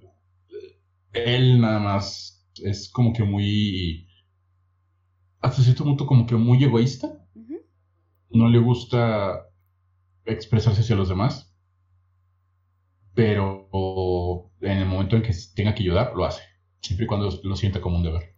él 1.14 1.62
nada 1.62 1.80
más 1.80 2.48
es 2.64 2.90
como 2.90 3.14
que 3.14 3.24
muy 3.24 4.08
hasta 5.42 5.64
cierto 5.64 5.84
punto 5.84 6.06
como 6.06 6.26
que 6.26 6.36
muy 6.36 6.64
egoísta. 6.64 7.18
No 8.30 8.48
le 8.48 8.60
gusta 8.60 9.48
expresarse 10.26 10.82
hacia 10.82 10.96
los 10.96 11.10
demás. 11.10 11.51
Pero 13.22 14.52
en 14.62 14.78
el 14.80 14.86
momento 14.88 15.16
en 15.16 15.22
que 15.22 15.32
tenga 15.56 15.76
que 15.76 15.84
ayudar, 15.84 16.14
lo 16.16 16.26
hace. 16.26 16.42
Siempre 16.82 17.04
y 17.04 17.08
cuando 17.08 17.30
lo 17.44 17.56
sienta 17.56 17.80
como 17.80 17.98
un 17.98 18.04
deber. 18.04 18.34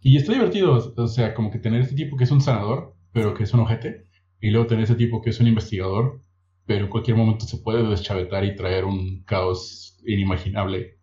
Y 0.00 0.16
está 0.16 0.32
divertido, 0.32 0.94
o 0.96 1.08
sea, 1.08 1.34
como 1.34 1.50
que 1.50 1.58
tener 1.58 1.80
este 1.80 1.96
tipo 1.96 2.16
que 2.16 2.22
es 2.22 2.30
un 2.30 2.40
sanador, 2.40 2.94
pero 3.12 3.34
que 3.34 3.42
es 3.42 3.52
un 3.52 3.60
ojete. 3.60 4.06
Y 4.40 4.50
luego 4.50 4.68
tener 4.68 4.84
este 4.84 4.94
tipo 4.94 5.20
que 5.20 5.30
es 5.30 5.40
un 5.40 5.48
investigador, 5.48 6.22
pero 6.64 6.84
en 6.84 6.90
cualquier 6.90 7.16
momento 7.16 7.44
se 7.44 7.56
puede 7.56 7.82
deschavetar 7.82 8.44
y 8.44 8.54
traer 8.54 8.84
un 8.84 9.24
caos 9.24 9.98
inimaginable 10.06 11.00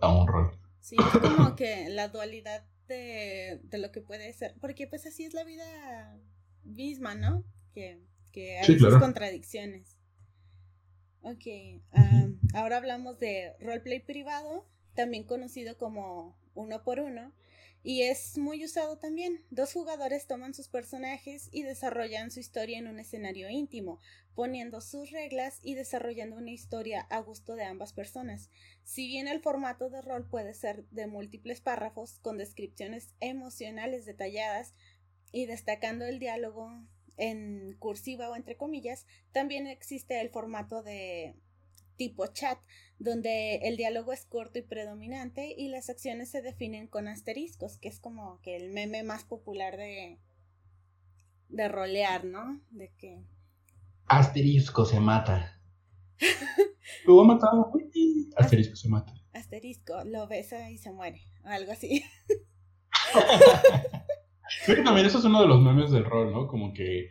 a 0.00 0.16
un 0.16 0.28
rol. 0.28 0.56
Sí, 0.78 0.94
es 0.96 1.18
como 1.18 1.56
que 1.56 1.88
la 1.88 2.06
dualidad 2.06 2.64
de, 2.86 3.62
lo 3.72 3.90
que 3.90 4.00
puede 4.00 4.32
ser, 4.32 4.54
porque 4.60 4.86
pues 4.86 5.06
así 5.06 5.24
es 5.24 5.34
la 5.34 5.42
vida 5.42 6.20
misma, 6.62 7.16
¿no? 7.16 7.44
Que, 7.72 8.00
hay 8.36 8.78
sus 8.78 8.96
contradicciones. 8.98 9.93
Ok, 11.26 11.80
ahora 12.52 12.76
hablamos 12.76 13.18
de 13.18 13.56
roleplay 13.58 13.98
privado, 13.98 14.68
también 14.94 15.24
conocido 15.24 15.78
como 15.78 16.36
uno 16.54 16.84
por 16.84 17.00
uno, 17.00 17.32
y 17.82 18.02
es 18.02 18.36
muy 18.36 18.62
usado 18.62 18.98
también. 18.98 19.42
Dos 19.48 19.72
jugadores 19.72 20.26
toman 20.26 20.52
sus 20.52 20.68
personajes 20.68 21.48
y 21.50 21.62
desarrollan 21.62 22.30
su 22.30 22.40
historia 22.40 22.78
en 22.78 22.88
un 22.88 23.00
escenario 23.00 23.48
íntimo, 23.48 24.00
poniendo 24.34 24.82
sus 24.82 25.12
reglas 25.12 25.60
y 25.62 25.76
desarrollando 25.76 26.36
una 26.36 26.50
historia 26.50 27.00
a 27.08 27.20
gusto 27.20 27.54
de 27.54 27.64
ambas 27.64 27.94
personas. 27.94 28.50
Si 28.82 29.06
bien 29.06 29.26
el 29.26 29.40
formato 29.40 29.88
de 29.88 30.02
rol 30.02 30.28
puede 30.28 30.52
ser 30.52 30.84
de 30.90 31.06
múltiples 31.06 31.62
párrafos 31.62 32.18
con 32.18 32.36
descripciones 32.36 33.14
emocionales 33.20 34.04
detalladas 34.04 34.74
y 35.32 35.46
destacando 35.46 36.04
el 36.04 36.18
diálogo 36.18 36.70
en 37.16 37.76
cursiva 37.78 38.28
o 38.28 38.36
entre 38.36 38.56
comillas, 38.56 39.06
también 39.32 39.66
existe 39.66 40.20
el 40.20 40.30
formato 40.30 40.82
de 40.82 41.36
tipo 41.96 42.26
chat, 42.26 42.58
donde 42.98 43.56
el 43.56 43.76
diálogo 43.76 44.12
es 44.12 44.26
corto 44.26 44.58
y 44.58 44.62
predominante 44.62 45.54
y 45.56 45.68
las 45.68 45.90
acciones 45.90 46.30
se 46.30 46.42
definen 46.42 46.86
con 46.88 47.08
asteriscos, 47.08 47.78
que 47.78 47.88
es 47.88 48.00
como 48.00 48.40
que 48.40 48.56
el 48.56 48.70
meme 48.70 49.02
más 49.02 49.24
popular 49.24 49.76
de, 49.76 50.18
de 51.48 51.68
rolear, 51.68 52.24
¿no? 52.24 52.60
De 52.70 52.92
que... 52.98 53.24
Asterisco 54.06 54.84
se 54.84 55.00
mata. 55.00 55.60
lo 57.06 57.20
ha 57.20 57.24
matado. 57.24 57.72
Asterisco 58.36 58.76
se 58.76 58.88
mata. 58.88 59.14
Asterisco, 59.32 60.04
lo 60.04 60.26
besa 60.26 60.70
y 60.70 60.78
se 60.78 60.92
muere. 60.92 61.22
Algo 61.44 61.72
así. 61.72 62.04
Creo 64.64 64.76
que 64.78 64.82
también 64.82 65.06
eso 65.06 65.18
es 65.18 65.24
uno 65.24 65.42
de 65.42 65.48
los 65.48 65.60
memes 65.60 65.90
del 65.90 66.04
rol, 66.04 66.32
¿no? 66.32 66.46
Como 66.46 66.72
que 66.72 67.08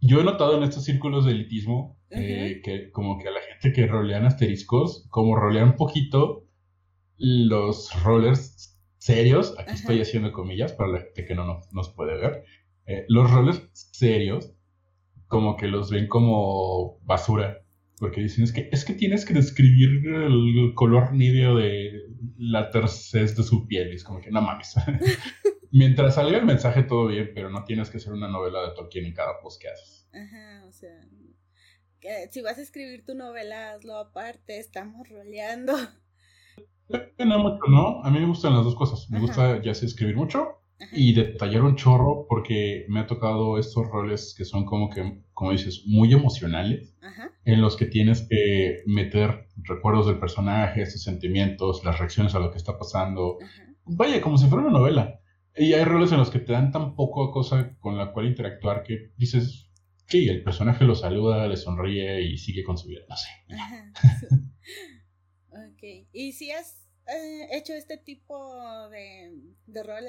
yo 0.00 0.20
he 0.20 0.24
notado 0.24 0.56
en 0.56 0.62
estos 0.62 0.84
círculos 0.84 1.24
de 1.24 1.32
elitismo 1.32 1.98
eh, 2.10 2.60
que 2.64 2.90
como 2.90 3.18
que 3.18 3.28
a 3.28 3.32
la 3.32 3.40
gente 3.40 3.72
que 3.72 3.86
rolean 3.86 4.24
asteriscos, 4.24 5.06
como 5.10 5.36
rolean 5.36 5.76
poquito, 5.76 6.46
los 7.16 7.90
rollers 8.02 8.78
serios, 8.98 9.54
aquí 9.58 9.72
estoy 9.72 10.00
haciendo 10.00 10.32
comillas 10.32 10.72
para 10.72 10.92
la 10.92 11.00
gente 11.00 11.24
que 11.24 11.34
no 11.34 11.60
nos, 11.72 11.90
puede 11.90 12.16
ver, 12.16 12.44
eh, 12.86 13.04
los 13.08 13.30
roles 13.30 13.68
serios 13.72 14.54
como 15.26 15.56
que 15.56 15.66
los 15.66 15.90
ven 15.90 16.06
como 16.06 16.98
basura, 17.04 17.58
porque 17.98 18.22
dicen 18.22 18.44
es 18.44 18.52
que, 18.52 18.68
es 18.72 18.84
que 18.84 18.94
tienes 18.94 19.26
que 19.26 19.34
describir 19.34 19.90
el 20.06 20.72
color 20.74 21.12
níveo 21.12 21.56
de 21.56 21.92
la 22.38 22.70
tercez 22.70 23.36
de 23.36 23.42
su 23.42 23.66
piel, 23.66 23.92
y 23.92 23.96
es 23.96 24.04
como 24.04 24.20
que 24.20 24.30
no 24.30 24.40
mames. 24.40 24.74
Mientras 25.70 26.14
salga 26.14 26.38
el 26.38 26.46
mensaje 26.46 26.82
todo 26.82 27.08
bien, 27.08 27.30
pero 27.34 27.50
no 27.50 27.64
tienes 27.64 27.90
que 27.90 27.98
hacer 27.98 28.12
una 28.12 28.28
novela 28.28 28.62
de 28.62 28.74
Tolkien 28.74 29.06
en 29.06 29.14
cada 29.14 29.40
post 29.40 29.60
que 29.60 29.68
haces. 29.68 30.08
Ajá, 30.12 30.64
o 30.66 30.72
sea, 30.72 30.98
si 32.30 32.40
vas 32.40 32.58
a 32.58 32.62
escribir 32.62 33.04
tu 33.04 33.14
novela, 33.14 33.72
hazlo 33.72 33.96
aparte, 33.96 34.58
estamos 34.58 35.08
roleando. 35.08 35.74
No 37.18 37.38
mucho, 37.38 37.66
¿no? 37.68 38.02
A 38.02 38.10
mí 38.10 38.18
me 38.18 38.26
gustan 38.26 38.54
las 38.54 38.64
dos 38.64 38.74
cosas. 38.74 39.10
Me 39.10 39.20
gusta 39.20 39.60
ya 39.62 39.74
sea 39.74 39.86
escribir 39.86 40.16
mucho 40.16 40.62
y 40.92 41.12
detallar 41.12 41.62
un 41.62 41.76
chorro 41.76 42.26
porque 42.28 42.86
me 42.88 43.00
ha 43.00 43.06
tocado 43.06 43.58
estos 43.58 43.86
roles 43.88 44.34
que 44.36 44.44
son 44.44 44.64
como 44.64 44.88
que, 44.88 45.22
como 45.34 45.52
dices, 45.52 45.82
muy 45.86 46.12
emocionales, 46.12 46.96
en 47.44 47.60
los 47.60 47.76
que 47.76 47.86
tienes 47.86 48.26
que 48.28 48.82
meter 48.86 49.48
recuerdos 49.56 50.06
del 50.06 50.18
personaje, 50.18 50.86
sus 50.86 51.02
sentimientos, 51.02 51.84
las 51.84 51.98
reacciones 51.98 52.34
a 52.34 52.38
lo 52.38 52.50
que 52.50 52.58
está 52.58 52.78
pasando. 52.78 53.38
Vaya, 53.84 54.20
como 54.20 54.38
si 54.38 54.46
fuera 54.46 54.66
una 54.66 54.78
novela. 54.78 55.17
Y 55.58 55.72
hay 55.72 55.84
roles 55.84 56.12
en 56.12 56.18
los 56.18 56.30
que 56.30 56.38
te 56.38 56.52
dan 56.52 56.70
tan 56.70 56.94
poco 56.94 57.32
cosa 57.32 57.76
con 57.80 57.96
la 57.96 58.12
cual 58.12 58.26
interactuar 58.26 58.84
que 58.84 59.12
dices, 59.16 59.70
sí, 60.06 60.28
el 60.28 60.42
personaje 60.42 60.84
lo 60.84 60.94
saluda, 60.94 61.48
le 61.48 61.56
sonríe 61.56 62.22
y 62.22 62.38
sigue 62.38 62.62
con 62.62 62.78
su 62.78 62.88
vida, 62.88 63.02
no 63.08 63.16
sé. 63.16 63.28
ok, 65.50 66.08
¿y 66.12 66.32
si 66.32 66.50
has 66.50 66.86
eh, 67.06 67.48
hecho 67.52 67.74
este 67.74 67.98
tipo 67.98 68.88
de, 68.90 69.32
de 69.66 69.82
rol 69.82 70.04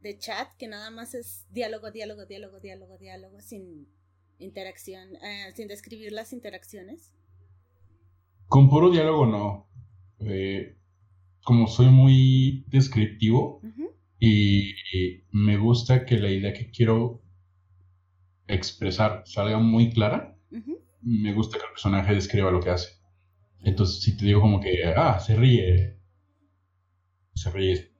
de 0.00 0.18
chat 0.18 0.48
que 0.58 0.68
nada 0.68 0.90
más 0.90 1.14
es 1.14 1.46
diálogo, 1.50 1.90
diálogo, 1.90 2.26
diálogo, 2.26 2.60
diálogo, 2.60 2.98
diálogo, 2.98 3.40
sin 3.40 3.88
interacción, 4.38 5.16
eh, 5.16 5.52
sin 5.54 5.68
describir 5.68 6.12
las 6.12 6.32
interacciones? 6.32 7.12
Con 8.46 8.68
puro 8.68 8.90
diálogo 8.90 9.26
no. 9.26 9.68
Eh, 10.20 10.76
como 11.44 11.66
soy 11.66 11.86
muy 11.86 12.64
descriptivo, 12.68 13.62
y 14.20 14.74
me 15.32 15.56
gusta 15.56 16.04
que 16.04 16.18
la 16.18 16.30
idea 16.30 16.52
que 16.52 16.70
quiero 16.70 17.22
expresar 18.46 19.22
salga 19.24 19.58
muy 19.58 19.90
clara. 19.90 20.36
Me 21.02 21.32
gusta 21.32 21.56
que 21.58 21.64
el 21.64 21.70
personaje 21.70 22.14
describa 22.14 22.50
lo 22.50 22.60
que 22.60 22.68
hace. 22.68 23.00
Entonces, 23.62 24.02
si 24.02 24.16
te 24.16 24.26
digo 24.26 24.42
como 24.42 24.60
que, 24.60 24.84
ah, 24.94 25.18
se 25.18 25.36
ríe, 25.36 25.98
se 27.34 27.50
ríe, 27.50 27.90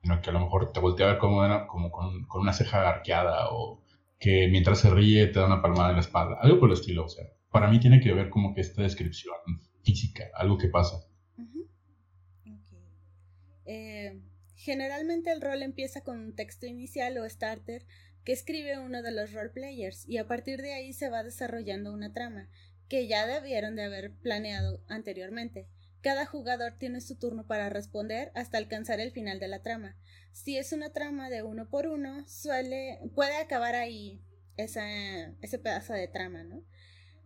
sino 0.00 0.20
que 0.22 0.30
a 0.30 0.32
lo 0.32 0.40
mejor 0.40 0.72
te 0.72 0.80
voltea 0.80 1.06
a 1.06 1.10
ver 1.10 1.18
como, 1.18 1.42
como 1.66 1.90
con, 1.90 2.24
con, 2.24 2.40
una 2.40 2.54
ceja 2.54 2.88
arqueada 2.88 3.48
o 3.50 3.82
que 4.18 4.48
mientras 4.50 4.78
se 4.80 4.90
ríe 4.90 5.26
te 5.26 5.40
da 5.40 5.46
una 5.46 5.60
palmada 5.60 5.90
en 5.90 5.96
la 5.96 6.00
espalda, 6.00 6.38
algo 6.40 6.60
por 6.60 6.70
el 6.70 6.74
estilo. 6.74 7.04
O 7.04 7.08
sea, 7.08 7.24
para 7.50 7.68
mí 7.68 7.78
tiene 7.80 8.00
que 8.00 8.14
ver 8.14 8.30
como 8.30 8.54
que 8.54 8.62
esta 8.62 8.80
descripción 8.82 9.34
física, 9.82 10.24
algo 10.34 10.56
que 10.56 10.68
pasa. 10.68 10.96
eh, 13.66 14.22
Generalmente 14.54 15.30
el 15.32 15.40
rol 15.40 15.62
empieza 15.62 16.02
con 16.02 16.18
un 16.18 16.34
texto 16.34 16.66
inicial 16.66 17.18
o 17.18 17.28
starter 17.28 17.84
que 18.24 18.32
escribe 18.32 18.78
uno 18.78 19.02
de 19.02 19.12
los 19.12 19.32
roleplayers 19.32 20.08
y 20.08 20.18
a 20.18 20.26
partir 20.26 20.62
de 20.62 20.72
ahí 20.72 20.92
se 20.92 21.10
va 21.10 21.22
desarrollando 21.22 21.92
una 21.92 22.12
trama 22.12 22.48
que 22.88 23.06
ya 23.06 23.26
debieron 23.26 23.76
de 23.76 23.84
haber 23.84 24.14
planeado 24.14 24.82
anteriormente. 24.88 25.68
Cada 26.00 26.26
jugador 26.26 26.74
tiene 26.78 27.00
su 27.00 27.16
turno 27.16 27.46
para 27.46 27.70
responder 27.70 28.30
hasta 28.34 28.58
alcanzar 28.58 29.00
el 29.00 29.10
final 29.10 29.40
de 29.40 29.48
la 29.48 29.62
trama. 29.62 29.96
Si 30.32 30.56
es 30.58 30.72
una 30.72 30.92
trama 30.92 31.30
de 31.30 31.42
uno 31.42 31.68
por 31.68 31.86
uno, 31.86 32.26
suele 32.28 33.00
puede 33.14 33.36
acabar 33.36 33.74
ahí 33.74 34.22
ese 34.56 35.58
pedazo 35.62 35.94
de 35.94 36.08
trama, 36.08 36.44
¿no? 36.44 36.62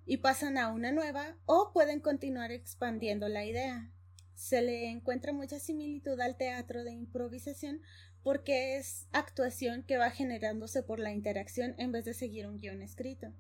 Y 0.07 0.19
pasan 0.19 0.59
a 0.59 0.73
una 0.73 0.93
nueva 0.93 1.37
o 1.45 1.73
pueden 1.73 2.01
continuar 2.01 2.53
expandiendo 2.53 3.29
la 3.29 3.45
idea 3.45 3.91
se 4.39 4.63
le 4.63 4.89
encuentra 4.89 5.33
mucha 5.33 5.59
similitud 5.59 6.21
al 6.21 6.37
teatro 6.37 6.85
de 6.85 6.93
improvisación 6.93 7.83
porque 8.23 8.77
es 8.77 9.09
actuación 9.11 9.83
que 9.83 9.97
va 9.99 10.11
generándose 10.11 10.85
por 10.85 11.01
la 11.01 11.11
interacción 11.11 11.75
en 11.77 11.91
vez 11.91 12.05
de 12.05 12.15
seguir 12.15 12.47
un 12.47 12.57
guion 12.57 12.81
escrito. 12.81 13.33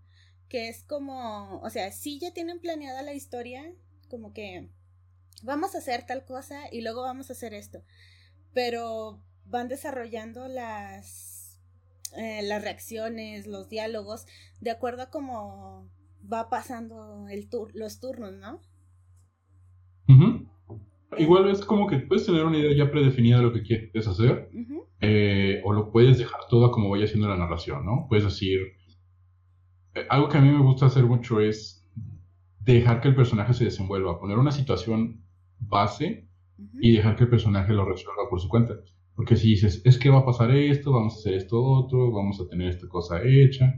Que 0.48 0.68
es 0.68 0.82
como, 0.82 1.60
o 1.60 1.70
sea, 1.70 1.92
si 1.92 2.18
ya 2.18 2.32
tienen 2.32 2.58
planeada 2.58 3.02
la 3.02 3.12
historia, 3.12 3.72
como 4.08 4.32
que 4.32 4.70
vamos 5.44 5.76
a 5.76 5.78
hacer 5.78 6.04
tal 6.04 6.24
cosa 6.24 6.62
y 6.72 6.80
luego 6.80 7.02
vamos 7.02 7.30
a 7.30 7.34
hacer 7.34 7.54
esto. 7.54 7.84
Pero 8.52 9.22
van 9.44 9.68
desarrollando 9.68 10.48
las, 10.48 11.60
eh, 12.16 12.42
las 12.42 12.60
reacciones, 12.60 13.46
los 13.46 13.68
diálogos, 13.68 14.26
de 14.60 14.72
acuerdo 14.72 15.02
a 15.02 15.10
cómo 15.10 15.88
va 16.30 16.50
pasando 16.50 17.28
el 17.28 17.48
los 17.72 18.00
turnos, 18.00 18.32
¿no? 18.32 18.60
Igual 21.18 21.48
es 21.48 21.64
como 21.64 21.86
que 21.86 21.98
puedes 21.98 22.26
tener 22.26 22.44
una 22.44 22.58
idea 22.58 22.76
ya 22.76 22.90
predefinida 22.90 23.38
de 23.38 23.42
lo 23.42 23.52
que 23.52 23.62
quieres 23.62 24.06
hacer, 24.06 24.50
eh, 25.00 25.60
o 25.64 25.72
lo 25.72 25.90
puedes 25.90 26.18
dejar 26.18 26.40
todo 26.48 26.70
como 26.70 26.90
vaya 26.90 27.06
siendo 27.06 27.28
la 27.28 27.36
narración, 27.36 27.84
¿no? 27.84 28.06
Puedes 28.08 28.24
decir, 28.24 28.60
eh, 29.94 30.06
algo 30.08 30.28
que 30.28 30.38
a 30.38 30.40
mí 30.40 30.50
me 30.50 30.62
gusta 30.62 30.86
hacer 30.86 31.04
mucho 31.04 31.40
es 31.40 31.86
dejar 32.60 33.00
que 33.00 33.08
el 33.08 33.14
personaje 33.14 33.54
se 33.54 33.64
desenvuelva, 33.64 34.18
poner 34.18 34.38
una 34.38 34.52
situación 34.52 35.24
base 35.58 36.28
y 36.80 36.92
dejar 36.92 37.16
que 37.16 37.24
el 37.24 37.30
personaje 37.30 37.72
lo 37.72 37.84
resuelva 37.84 38.28
por 38.28 38.40
su 38.40 38.48
cuenta. 38.48 38.74
Porque 39.14 39.36
si 39.36 39.48
dices, 39.48 39.82
es 39.84 39.98
que 39.98 40.10
va 40.10 40.18
a 40.18 40.26
pasar 40.26 40.50
esto, 40.50 40.92
vamos 40.92 41.14
a 41.14 41.18
hacer 41.18 41.34
esto 41.34 41.62
otro, 41.62 42.12
vamos 42.12 42.40
a 42.40 42.48
tener 42.48 42.68
esta 42.68 42.88
cosa 42.88 43.22
hecha, 43.24 43.74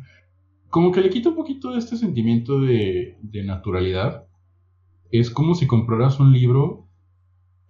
como 0.68 0.92
que 0.92 1.00
le 1.00 1.10
quita 1.10 1.30
un 1.30 1.36
poquito 1.36 1.72
de 1.72 1.78
este 1.78 1.96
sentimiento 1.96 2.60
de, 2.60 3.16
de 3.22 3.44
naturalidad. 3.44 4.26
Es 5.10 5.30
como 5.30 5.54
si 5.54 5.66
compraras 5.66 6.20
un 6.20 6.32
libro 6.32 6.89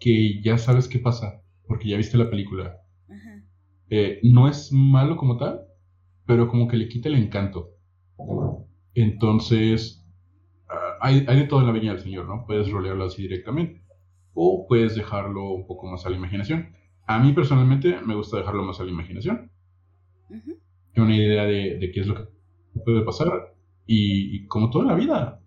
que 0.01 0.41
ya 0.43 0.59
sabes 0.59 0.89
qué 0.89 0.99
pasa, 0.99 1.43
porque 1.69 1.89
ya 1.89 1.97
viste 1.97 2.17
la 2.17 2.31
película. 2.31 2.79
Eh, 3.91 4.21
no 4.23 4.49
es 4.49 4.73
malo 4.73 5.17
como 5.17 5.37
tal, 5.37 5.63
pero 6.25 6.49
como 6.49 6.69
que 6.69 6.77
le 6.77 6.89
quita 6.89 7.09
el 7.09 7.17
encanto. 7.17 7.71
Entonces, 8.95 10.05
ah, 10.69 10.97
hay, 11.01 11.25
de 11.25 11.45
todo 11.45 11.61
en 11.61 11.67
la 11.67 11.73
viña 11.73 11.93
del 11.93 12.03
Señor, 12.03 12.27
¿no? 12.27 12.47
Puedes 12.47 12.71
rolearlo 12.71 13.05
así 13.05 13.23
directamente. 13.23 13.83
O 14.33 14.67
puedes 14.69 14.95
dejarlo 14.95 15.51
un 15.51 15.67
poco 15.67 15.87
más 15.87 16.07
a 16.07 16.11
la 16.11 16.17
imaginación. 16.17 16.73
A 17.07 17.19
mí 17.19 17.33
personalmente 17.33 18.01
me 18.01 18.15
gusta 18.15 18.39
dejarlo 18.39 18.63
más 18.63 18.81
a 18.81 18.85
la 18.85 18.91
imaginación. 18.91 19.51
Una 20.97 21.17
idea 21.17 21.45
de, 21.45 21.91
qué 21.93 22.01
es 22.01 22.07
lo 22.07 22.15
que 22.15 22.81
puede 22.85 23.03
pasar. 23.03 23.55
Y, 23.87 24.37
y 24.37 24.47
como 24.47 24.71
toda 24.71 24.85
la 24.85 24.95
vida, 24.95 25.40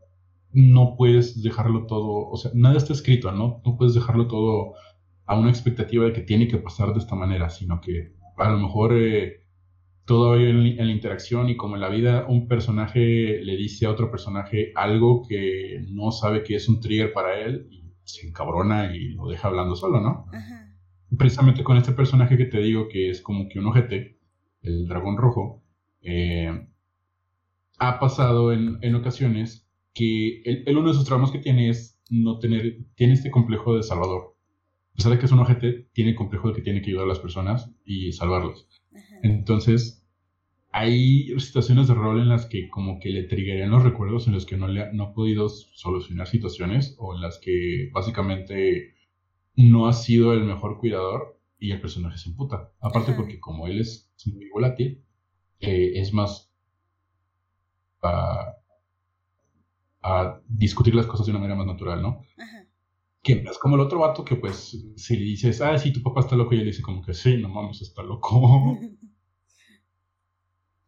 no 0.53 0.95
puedes 0.97 1.41
dejarlo 1.41 1.85
todo, 1.87 2.29
o 2.29 2.37
sea, 2.37 2.51
nada 2.53 2.77
está 2.77 2.93
escrito, 2.93 3.31
¿no? 3.31 3.61
No 3.65 3.75
puedes 3.77 3.95
dejarlo 3.95 4.27
todo 4.27 4.73
a 5.25 5.37
una 5.37 5.49
expectativa 5.49 6.05
de 6.05 6.13
que 6.13 6.21
tiene 6.21 6.47
que 6.47 6.57
pasar 6.57 6.93
de 6.93 6.99
esta 6.99 7.15
manera, 7.15 7.49
sino 7.49 7.81
que 7.81 8.13
a 8.37 8.49
lo 8.51 8.59
mejor 8.59 8.93
eh, 8.95 9.43
todo 10.05 10.35
en, 10.35 10.65
en, 10.79 10.87
la 10.87 10.91
interacción 10.91 11.49
y 11.49 11.57
como 11.57 11.75
en 11.75 11.81
la 11.81 11.89
vida 11.89 12.25
un 12.27 12.47
personaje 12.47 13.41
le 13.41 13.55
dice 13.55 13.85
a 13.85 13.91
otro 13.91 14.11
personaje 14.11 14.71
algo 14.75 15.25
que 15.27 15.85
no 15.89 16.11
sabe 16.11 16.43
que 16.43 16.55
es 16.55 16.67
un 16.67 16.81
trigger 16.81 17.13
para 17.13 17.39
él 17.39 17.67
y 17.71 17.83
se 18.03 18.27
encabrona 18.27 18.95
y 18.95 19.09
lo 19.09 19.27
deja 19.27 19.47
hablando 19.47 19.75
solo, 19.75 20.01
¿no? 20.01 20.25
Precisamente 21.17 21.63
con 21.63 21.77
este 21.77 21.93
personaje 21.93 22.37
que 22.37 22.45
te 22.45 22.59
digo 22.59 22.87
que 22.89 23.09
es 23.09 23.21
como 23.21 23.47
que 23.47 23.59
un 23.59 23.67
ojete, 23.67 24.19
el 24.61 24.87
dragón 24.87 25.17
rojo, 25.17 25.63
eh, 26.01 26.67
ha 27.79 27.99
pasado 27.99 28.51
en, 28.51 28.77
en 28.81 28.95
ocasiones 28.95 29.62
que 29.93 30.41
el, 30.43 30.77
uno 30.77 30.89
de 30.89 30.95
sus 30.95 31.05
traumas 31.05 31.31
que 31.31 31.39
tiene 31.39 31.69
es 31.69 32.01
no 32.09 32.39
tener, 32.39 32.79
tiene 32.95 33.13
este 33.13 33.31
complejo 33.31 33.75
de 33.75 33.83
salvador. 33.83 34.35
A 34.93 34.95
pesar 34.95 35.11
de 35.11 35.19
que 35.19 35.25
es 35.25 35.31
un 35.31 35.39
ojete, 35.39 35.87
tiene 35.93 36.15
complejo 36.15 36.49
de 36.49 36.55
que 36.55 36.61
tiene 36.61 36.81
que 36.81 36.89
ayudar 36.89 37.05
a 37.05 37.09
las 37.09 37.19
personas 37.19 37.71
y 37.85 38.11
salvarlos. 38.11 38.67
Entonces, 39.23 40.05
hay 40.71 41.39
situaciones 41.39 41.87
de 41.87 41.93
rol 41.93 42.19
en 42.19 42.29
las 42.29 42.45
que 42.45 42.69
como 42.69 42.99
que 42.99 43.09
le 43.09 43.23
triggerían 43.23 43.71
los 43.71 43.83
recuerdos 43.83 44.27
en 44.27 44.33
los 44.33 44.45
que 44.45 44.57
no, 44.57 44.67
le 44.67 44.81
ha, 44.81 44.91
no 44.91 45.03
ha 45.03 45.13
podido 45.13 45.49
solucionar 45.49 46.27
situaciones 46.27 46.95
o 46.99 47.15
en 47.15 47.21
las 47.21 47.39
que 47.39 47.89
básicamente 47.93 48.95
no 49.55 49.87
ha 49.87 49.93
sido 49.93 50.33
el 50.33 50.43
mejor 50.43 50.79
cuidador 50.79 51.39
y 51.59 51.71
el 51.71 51.81
personaje 51.81 52.17
se 52.17 52.29
emputa. 52.29 52.71
Aparte 52.81 53.13
porque 53.13 53.39
como 53.39 53.67
él 53.67 53.79
es 53.79 54.11
muy 54.25 54.49
volátil, 54.49 55.03
eh, 55.59 55.93
es 55.95 56.13
más... 56.13 56.51
Uh, 58.01 58.62
a 60.03 60.41
discutir 60.47 60.93
las 60.95 61.05
cosas 61.07 61.25
de 61.25 61.31
una 61.31 61.39
manera 61.39 61.57
más 61.57 61.67
natural, 61.67 62.01
¿no? 62.01 62.25
Ajá. 62.37 62.67
Que 63.21 63.33
es 63.33 63.57
como 63.57 63.75
el 63.75 63.81
otro 63.81 63.99
vato 63.99 64.25
que 64.25 64.35
pues 64.35 64.77
si 64.97 65.17
le 65.17 65.23
dices, 65.23 65.61
ah, 65.61 65.77
sí, 65.77 65.93
tu 65.93 66.03
papá 66.03 66.21
está 66.21 66.35
loco, 66.35 66.53
y 66.53 66.59
él 66.59 66.65
dice 66.65 66.81
como 66.81 67.01
que 67.01 67.13
sí, 67.13 67.37
no 67.37 67.49
mames, 67.49 67.81
está 67.81 68.03
loco. 68.03 68.77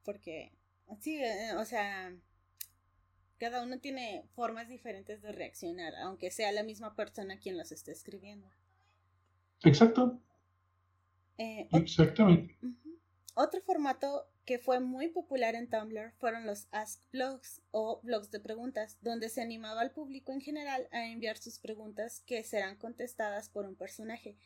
Porque, 0.03 0.51
sí, 0.99 1.15
eh, 1.15 1.55
o 1.57 1.65
sea, 1.65 2.13
cada 3.37 3.63
uno 3.63 3.79
tiene 3.79 4.25
formas 4.35 4.67
diferentes 4.67 5.21
de 5.21 5.31
reaccionar, 5.31 5.93
aunque 6.03 6.29
sea 6.29 6.51
la 6.51 6.63
misma 6.63 6.95
persona 6.95 7.37
quien 7.39 7.57
los 7.57 7.71
esté 7.71 7.91
escribiendo. 7.91 8.47
Exacto. 9.63 10.19
Eh, 11.37 11.67
Exactamente. 11.71 12.57
Otro 13.37 13.61
formato 13.61 14.29
que 14.45 14.59
fue 14.59 14.79
muy 14.79 15.09
popular 15.09 15.55
en 15.55 15.69
Tumblr 15.69 16.13
fueron 16.19 16.45
los 16.45 16.69
Ask 16.71 17.01
Blogs 17.11 17.61
o 17.71 17.99
blogs 18.01 18.31
de 18.31 18.39
preguntas, 18.39 18.97
donde 19.01 19.27
se 19.27 19.41
animaba 19.41 19.81
al 19.81 19.91
público 19.91 20.31
en 20.31 20.39
general 20.39 20.87
a 20.93 21.05
enviar 21.07 21.37
sus 21.37 21.59
preguntas 21.59 22.23
que 22.25 22.45
serán 22.45 22.77
contestadas 22.77 23.49
por 23.49 23.65
un 23.65 23.75
personaje. 23.75 24.37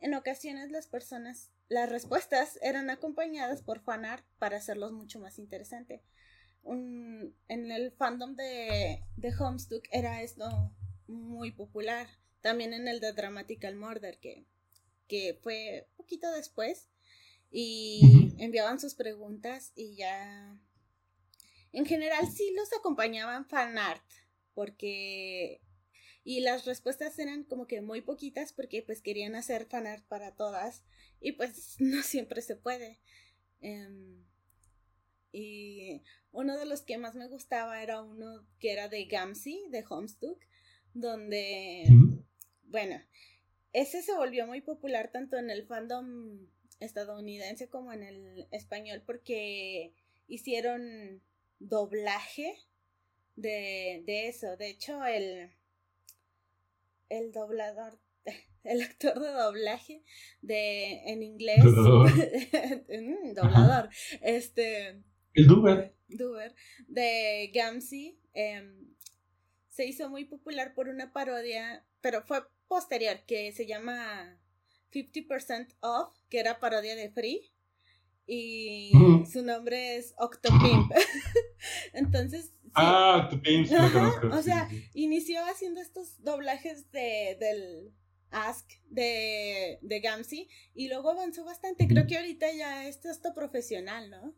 En 0.00 0.14
ocasiones 0.14 0.70
las 0.70 0.86
personas, 0.86 1.50
las 1.68 1.90
respuestas 1.90 2.58
eran 2.62 2.88
acompañadas 2.88 3.60
por 3.60 3.80
fanart 3.80 4.24
para 4.38 4.56
hacerlos 4.56 4.92
mucho 4.92 5.20
más 5.20 5.38
interesante. 5.38 6.02
en 6.64 7.34
el 7.48 7.92
fandom 7.92 8.34
de, 8.34 9.04
de 9.16 9.34
Homestuck 9.38 9.84
era 9.90 10.22
esto 10.22 10.72
muy 11.06 11.50
popular. 11.50 12.08
También 12.40 12.72
en 12.72 12.88
el 12.88 13.00
de 13.00 13.12
Dramatical 13.12 13.76
Murder, 13.76 14.18
que, 14.18 14.46
que 15.06 15.38
fue 15.42 15.86
poquito 15.96 16.30
después 16.32 16.88
y 17.50 18.34
enviaban 18.38 18.78
sus 18.78 18.94
preguntas 18.94 19.72
y 19.74 19.96
ya 19.96 20.60
en 21.72 21.86
general 21.86 22.28
sí 22.28 22.52
los 22.54 22.72
acompañaban 22.72 23.46
fanart 23.46 24.04
porque 24.54 25.60
y 26.24 26.40
las 26.40 26.66
respuestas 26.66 27.18
eran 27.18 27.44
como 27.44 27.66
que 27.66 27.80
muy 27.80 28.02
poquitas 28.02 28.52
porque 28.52 28.82
pues 28.82 29.00
querían 29.00 29.34
hacer 29.34 29.66
fanart 29.66 30.04
para 30.08 30.34
todas 30.34 30.84
y 31.20 31.32
pues 31.32 31.76
no 31.78 32.02
siempre 32.02 32.42
se 32.42 32.56
puede. 32.56 33.00
Em, 33.60 34.24
y 35.32 36.02
uno 36.30 36.58
de 36.58 36.66
los 36.66 36.82
que 36.82 36.98
más 36.98 37.14
me 37.14 37.28
gustaba 37.28 37.82
era 37.82 38.02
uno 38.02 38.46
que 38.58 38.72
era 38.72 38.88
de 38.88 39.04
Gamsi 39.06 39.66
de 39.70 39.84
Homestuck 39.88 40.38
donde 40.94 41.84
bueno 42.64 43.00
ese 43.72 44.02
se 44.02 44.14
volvió 44.14 44.46
muy 44.46 44.60
popular 44.60 45.10
tanto 45.10 45.36
en 45.36 45.50
el 45.50 45.66
fandom 45.66 46.46
estadounidense 46.80 47.68
como 47.68 47.92
en 47.92 48.02
el 48.02 48.48
español 48.50 49.02
porque 49.04 49.92
hicieron 50.26 51.22
doblaje 51.58 52.56
de, 53.36 54.28
eso. 54.28 54.56
De 54.56 54.70
hecho, 54.70 55.04
el, 55.04 55.50
el 57.08 57.32
doblador, 57.32 57.98
el 58.64 58.82
actor 58.82 59.18
de 59.20 59.32
doblaje 59.32 60.02
de 60.42 61.02
en 61.06 61.22
inglés. 61.22 61.64
Mm, 62.88 63.34
doblador. 63.34 63.90
este. 64.22 65.02
El 65.34 65.46
Duber. 65.46 65.94
Duber. 66.08 66.54
De 66.86 67.50
Gamsi. 67.54 68.18
Em, 68.32 68.94
se 69.68 69.86
hizo 69.86 70.08
muy 70.08 70.24
popular 70.24 70.74
por 70.74 70.88
una 70.88 71.12
parodia, 71.12 71.84
pero 72.00 72.22
fue 72.22 72.42
posterior, 72.66 73.20
que 73.26 73.52
se 73.52 73.66
llama 73.66 74.40
50% 74.92 75.74
Off, 75.80 76.16
que 76.28 76.40
era 76.40 76.60
parodia 76.60 76.96
de 76.96 77.10
Free. 77.10 77.50
Y 78.26 78.92
su 79.30 79.42
nombre 79.42 79.96
es 79.96 80.14
Octopimp. 80.18 80.92
Entonces. 81.94 82.52
Ah, 82.74 83.22
Octopimp, 83.24 83.70
O 84.32 84.42
sea, 84.42 84.68
inició 84.94 85.40
haciendo 85.46 85.80
estos 85.80 86.22
doblajes 86.22 86.90
de, 86.90 87.36
del 87.40 87.92
Ask 88.30 88.70
de, 88.90 89.78
de 89.80 90.00
Gamsi 90.00 90.48
y 90.74 90.88
luego 90.88 91.10
avanzó 91.10 91.44
bastante. 91.44 91.88
Creo 91.88 92.06
que 92.06 92.18
ahorita 92.18 92.46
ya 92.52 92.86
es 92.86 93.04
esto 93.04 93.30
profesional, 93.34 94.10
¿no? 94.10 94.34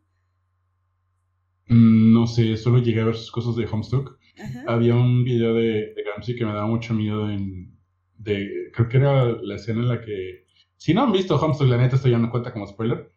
Mm, 1.66 2.12
no 2.12 2.26
sé, 2.26 2.56
solo 2.56 2.78
llegué 2.78 3.00
a 3.00 3.06
ver 3.06 3.16
sus 3.16 3.32
cosas 3.32 3.56
de 3.56 3.66
Homestuck. 3.66 4.18
Había 4.66 4.94
un 4.94 5.22
video 5.24 5.54
de, 5.54 5.92
de 5.94 6.02
Gamsi 6.04 6.34
que 6.34 6.46
me 6.46 6.52
daba 6.52 6.66
mucho 6.66 6.94
miedo 6.94 7.28
en, 7.28 7.78
de, 8.16 8.70
creo 8.72 8.88
que 8.88 8.96
era 8.96 9.24
la 9.42 9.56
escena 9.56 9.80
en 9.80 9.88
la 9.88 10.00
que, 10.00 10.39
si 10.80 10.94
no 10.94 11.02
han 11.02 11.12
visto 11.12 11.36
Homestuck, 11.36 11.68
la 11.68 11.76
neta, 11.76 11.96
esto 11.96 12.08
ya 12.08 12.16
no 12.16 12.30
cuenta 12.30 12.54
como 12.54 12.66
spoiler, 12.66 13.12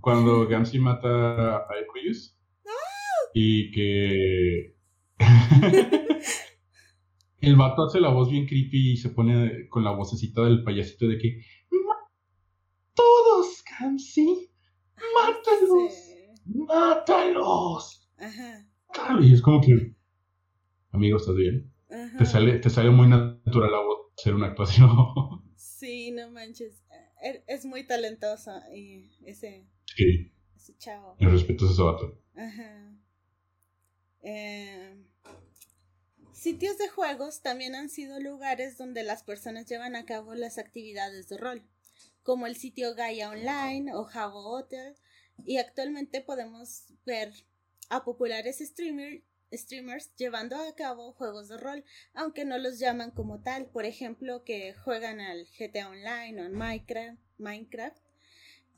cuando 0.00 0.48
Gamsi 0.48 0.80
mata 0.80 1.58
a 1.58 1.68
Equius 1.80 2.36
y 3.32 3.70
que 3.70 4.74
el 7.40 7.54
vato 7.54 7.84
hace 7.84 8.00
la 8.00 8.08
voz 8.08 8.28
bien 8.28 8.46
creepy 8.46 8.94
y 8.94 8.96
se 8.96 9.10
pone 9.10 9.68
con 9.68 9.84
la 9.84 9.92
vocecita 9.92 10.42
del 10.42 10.64
payasito 10.64 11.06
de 11.06 11.18
que 11.18 11.40
todos, 12.94 13.62
Gamsi, 13.78 14.50
mátalos, 15.14 15.92
mátalos. 16.46 18.10
Ajá. 18.18 19.20
Y 19.20 19.34
es 19.34 19.40
como 19.40 19.60
que, 19.60 19.94
amigo, 20.90 21.16
¿estás 21.16 21.36
bien? 21.36 21.72
Te 22.18 22.26
sale, 22.26 22.58
te 22.58 22.68
sale 22.68 22.90
muy 22.90 23.06
natural 23.06 23.70
la 23.70 23.82
voz 23.82 23.97
hacer 24.18 24.34
una 24.34 24.48
actuación. 24.48 24.88
Sí, 25.56 26.10
no 26.10 26.28
manches. 26.30 26.82
Er, 27.22 27.44
es 27.46 27.64
muy 27.64 27.86
talentoso 27.86 28.52
y 28.74 29.12
ese, 29.24 29.64
sí. 29.94 30.32
ese 30.56 30.76
chavo. 30.76 31.14
Y 31.20 31.26
respeto 31.26 31.66
a 31.66 31.70
ese 31.70 31.82
vato. 31.82 32.20
Ajá. 32.34 32.98
Eh, 34.22 34.96
sitios 36.32 36.78
de 36.78 36.88
juegos 36.88 37.42
también 37.42 37.76
han 37.76 37.90
sido 37.90 38.18
lugares 38.18 38.76
donde 38.76 39.04
las 39.04 39.22
personas 39.22 39.66
llevan 39.66 39.94
a 39.94 40.04
cabo 40.04 40.34
las 40.34 40.58
actividades 40.58 41.28
de 41.28 41.38
rol, 41.38 41.62
como 42.24 42.48
el 42.48 42.56
sitio 42.56 42.96
Gaia 42.96 43.30
Online 43.30 43.94
o 43.94 44.02
Javo 44.04 44.50
Hotel, 44.50 44.96
y 45.44 45.58
actualmente 45.58 46.20
podemos 46.22 46.86
ver 47.06 47.32
a 47.88 48.04
populares 48.04 48.58
streamers 48.58 49.22
streamers 49.52 50.14
llevando 50.16 50.56
a 50.56 50.74
cabo 50.74 51.12
juegos 51.12 51.48
de 51.48 51.56
rol, 51.56 51.84
aunque 52.14 52.44
no 52.44 52.58
los 52.58 52.78
llaman 52.78 53.10
como 53.10 53.40
tal, 53.40 53.66
por 53.66 53.84
ejemplo, 53.84 54.44
que 54.44 54.74
juegan 54.74 55.20
al 55.20 55.46
GTA 55.58 55.88
Online 55.88 56.42
o 56.42 56.44
en 56.46 56.54
Minecraft. 56.54 57.18
Minecraft. 57.38 57.98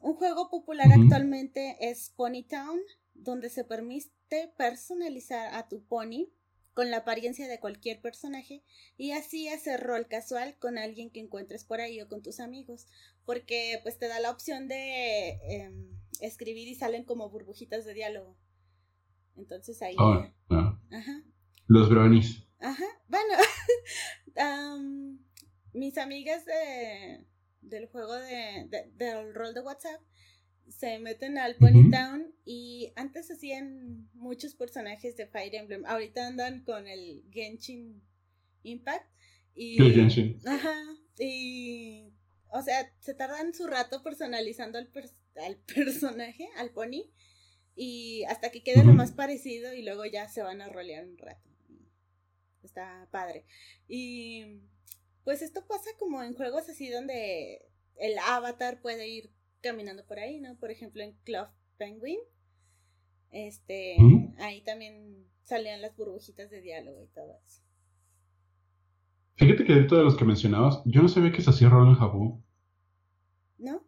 Un 0.00 0.14
juego 0.14 0.48
popular 0.48 0.88
actualmente 0.92 1.76
es 1.80 2.10
Pony 2.10 2.42
Town, 2.48 2.80
donde 3.14 3.50
se 3.50 3.64
permite 3.64 4.52
personalizar 4.56 5.54
a 5.54 5.68
tu 5.68 5.82
pony 5.82 6.28
con 6.72 6.90
la 6.90 6.98
apariencia 6.98 7.48
de 7.48 7.60
cualquier 7.60 8.00
personaje 8.00 8.62
y 8.96 9.12
así 9.12 9.48
hacer 9.48 9.80
rol 9.80 10.06
casual 10.08 10.56
con 10.58 10.78
alguien 10.78 11.10
que 11.10 11.20
encuentres 11.20 11.64
por 11.64 11.80
ahí 11.80 12.00
o 12.00 12.08
con 12.08 12.22
tus 12.22 12.40
amigos, 12.40 12.86
porque 13.26 13.78
pues 13.82 13.98
te 13.98 14.08
da 14.08 14.20
la 14.20 14.30
opción 14.30 14.68
de 14.68 15.32
em, 15.48 15.90
escribir 16.20 16.68
y 16.68 16.74
salen 16.74 17.04
como 17.04 17.28
burbujitas 17.28 17.84
de 17.84 17.94
diálogo. 17.94 18.36
Entonces 19.36 19.82
ahí. 19.82 19.96
Ah, 19.98 20.32
Ajá. 20.90 21.22
Los 21.66 21.88
brownies. 21.88 22.46
Ajá. 22.58 22.84
Bueno, 23.08 23.34
mis 25.72 25.98
amigas 25.98 26.44
de, 26.44 27.26
del 27.60 27.86
juego 27.88 28.14
de, 28.14 28.68
del 28.96 29.34
rol 29.34 29.54
de 29.54 29.60
WhatsApp 29.60 30.00
se 30.68 30.98
meten 30.98 31.38
al 31.38 31.56
Pony 31.56 31.90
Town 31.90 32.32
y 32.44 32.92
antes 32.96 33.30
hacían 33.30 34.08
muchos 34.14 34.54
personajes 34.54 35.16
de 35.16 35.26
Fire 35.26 35.54
Emblem. 35.54 35.84
Ahorita 35.86 36.26
andan 36.26 36.64
con 36.64 36.86
el 36.86 37.24
Genshin 37.30 38.02
Impact. 38.62 39.06
Y, 39.54 39.78
Genshin. 39.78 40.38
Ajá. 40.46 40.74
Y. 41.18 42.12
O 42.52 42.62
sea, 42.62 42.92
se 43.00 43.14
tardan 43.14 43.52
su 43.54 43.66
rato 43.66 44.02
personalizando 44.02 44.78
al, 44.78 44.90
al 45.44 45.56
personaje, 45.74 46.48
al 46.56 46.70
pony 46.70 47.10
y 47.76 48.24
hasta 48.24 48.50
que 48.50 48.62
quede 48.62 48.84
lo 48.84 48.92
más 48.92 49.12
parecido 49.12 49.72
y 49.72 49.82
luego 49.82 50.04
ya 50.04 50.28
se 50.28 50.42
van 50.42 50.60
a 50.60 50.68
rolear 50.68 51.06
un 51.06 51.18
rato. 51.18 51.48
Está 52.62 53.08
padre. 53.10 53.46
Y 53.88 54.60
pues 55.24 55.42
esto 55.42 55.64
pasa 55.66 55.90
como 55.98 56.22
en 56.22 56.34
juegos 56.34 56.68
así 56.68 56.88
donde 56.88 57.62
el 57.96 58.18
avatar 58.18 58.80
puede 58.80 59.08
ir 59.08 59.30
caminando 59.62 60.04
por 60.06 60.18
ahí, 60.18 60.40
¿no? 60.40 60.56
Por 60.56 60.70
ejemplo 60.70 61.02
en 61.02 61.12
Club 61.24 61.48
Penguin. 61.78 62.18
Este, 63.30 63.96
ahí 64.38 64.62
también 64.62 65.24
salían 65.44 65.80
las 65.80 65.96
burbujitas 65.96 66.50
de 66.50 66.60
diálogo 66.60 67.02
y 67.04 67.08
todo 67.08 67.38
eso. 67.44 67.62
Fíjate 69.36 69.64
que 69.64 69.72
dentro 69.74 69.96
de 69.96 70.04
los 70.04 70.16
que 70.16 70.24
mencionabas, 70.24 70.82
yo 70.84 71.00
no 71.00 71.08
sabía 71.08 71.32
que 71.32 71.40
se 71.40 71.50
hacía 71.50 71.70
rol 71.70 71.88
en 71.88 71.94
Japón. 71.94 72.44
¿No? 73.56 73.86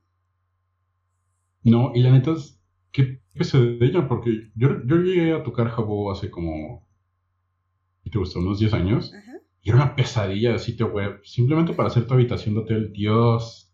No, 1.62 1.93
y 1.95 2.01
la 2.01 2.11
neta 2.11 2.33
es 2.33 2.59
¿Qué 2.93 3.21
piensa 3.33 3.59
de 3.59 3.78
ella? 3.80 4.09
Porque 4.09 4.51
yo, 4.55 4.85
yo 4.85 4.97
llegué 4.97 5.33
a 5.33 5.43
tocar 5.43 5.68
Jabo 5.68 6.11
hace 6.11 6.30
como, 6.30 6.87
¿te 8.11 8.18
gustó? 8.18 8.41
Unos 8.41 8.59
10 8.59 8.74
años. 8.74 9.12
Y 9.62 9.70
era 9.70 9.76
una 9.76 9.95
pesadilla 9.95 10.53
de 10.53 10.59
sitio 10.59 10.89
web, 10.89 11.20
simplemente 11.24 11.72
para 11.72 11.89
hacer 11.89 12.07
tu 12.07 12.14
habitación 12.14 12.55
de 12.55 12.61
hotel. 12.62 12.93
Dios. 12.93 13.72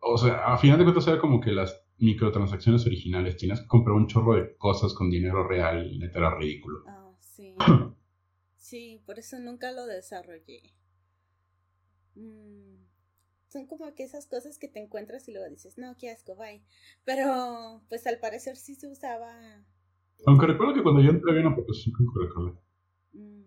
O 0.00 0.18
sea, 0.18 0.52
a 0.52 0.58
final 0.58 0.78
de 0.78 0.84
cuentas 0.84 1.06
era 1.06 1.18
como 1.18 1.40
que 1.40 1.52
las 1.52 1.82
microtransacciones 1.98 2.84
originales. 2.86 3.36
Tienes 3.36 3.60
que 3.60 3.66
comprar 3.66 3.96
un 3.96 4.06
chorro 4.06 4.34
de 4.34 4.56
cosas 4.56 4.92
con 4.92 5.10
dinero 5.10 5.46
real 5.46 5.90
y 5.90 5.98
neta 5.98 6.18
era 6.18 6.36
ridículo. 6.36 6.80
Ah, 6.86 7.10
sí. 7.20 7.54
sí, 8.56 9.02
por 9.06 9.18
eso 9.18 9.38
nunca 9.38 9.72
lo 9.72 9.86
desarrollé. 9.86 10.74
Mm 12.14 12.91
son 13.52 13.66
como 13.66 13.94
que 13.94 14.02
esas 14.04 14.26
cosas 14.26 14.58
que 14.58 14.68
te 14.68 14.80
encuentras 14.80 15.28
y 15.28 15.32
luego 15.32 15.48
dices, 15.48 15.76
no, 15.76 15.94
qué 15.96 16.10
asco, 16.10 16.34
bye. 16.34 16.62
Pero, 17.04 17.82
pues 17.88 18.06
al 18.06 18.18
parecer 18.18 18.56
sí 18.56 18.74
se 18.74 18.88
usaba. 18.88 19.64
Aunque 20.26 20.46
recuerdo 20.46 20.74
que 20.74 20.82
cuando 20.82 21.02
yo 21.02 21.10
entré 21.10 21.30
había 21.30 21.46
una 21.46 21.54
proposición 21.54 21.94
con 21.94 22.06
Coca-Cola. 22.06 22.60
Mm. 23.12 23.42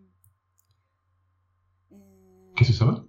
¿Qué 2.56 2.66
se 2.66 2.72
usaba? 2.72 3.08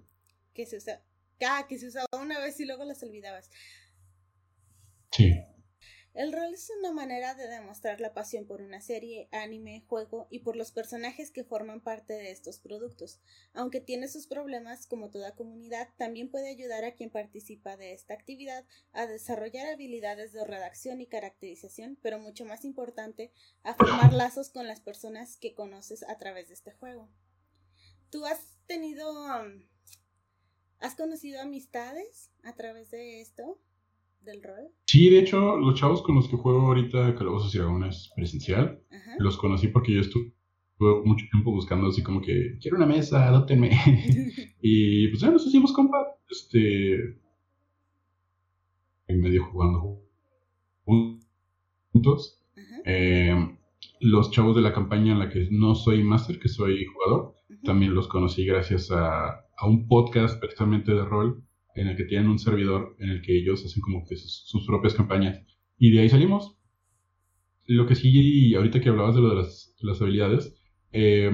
Que 0.53 0.65
se 0.65 0.77
usaba. 0.77 1.01
Ah, 1.47 1.65
que 1.69 1.77
se 1.77 1.87
usaba 1.87 2.07
una 2.19 2.39
vez 2.39 2.59
y 2.59 2.65
luego 2.65 2.83
las 2.83 3.03
olvidabas. 3.03 3.51
El 6.17 6.33
rol 6.33 6.51
es 6.51 6.71
una 6.79 6.91
manera 6.91 7.35
de 7.35 7.47
demostrar 7.47 8.01
la 8.01 8.15
pasión 8.15 8.47
por 8.47 8.63
una 8.63 8.81
serie, 8.81 9.29
anime, 9.31 9.85
juego 9.87 10.25
y 10.31 10.39
por 10.39 10.55
los 10.55 10.71
personajes 10.71 11.29
que 11.29 11.43
forman 11.43 11.79
parte 11.79 12.13
de 12.13 12.31
estos 12.31 12.57
productos. 12.57 13.21
Aunque 13.53 13.81
tiene 13.81 14.07
sus 14.07 14.25
problemas, 14.25 14.87
como 14.87 15.11
toda 15.11 15.35
comunidad, 15.35 15.89
también 15.95 16.31
puede 16.31 16.49
ayudar 16.49 16.85
a 16.85 16.95
quien 16.95 17.11
participa 17.11 17.77
de 17.77 17.93
esta 17.93 18.15
actividad 18.15 18.65
a 18.93 19.05
desarrollar 19.05 19.67
habilidades 19.67 20.33
de 20.33 20.43
redacción 20.43 21.01
y 21.01 21.05
caracterización, 21.05 21.99
pero 22.01 22.17
mucho 22.17 22.45
más 22.45 22.65
importante, 22.65 23.31
a 23.61 23.75
formar 23.75 24.11
lazos 24.11 24.49
con 24.49 24.65
las 24.65 24.81
personas 24.81 25.37
que 25.37 25.53
conoces 25.53 26.01
a 26.01 26.17
través 26.17 26.47
de 26.47 26.55
este 26.55 26.71
juego. 26.71 27.11
¿Tú 28.09 28.25
has 28.25 28.57
tenido... 28.65 29.05
¿Has 30.79 30.95
conocido 30.95 31.41
amistades 31.41 32.31
a 32.41 32.55
través 32.55 32.89
de 32.89 33.21
esto? 33.21 33.59
Del 34.27 34.43
rol? 34.43 34.69
Sí, 34.85 35.09
de 35.09 35.19
hecho, 35.19 35.57
los 35.57 35.75
chavos 35.75 36.01
con 36.03 36.15
los 36.15 36.27
que 36.27 36.37
juego 36.37 36.67
ahorita 36.67 37.15
Calabozos 37.15 37.53
y 37.55 37.57
Dragones 37.57 38.11
presencial, 38.15 38.79
los 39.19 39.37
conocí 39.37 39.69
porque 39.69 39.93
yo 39.93 40.01
estuve 40.01 40.33
mucho 40.79 41.25
tiempo 41.31 41.51
buscando 41.51 41.87
así 41.87 42.03
como 42.03 42.21
que, 42.21 42.57
quiero 42.61 42.77
una 42.77 42.85
mesa, 42.85 43.27
adóptenme. 43.27 43.71
y 44.61 45.07
pues 45.07 45.21
ya 45.21 45.31
nos 45.31 45.47
hicimos 45.47 45.73
compa, 45.73 45.97
este, 46.29 47.19
en 49.07 49.21
medio 49.21 49.45
jugando 49.45 50.03
juntos. 51.91 52.43
Eh, 52.85 53.35
los 53.99 54.31
chavos 54.31 54.55
de 54.55 54.61
la 54.61 54.73
campaña 54.73 55.13
en 55.13 55.19
la 55.19 55.29
que 55.29 55.47
no 55.51 55.73
soy 55.73 56.03
máster, 56.03 56.39
que 56.39 56.49
soy 56.49 56.85
jugador, 56.85 57.33
también 57.63 57.95
los 57.95 58.07
conocí 58.07 58.45
gracias 58.45 58.91
a, 58.91 59.29
a 59.29 59.67
un 59.67 59.87
podcast 59.87 60.39
precisamente 60.39 60.93
de 60.93 61.03
rol 61.03 61.46
en 61.77 61.87
el 61.87 61.95
que 61.95 62.05
tienen 62.05 62.27
un 62.27 62.39
servidor 62.39 62.95
en 62.99 63.09
el 63.09 63.21
que 63.21 63.37
ellos 63.37 63.63
hacen 63.63 63.81
como 63.81 64.03
que 64.03 64.15
sus, 64.17 64.65
propias 64.65 64.95
campañas. 64.95 65.39
Y 65.77 65.91
de 65.91 66.01
ahí 66.01 66.09
salimos. 66.09 66.57
Lo 67.67 67.85
que 67.85 67.95
sí, 67.95 68.55
ahorita 68.55 68.81
que 68.81 68.89
hablabas 68.89 69.15
de 69.15 69.21
lo 69.21 69.29
de 69.29 69.35
las, 69.35 70.01
habilidades, 70.01 70.55
eh, 70.91 71.31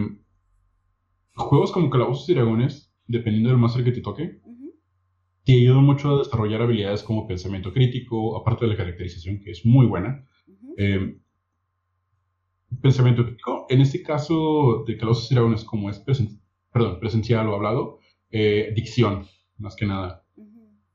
juegos 1.36 1.72
como 1.72 1.90
Calabozos 1.90 2.28
y 2.30 2.34
Dragones, 2.34 2.94
dependiendo 3.08 3.50
del 3.50 3.58
máster 3.58 3.86
que 3.86 3.92
te 3.92 4.02
toque, 4.02 4.42
te 5.46 5.54
ayudan 5.54 5.86
mucho 5.86 6.14
a 6.14 6.20
desarrollar 6.20 6.62
habilidades 6.62 7.04
como 7.04 7.28
pensamiento 7.28 7.72
crítico, 7.72 8.38
aparte 8.38 8.66
de 8.66 8.72
la 8.72 8.78
caracterización, 8.78 9.40
que 9.40 9.52
es 9.52 9.66
muy 9.66 9.86
buena. 9.86 10.28
Eh, 10.78 11.20
pensamiento 12.82 13.26
crítico, 13.26 13.66
en 13.70 13.80
este 13.80 14.02
caso 14.02 14.84
de 14.86 14.98
Calabozos 14.98 15.32
y 15.32 15.36
Dragones, 15.36 15.64
como 15.64 15.90
es 15.90 16.04
perdón, 16.72 17.00
presencial 17.00 17.48
o 17.48 17.56
hablado, 17.56 18.00
eh, 18.32 18.74
dicción, 18.76 19.28
más 19.58 19.76
que 19.76 19.86
nada 19.86 20.23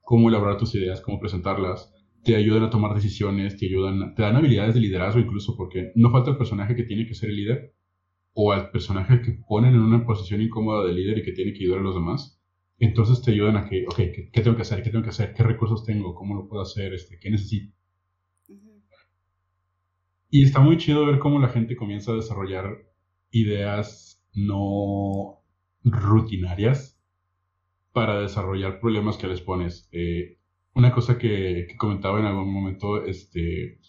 cómo 0.08 0.30
elaborar 0.30 0.56
tus 0.56 0.74
ideas, 0.74 1.02
cómo 1.02 1.20
presentarlas, 1.20 1.92
te 2.24 2.34
ayudan 2.34 2.62
a 2.62 2.70
tomar 2.70 2.94
decisiones, 2.94 3.58
te 3.58 3.66
ayudan, 3.66 4.14
te 4.14 4.22
dan 4.22 4.36
habilidades 4.36 4.72
de 4.72 4.80
liderazgo 4.80 5.20
incluso, 5.20 5.54
porque 5.54 5.92
no 5.96 6.10
falta 6.10 6.30
el 6.30 6.38
personaje 6.38 6.74
que 6.74 6.84
tiene 6.84 7.06
que 7.06 7.12
ser 7.14 7.28
el 7.28 7.36
líder 7.36 7.74
o 8.32 8.52
al 8.52 8.70
personaje 8.70 9.20
que 9.20 9.38
ponen 9.46 9.74
en 9.74 9.82
una 9.82 10.06
posición 10.06 10.40
incómoda 10.40 10.86
de 10.86 10.94
líder 10.94 11.18
y 11.18 11.24
que 11.24 11.32
tiene 11.32 11.52
que 11.52 11.62
ayudar 11.62 11.80
a 11.80 11.82
los 11.82 11.94
demás. 11.94 12.40
Entonces 12.78 13.20
te 13.20 13.32
ayudan 13.32 13.58
a 13.58 13.68
que, 13.68 13.84
ok, 13.86 13.96
¿qué, 14.32 14.40
tengo 14.42 14.56
que 14.56 14.62
hacer? 14.62 14.82
¿Qué 14.82 14.88
tengo 14.88 15.04
que 15.04 15.10
hacer? 15.10 15.34
¿Qué 15.34 15.42
recursos 15.42 15.84
tengo? 15.84 16.14
¿Cómo 16.14 16.36
lo 16.36 16.48
puedo 16.48 16.62
hacer? 16.62 16.94
Este, 16.94 17.18
¿Qué 17.20 17.30
necesito? 17.30 17.76
Y 20.30 20.42
está 20.42 20.60
muy 20.60 20.78
chido 20.78 21.04
ver 21.04 21.18
cómo 21.18 21.38
la 21.38 21.48
gente 21.48 21.76
comienza 21.76 22.12
a 22.12 22.16
desarrollar 22.16 22.78
ideas 23.30 24.24
no 24.32 25.42
rutinarias 25.84 26.97
para 27.98 28.20
desarrollar 28.20 28.78
problemas 28.78 29.16
que 29.16 29.26
les 29.26 29.40
pones. 29.40 29.88
Eh, 29.90 30.38
una 30.72 30.92
cosa 30.92 31.18
que, 31.18 31.66
comentaba 31.76 32.20
en 32.20 32.26
algún 32.26 32.52
momento, 32.52 33.04
este, 33.04 33.80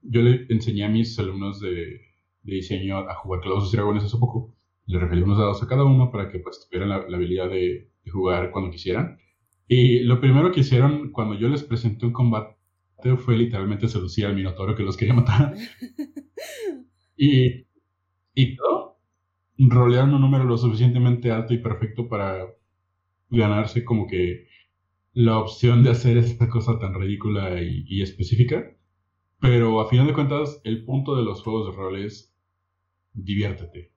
yo 0.00 0.22
le 0.22 0.46
enseñé 0.48 0.84
a 0.84 0.88
mis 0.88 1.18
alumnos 1.18 1.58
de, 1.58 2.00
diseño 2.44 2.98
a 2.98 3.16
jugar 3.16 3.40
Calabozos 3.40 3.74
y 3.74 3.76
Dragones 3.76 4.04
hace 4.04 4.16
poco. 4.16 4.54
Les 4.86 5.00
regalé 5.00 5.24
unos 5.24 5.38
dados 5.38 5.60
a 5.60 5.66
cada 5.66 5.82
uno 5.82 6.12
para 6.12 6.28
que 6.30 6.38
pues, 6.38 6.68
tuvieran 6.70 6.90
la, 6.90 7.16
habilidad 7.16 7.50
de, 7.50 7.90
jugar 8.12 8.52
cuando 8.52 8.70
quisieran. 8.70 9.18
Y 9.66 10.04
lo 10.04 10.20
primero 10.20 10.52
que 10.52 10.60
hicieron 10.60 11.10
cuando 11.10 11.34
yo 11.34 11.48
les 11.48 11.64
presenté 11.64 12.06
un 12.06 12.12
combate 12.12 12.54
fue 13.16 13.36
literalmente 13.36 13.88
seducir 13.88 14.24
al 14.26 14.36
Minotauro 14.36 14.76
que 14.76 14.84
los 14.84 14.96
quería 14.96 15.14
matar. 15.14 15.52
y, 17.16 17.66
y 18.34 18.54
todo, 18.54 19.00
rolearon 19.58 20.14
un 20.14 20.20
número 20.20 20.44
lo 20.44 20.56
suficientemente 20.56 21.32
alto 21.32 21.54
y 21.54 21.58
perfecto 21.58 22.08
para 22.08 22.46
ganarse 23.30 23.84
como 23.84 24.06
que 24.06 24.46
la 25.12 25.38
opción 25.38 25.82
de 25.82 25.90
hacer 25.90 26.16
esta 26.16 26.48
cosa 26.48 26.78
tan 26.78 26.94
ridícula 26.94 27.60
y, 27.62 28.02
específica. 28.02 28.76
Pero 29.40 29.80
a 29.80 29.88
final 29.88 30.06
de 30.06 30.14
cuentas, 30.14 30.60
el 30.64 30.84
punto 30.84 31.16
de 31.16 31.24
los 31.24 31.42
juegos 31.42 31.66
de 31.66 31.76
rol 31.76 32.04
es 32.04 32.34
diviértete. 33.12 33.92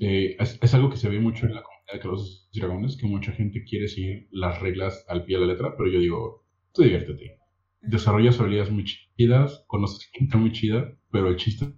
Eh, 0.00 0.36
es, 0.38 0.74
algo 0.74 0.90
que 0.90 0.96
se 0.96 1.08
ve 1.08 1.20
mucho 1.20 1.46
en 1.46 1.54
la 1.54 1.62
comunidad 1.62 2.02
de 2.02 2.08
los 2.08 2.50
Dragones, 2.52 2.96
que 2.96 3.06
mucha 3.06 3.32
gente 3.32 3.64
quiere 3.64 3.88
seguir 3.88 4.28
las 4.30 4.60
reglas 4.60 5.04
al 5.08 5.24
pie 5.24 5.36
de 5.38 5.46
la 5.46 5.52
letra, 5.52 5.74
pero 5.76 5.90
yo 5.90 6.00
digo, 6.00 6.44
tú 6.72 6.82
diviértete. 6.82 7.38
Desarrollas 7.80 8.40
habilidades 8.40 8.70
muy 8.70 8.84
chidas, 8.84 9.64
conoces 9.68 10.10
gente 10.12 10.36
muy 10.36 10.52
chida, 10.52 10.94
pero 11.10 11.28
el 11.28 11.36
chiste 11.36 11.72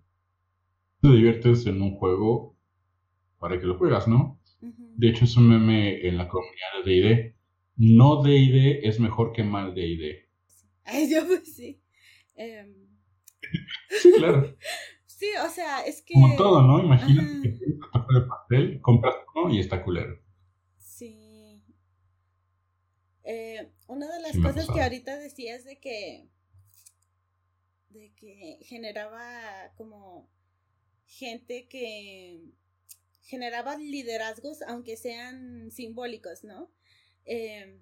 te 1.00 1.08
diviertes 1.08 1.66
en 1.66 1.80
un 1.80 1.96
juego 1.96 2.56
para 3.38 3.58
que 3.58 3.66
lo 3.66 3.78
juegas, 3.78 4.08
¿no? 4.08 4.39
De 4.60 5.08
hecho, 5.08 5.24
es 5.24 5.36
un 5.36 5.48
meme 5.48 6.06
en 6.06 6.18
la 6.18 6.28
comunidad 6.28 6.84
de 6.84 6.92
D&D. 6.92 7.36
No 7.76 8.22
D&D 8.22 8.80
es 8.86 9.00
mejor 9.00 9.32
que 9.32 9.42
mal 9.42 9.74
D&D. 9.74 10.28
Ay, 10.84 11.10
yo 11.10 11.26
pues 11.26 11.54
sí. 11.54 11.80
Em, 12.34 12.88
sí, 13.88 14.12
claro. 14.16 14.56
sí, 15.06 15.26
o 15.44 15.48
sea, 15.48 15.80
es 15.82 16.02
que... 16.02 16.14
Como 16.14 16.36
todo, 16.36 16.62
¿no? 16.62 16.82
Imagínate 16.82 17.42
que 17.42 17.48
tienes 17.56 17.78
un 17.80 18.14
de 18.14 18.26
pastel, 18.28 18.80
compras 18.80 19.14
uno 19.34 19.54
y 19.54 19.60
está 19.60 19.82
culero. 19.82 20.20
Sí. 20.78 21.62
Eh, 23.24 23.70
una 23.86 24.12
de 24.12 24.22
las 24.22 24.36
cosas 24.38 24.68
que 24.70 24.82
ahorita 24.82 25.16
decías 25.16 25.64
de 25.64 25.78
que... 25.78 26.28
De 27.88 28.12
que 28.14 28.58
generaba 28.62 29.72
como 29.76 30.28
gente 31.06 31.66
que 31.66 32.40
generaba 33.22 33.76
liderazgos, 33.76 34.62
aunque 34.62 34.96
sean 34.96 35.70
simbólicos, 35.70 36.44
¿no? 36.44 36.70
Em, 37.24 37.80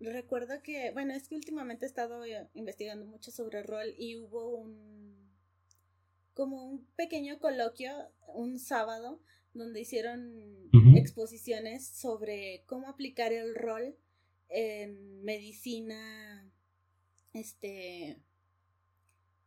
recuerdo 0.00 0.62
que, 0.62 0.90
bueno, 0.92 1.14
es 1.14 1.28
que 1.28 1.34
últimamente 1.34 1.86
he 1.86 1.88
estado 1.88 2.24
eh, 2.24 2.48
investigando 2.54 3.06
mucho 3.06 3.30
sobre 3.30 3.62
rol 3.62 3.94
y 3.96 4.16
hubo 4.16 4.56
un, 4.56 5.30
como 6.34 6.64
un 6.64 6.86
pequeño 6.96 7.38
coloquio 7.38 7.90
un 8.28 8.58
sábado 8.58 9.20
donde 9.52 9.80
hicieron 9.80 10.68
exposiciones 10.96 11.86
sobre 11.86 12.64
cómo 12.66 12.88
aplicar 12.88 13.32
el 13.32 13.54
rol 13.54 13.96
en 14.48 15.22
medicina, 15.22 16.50
este, 17.32 18.20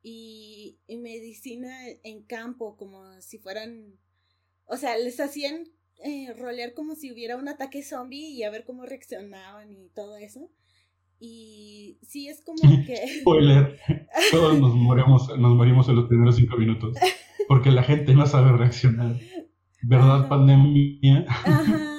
y, 0.02 0.80
y 0.88 0.98
medicina 0.98 1.90
en 2.04 2.24
campo, 2.24 2.78
como 2.78 3.22
si 3.22 3.38
fueran 3.38 4.00
o 4.68 4.78
sea, 4.78 4.97
les 4.97 5.20
hacían 5.20 5.68
eh, 6.03 6.34
rolear 6.38 6.74
como 6.74 6.95
si 6.95 7.11
hubiera 7.11 7.38
un 7.38 7.47
ataque 7.47 7.82
zombie 7.84 8.30
y 8.30 8.43
a 8.43 8.51
ver 8.51 8.65
cómo 8.65 8.86
reaccionaban 8.86 9.72
y 9.72 9.89
todo 9.89 10.18
eso. 10.18 10.51
Y 11.20 11.99
sí, 12.03 12.28
es 12.28 12.43
como 12.43 12.61
que... 12.86 13.07
Spoiler, 13.22 13.80
todos 14.32 14.59
nos 14.59 14.76
morimos, 14.76 15.28
nos 15.38 15.55
morimos 15.55 15.89
en 15.89 15.95
los 15.95 16.07
primeros 16.07 16.36
cinco 16.36 16.57
minutos, 16.57 16.95
porque 17.47 17.72
la 17.72 17.84
gente 17.84 18.13
no 18.13 18.26
sabe 18.26 18.55
reaccionar. 18.55 19.15
¿Verdad, 19.82 20.28
pandemia? 20.28 21.26
Ajá. 21.28 21.84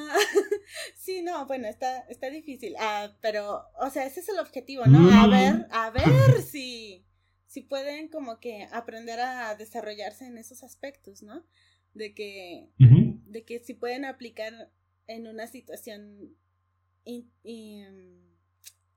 Sí, 0.97 1.23
no, 1.23 1.47
bueno, 1.47 1.69
está, 1.69 2.01
está 2.11 2.29
difícil. 2.29 2.75
Ah, 2.79 3.17
pero, 3.23 3.63
o 3.81 3.89
sea, 3.89 4.05
ese 4.05 4.21
es 4.21 4.29
el 4.29 4.39
objetivo, 4.39 4.85
¿no? 4.85 5.09
A 5.11 5.27
ver, 5.27 5.67
a 5.71 5.89
ver 5.89 6.43
si, 6.43 7.07
si 7.47 7.63
pueden 7.63 8.09
como 8.09 8.41
que 8.41 8.69
aprender 8.73 9.19
a 9.19 9.55
desarrollarse 9.55 10.27
en 10.27 10.37
esos 10.37 10.63
aspectos, 10.63 11.23
¿no? 11.23 11.47
De 11.95 12.15
que, 12.15 12.69
de 12.79 13.45
que 13.45 13.59
si 13.61 13.75
pueden 13.75 14.05
aplicar 14.05 14.71
en 15.07 15.27
una 15.27 15.47
situación, 15.47 16.37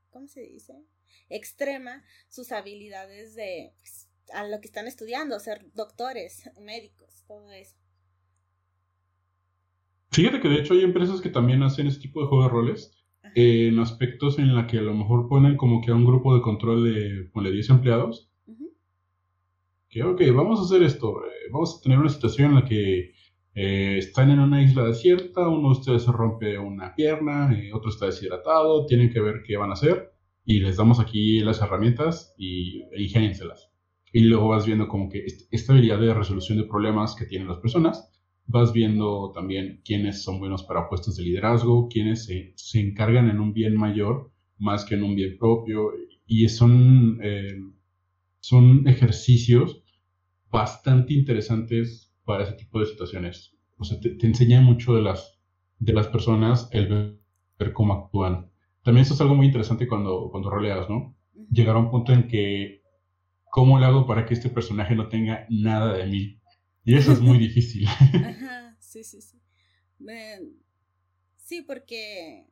¿cómo 0.09 0.27
se 0.27 0.41
dice? 0.41 0.85
Extrema 1.29 2.03
sus 2.29 2.51
habilidades 2.51 3.35
de 3.35 3.73
pues, 3.79 4.09
a 4.33 4.47
lo 4.47 4.59
que 4.61 4.67
están 4.67 4.87
estudiando, 4.87 5.39
ser 5.39 5.65
doctores, 5.73 6.49
médicos, 6.59 7.23
todo 7.27 7.51
eso. 7.51 7.75
Fíjate 10.11 10.41
que 10.41 10.49
de 10.49 10.55
hecho 10.55 10.73
hay 10.73 10.81
empresas 10.81 11.21
que 11.21 11.29
también 11.29 11.63
hacen 11.63 11.87
este 11.87 12.01
tipo 12.01 12.21
de 12.21 12.27
juegos 12.27 12.47
de 12.47 12.51
roles 12.51 12.91
en 13.35 13.79
aspectos 13.79 14.39
en 14.39 14.53
la 14.55 14.67
que 14.67 14.77
a 14.77 14.81
lo 14.81 14.93
mejor 14.93 15.29
ponen 15.29 15.55
como 15.55 15.81
que 15.81 15.91
a 15.91 15.95
un 15.95 16.05
grupo 16.05 16.35
de 16.35 16.41
control 16.41 16.83
de, 16.83 17.29
ponle 17.31 17.51
10 17.51 17.69
empleados 17.69 18.30
que, 19.91 20.03
ok, 20.03 20.21
vamos 20.33 20.59
a 20.59 20.63
hacer 20.63 20.83
esto, 20.83 21.23
eh, 21.25 21.49
vamos 21.51 21.77
a 21.77 21.83
tener 21.83 21.99
una 21.99 22.09
situación 22.09 22.51
en 22.51 22.55
la 22.55 22.65
que 22.65 23.13
eh, 23.53 23.97
están 23.97 24.31
en 24.31 24.39
una 24.39 24.63
isla 24.63 24.85
desierta, 24.85 25.49
uno 25.49 25.73
de 25.73 25.79
ustedes 25.79 26.03
se 26.03 26.11
rompe 26.11 26.57
una 26.57 26.95
pierna, 26.95 27.53
eh, 27.53 27.73
otro 27.73 27.89
está 27.89 28.05
deshidratado, 28.05 28.85
tienen 28.85 29.11
que 29.11 29.19
ver 29.19 29.43
qué 29.45 29.57
van 29.57 29.69
a 29.71 29.73
hacer. 29.73 30.09
y 30.43 30.59
les 30.59 30.77
damos 30.77 30.99
aquí 30.99 31.39
las 31.41 31.61
herramientas 31.61 32.33
y 32.37 32.81
e 32.93 33.03
ingénienselas. 33.03 33.71
Y 34.11 34.21
luego 34.21 34.49
vas 34.49 34.65
viendo 34.65 34.87
como 34.87 35.09
que 35.09 35.23
esta 35.51 35.73
habilidad 35.73 35.99
de 35.99 36.13
resolución 36.13 36.57
de 36.57 36.65
problemas 36.65 37.15
que 37.15 37.25
tienen 37.25 37.47
las 37.47 37.59
personas, 37.59 38.09
vas 38.47 38.73
viendo 38.73 39.31
también 39.33 39.81
quiénes 39.85 40.23
son 40.23 40.39
buenos 40.39 40.63
para 40.63 40.89
puestos 40.89 41.15
de 41.17 41.23
liderazgo, 41.23 41.87
quiénes 41.89 42.25
se, 42.25 42.53
se 42.55 42.79
encargan 42.79 43.29
en 43.29 43.39
un 43.39 43.53
bien 43.53 43.77
mayor 43.77 44.31
más 44.57 44.85
que 44.85 44.95
en 44.95 45.03
un 45.03 45.15
bien 45.15 45.37
propio. 45.37 45.91
Y 46.25 46.47
son, 46.49 47.19
eh, 47.23 47.59
son 48.39 48.87
ejercicios 48.87 49.80
bastante 50.51 51.13
interesantes 51.13 52.13
para 52.25 52.43
ese 52.43 52.53
tipo 52.53 52.79
de 52.79 52.85
situaciones. 52.85 53.55
O 53.77 53.83
sea, 53.83 53.99
te, 53.99 54.11
te 54.11 54.27
enseña 54.27 54.61
mucho 54.61 54.93
de 54.93 55.01
las, 55.01 55.39
de 55.79 55.93
las 55.93 56.07
personas 56.07 56.69
el 56.71 57.19
ver 57.57 57.73
cómo 57.73 57.93
actúan 57.93 58.51
también 58.83 59.05
eso 59.05 59.13
es 59.13 59.21
algo 59.21 59.35
muy 59.35 59.45
interesante 59.45 59.87
cuando, 59.87 60.29
cuando 60.31 60.49
roleas, 60.49 60.89
¿no? 60.89 61.15
Llegar 61.51 61.75
a 61.75 61.79
un 61.79 61.91
punto 61.91 62.13
en 62.13 62.27
que, 62.27 62.83
¿cómo 63.51 63.79
le 63.79 63.85
hago 63.85 64.07
para 64.07 64.25
que 64.25 64.33
este 64.33 64.49
personaje 64.49 64.95
no 64.95 65.07
tenga 65.07 65.45
nada 65.49 65.93
de 65.97 66.05
mí? 66.07 66.41
Y 66.83 66.95
eso 66.95 67.11
es 67.11 67.19
muy 67.19 67.37
difícil. 67.37 67.87
Ajá, 67.87 68.75
sí, 68.79 69.03
sí, 69.03 69.21
sí. 69.21 69.39
sí, 71.37 71.61
porque 71.61 72.47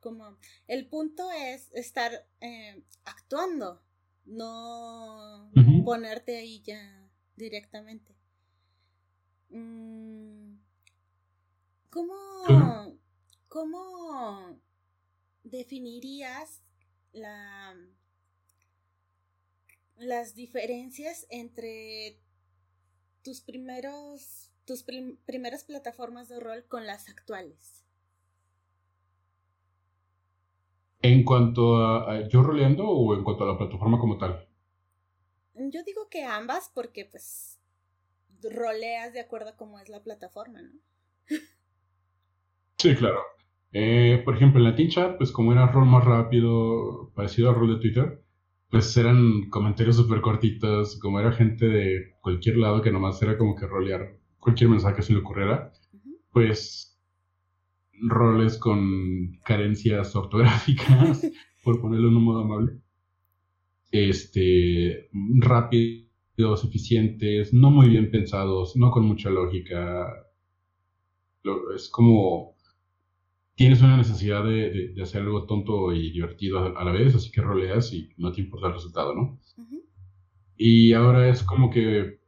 como 0.00 0.38
el 0.66 0.86
punto 0.86 1.30
es 1.30 1.70
estar 1.74 2.12
eh, 2.40 2.82
actuando, 3.04 3.82
no 4.24 5.50
ponerte 5.84 6.38
ahí 6.38 6.62
ya 6.62 6.95
directamente. 7.36 8.14
Mm, 9.50 10.56
¿Cómo, 11.90 12.98
¿Cómo 13.48 14.58
definirías 15.44 16.62
la, 17.12 17.74
las 19.96 20.34
diferencias 20.34 21.26
entre 21.30 22.18
tus 23.22 23.40
primeros 23.40 24.52
tus 24.66 24.82
primeras 24.82 25.64
plataformas 25.64 26.28
de 26.28 26.40
rol 26.40 26.64
con 26.68 26.86
las 26.86 27.08
actuales? 27.08 27.84
¿En 31.00 31.24
cuanto 31.24 31.76
a, 31.76 32.26
yo 32.28 32.42
roleando 32.42 32.84
o 32.88 33.14
en 33.14 33.22
cuanto 33.22 33.44
a 33.44 33.52
la 33.52 33.56
plataforma 33.56 33.98
como 33.98 34.18
tal? 34.18 34.46
Yo 35.58 35.82
digo 35.84 36.08
que 36.10 36.24
ambas 36.24 36.70
porque 36.74 37.04
pues 37.04 37.58
roleas 38.42 39.12
de 39.12 39.20
acuerdo 39.20 39.50
a 39.50 39.56
cómo 39.56 39.78
es 39.78 39.88
la 39.88 40.02
plataforma, 40.02 40.62
¿no? 40.62 40.72
Sí, 42.78 42.94
claro. 42.94 43.20
Eh, 43.72 44.22
por 44.24 44.36
ejemplo, 44.36 44.60
en 44.60 44.64
la 44.64 44.74
Teen 44.74 44.90
Chat, 44.90 45.16
pues 45.16 45.32
como 45.32 45.52
era 45.52 45.66
rol 45.66 45.86
más 45.86 46.04
rápido, 46.04 47.10
parecido 47.14 47.48
al 47.48 47.56
rol 47.56 47.74
de 47.74 47.80
Twitter, 47.80 48.22
pues 48.70 48.96
eran 48.96 49.48
comentarios 49.50 49.96
súper 49.96 50.20
cortitos, 50.20 50.98
como 50.98 51.20
era 51.20 51.32
gente 51.32 51.66
de 51.66 52.14
cualquier 52.20 52.56
lado 52.58 52.82
que 52.82 52.90
nomás 52.90 53.20
era 53.22 53.38
como 53.38 53.54
que 53.54 53.66
rolear 53.66 54.18
cualquier 54.38 54.70
mensaje 54.70 54.96
que 54.96 55.02
se 55.02 55.12
le 55.12 55.20
ocurriera, 55.20 55.72
pues 56.32 56.98
roles 58.00 58.58
con 58.58 59.38
carencias 59.44 60.14
ortográficas, 60.14 61.26
por 61.64 61.80
ponerlo 61.80 62.08
en 62.08 62.16
un 62.16 62.24
modo 62.24 62.40
amable, 62.40 62.80
este, 63.90 65.08
rápidos, 65.38 66.64
eficientes, 66.64 67.52
no 67.52 67.70
muy 67.70 67.88
bien 67.88 68.10
pensados, 68.10 68.76
no 68.76 68.90
con 68.90 69.06
mucha 69.06 69.30
lógica, 69.30 70.06
es 71.74 71.88
como 71.88 72.56
tienes 73.54 73.80
una 73.80 73.96
necesidad 73.96 74.44
de, 74.44 74.94
hacer 75.02 75.22
algo 75.22 75.46
tonto 75.46 75.92
y 75.92 76.10
divertido 76.12 76.58
a, 76.76 76.84
la 76.84 76.92
vez, 76.92 77.14
así 77.14 77.30
que 77.30 77.40
roleas 77.40 77.92
y 77.92 78.10
no 78.18 78.32
te 78.32 78.42
importa 78.42 78.68
el 78.68 78.74
resultado, 78.74 79.14
¿no? 79.14 79.40
Y 80.56 80.92
ahora 80.92 81.28
es 81.28 81.42
como 81.42 81.70
que 81.70 82.20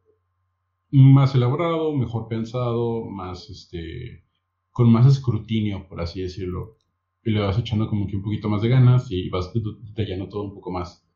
más 0.90 1.34
elaborado, 1.34 1.94
mejor 1.94 2.28
pensado, 2.28 3.04
más 3.04 3.48
este 3.50 4.24
con 4.70 4.90
más 4.92 5.06
escrutinio, 5.06 5.86
por 5.88 6.00
así 6.00 6.22
decirlo. 6.22 6.76
Y 7.24 7.30
le 7.30 7.40
vas 7.40 7.58
echando 7.58 7.88
como 7.88 8.06
que 8.06 8.16
un 8.16 8.22
poquito 8.22 8.48
más 8.48 8.62
de 8.62 8.68
ganas 8.68 9.10
y 9.10 9.28
vas 9.28 9.52
detallando 9.52 10.28
todo 10.28 10.44
un 10.44 10.54
poco 10.54 10.70
más. 10.70 11.07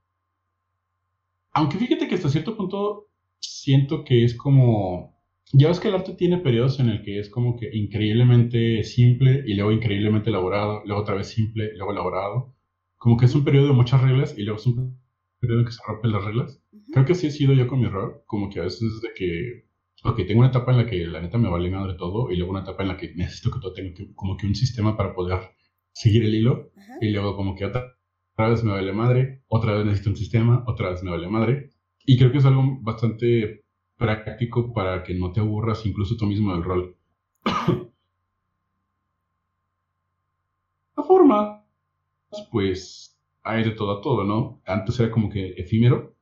Aunque 1.53 1.79
fíjate 1.79 2.09
que 2.09 2.15
hasta 2.15 2.29
cierto 2.29 2.57
punto 2.57 3.09
siento 3.39 4.05
que 4.05 4.25
es 4.25 4.35
como 4.35 5.13
ya 5.55 5.69
ves 5.69 5.81
que 5.81 5.89
el 5.89 5.95
arte 5.95 6.15
tiene 6.15 6.39
periodos 6.39 6.81
en 6.81 6.89
el 6.89 7.03
que 7.03 7.19
es 7.19 7.29
como 7.29 7.57
que 7.57 7.69
increíblemente 7.75 8.83
simple 8.85 9.45
y 9.47 9.55
luego 9.55 9.71
increíblemente 9.71 10.31
elaborado, 10.31 10.83
luego 10.87 11.03
otra 11.03 11.15
vez 11.15 11.29
simple, 11.29 11.77
luego 11.77 11.93
elaborado. 11.93 12.55
Como 12.97 13.19
que 13.19 13.27
es 13.27 13.35
un 13.35 13.45
periodo 13.45 13.67
de 13.67 13.75
muchas 13.75 14.01
reglas 14.01 14.35
y 14.39 14.45
luego 14.45 14.59
es 14.59 14.67
un 14.67 14.99
periodo 15.41 15.61
en 15.61 15.67
que 15.67 15.73
se 15.73 15.83
rompen 15.87 16.13
las 16.13 16.25
reglas. 16.25 16.63
Creo 16.93 17.05
que 17.05 17.13
así 17.13 17.27
he 17.27 17.31
sido 17.31 17.53
yo 17.53 17.69
con 17.69 17.81
mi 17.81 17.87
rol, 17.87 18.23
como 18.27 18.49
que 18.49 18.61
a 18.61 18.63
veces 18.63 19.03
de 19.03 19.09
que, 19.15 19.67
ok, 20.05 20.27
tengo 20.27 20.41
una 20.41 20.49
etapa 20.49 20.73
en 20.73 20.79
la 20.79 20.87
que 20.87 21.07
la 21.07 21.21
neta 21.21 21.37
me 21.37 21.51
vale 21.51 21.71
madre 21.71 21.97
todo 21.99 22.31
y 22.31 22.37
luego 22.37 22.53
una 22.53 22.63
etapa 22.63 22.83
en 22.83 22.89
la 22.89 22.97
que 22.97 23.13
necesito 23.15 23.51
que 23.51 23.61
todo 23.61 23.75
tenga 23.75 23.93
como 24.15 24.39
que 24.39 24.47
un 24.47 24.55
sistema 24.55 24.97
para 24.97 25.15
poder 25.15 25.39
seguir 25.93 26.25
el 26.25 26.35
hilo 26.35 26.71
y 27.03 27.11
luego 27.11 27.37
como 27.37 27.55
que 27.55 27.67
otra, 27.67 27.95
otra 28.35 28.49
vez 28.49 28.65
me 28.65 28.73
vale 28.73 28.93
madre, 28.93 29.43
otra 29.49 29.75
vez 29.75 29.85
necesito 29.85 30.11
un 30.11 30.17
sistema, 30.17 30.65
otra 30.67 30.91
vez 30.91 31.03
me 31.03 31.11
vale 31.11 31.29
madre. 31.29 31.71
Y 32.05 32.19
creo 32.19 32.33
que 32.33 32.39
es 32.39 32.45
algo 32.45 32.79
bastante 32.81 33.65
práctico 33.97 34.73
para 34.73 35.03
que 35.03 35.15
no 35.15 35.33
te 35.33 35.41
aburras 35.41 35.85
incluso 35.87 36.17
tú 36.17 36.27
mismo 36.27 36.53
del 36.53 36.65
rol. 36.65 36.97
La 40.97 41.03
forma, 41.05 41.65
pues 42.51 43.19
hay 43.43 43.65
de 43.65 43.73
todo 43.73 43.99
a 43.99 44.01
todo, 44.01 44.25
¿no? 44.25 44.61
Antes 44.67 44.99
era 45.01 45.11
como 45.11 45.29
que 45.29 45.53
efímero, 45.57 46.15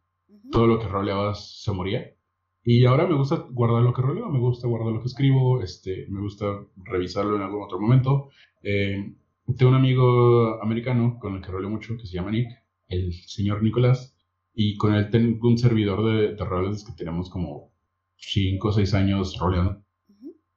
todo 0.51 0.67
lo 0.67 0.79
que 0.79 0.89
roleabas 0.89 1.63
se 1.63 1.73
moría. 1.73 2.15
Y 2.63 2.85
ahora 2.85 3.07
me 3.07 3.15
gusta 3.15 3.37
guardar 3.51 3.83
lo 3.83 3.95
que 3.95 4.03
roleo, 4.03 4.29
me 4.29 4.39
gusta 4.39 4.69
guardar 4.69 4.93
lo 4.93 5.01
que 5.01 5.07
escribo, 5.07 5.63
este, 5.63 6.07
me 6.11 6.21
gusta 6.21 6.45
revisarlo 6.85 7.37
en 7.37 7.43
algún 7.43 7.63
otro 7.63 7.81
momento. 7.81 8.29
Eh, 8.63 9.15
tengo 9.57 9.71
un 9.71 9.77
amigo 9.77 10.63
americano 10.63 11.19
con 11.21 11.37
el 11.37 11.43
que 11.43 11.51
roleo 11.51 11.71
mucho, 11.71 11.97
que 11.97 12.07
se 12.07 12.15
llama 12.15 12.31
Nick, 12.31 12.49
el 12.89 13.13
señor 13.13 13.63
Nicolás, 13.63 14.17
y 14.53 14.77
con 14.77 14.95
él 14.95 15.11
tengo 15.11 15.49
un 15.49 15.59
servidor 15.59 16.05
de, 16.05 16.35
de 16.35 16.45
roles 16.45 16.85
que 16.85 16.93
tenemos 16.93 17.31
como 17.31 17.73
5 18.17 18.69
o 18.69 18.73
6 18.73 18.95
años 18.95 19.39
roleando 19.39 19.85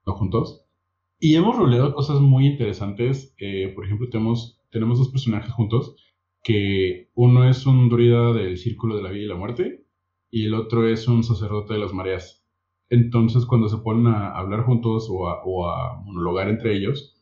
juntos. 0.05 0.65
Y 1.19 1.35
hemos 1.35 1.55
roleado 1.55 1.93
cosas 1.93 2.19
muy 2.19 2.47
interesantes. 2.47 3.33
Eh, 3.37 3.71
por 3.73 3.85
ejemplo, 3.85 4.09
tenemos, 4.09 4.59
tenemos 4.71 4.99
dos 4.99 5.09
personajes 5.09 5.53
juntos, 5.53 5.95
que 6.43 7.09
uno 7.13 7.49
es 7.49 7.65
un 7.65 7.89
druida 7.89 8.33
del 8.33 8.57
Círculo 8.57 8.97
de 8.97 9.03
la 9.03 9.11
Vida 9.11 9.23
y 9.23 9.27
la 9.27 9.35
Muerte, 9.35 9.85
y 10.29 10.45
el 10.45 10.53
otro 10.53 10.87
es 10.87 11.07
un 11.07 11.23
sacerdote 11.23 11.75
de 11.75 11.79
las 11.79 11.93
mareas. 11.93 12.45
Entonces, 12.89 13.45
cuando 13.45 13.69
se 13.69 13.77
ponen 13.77 14.07
a 14.07 14.31
hablar 14.37 14.65
juntos 14.65 15.07
o 15.09 15.29
a, 15.29 15.41
o 15.45 15.69
a 15.69 16.01
monologar 16.03 16.49
entre 16.49 16.75
ellos, 16.75 17.12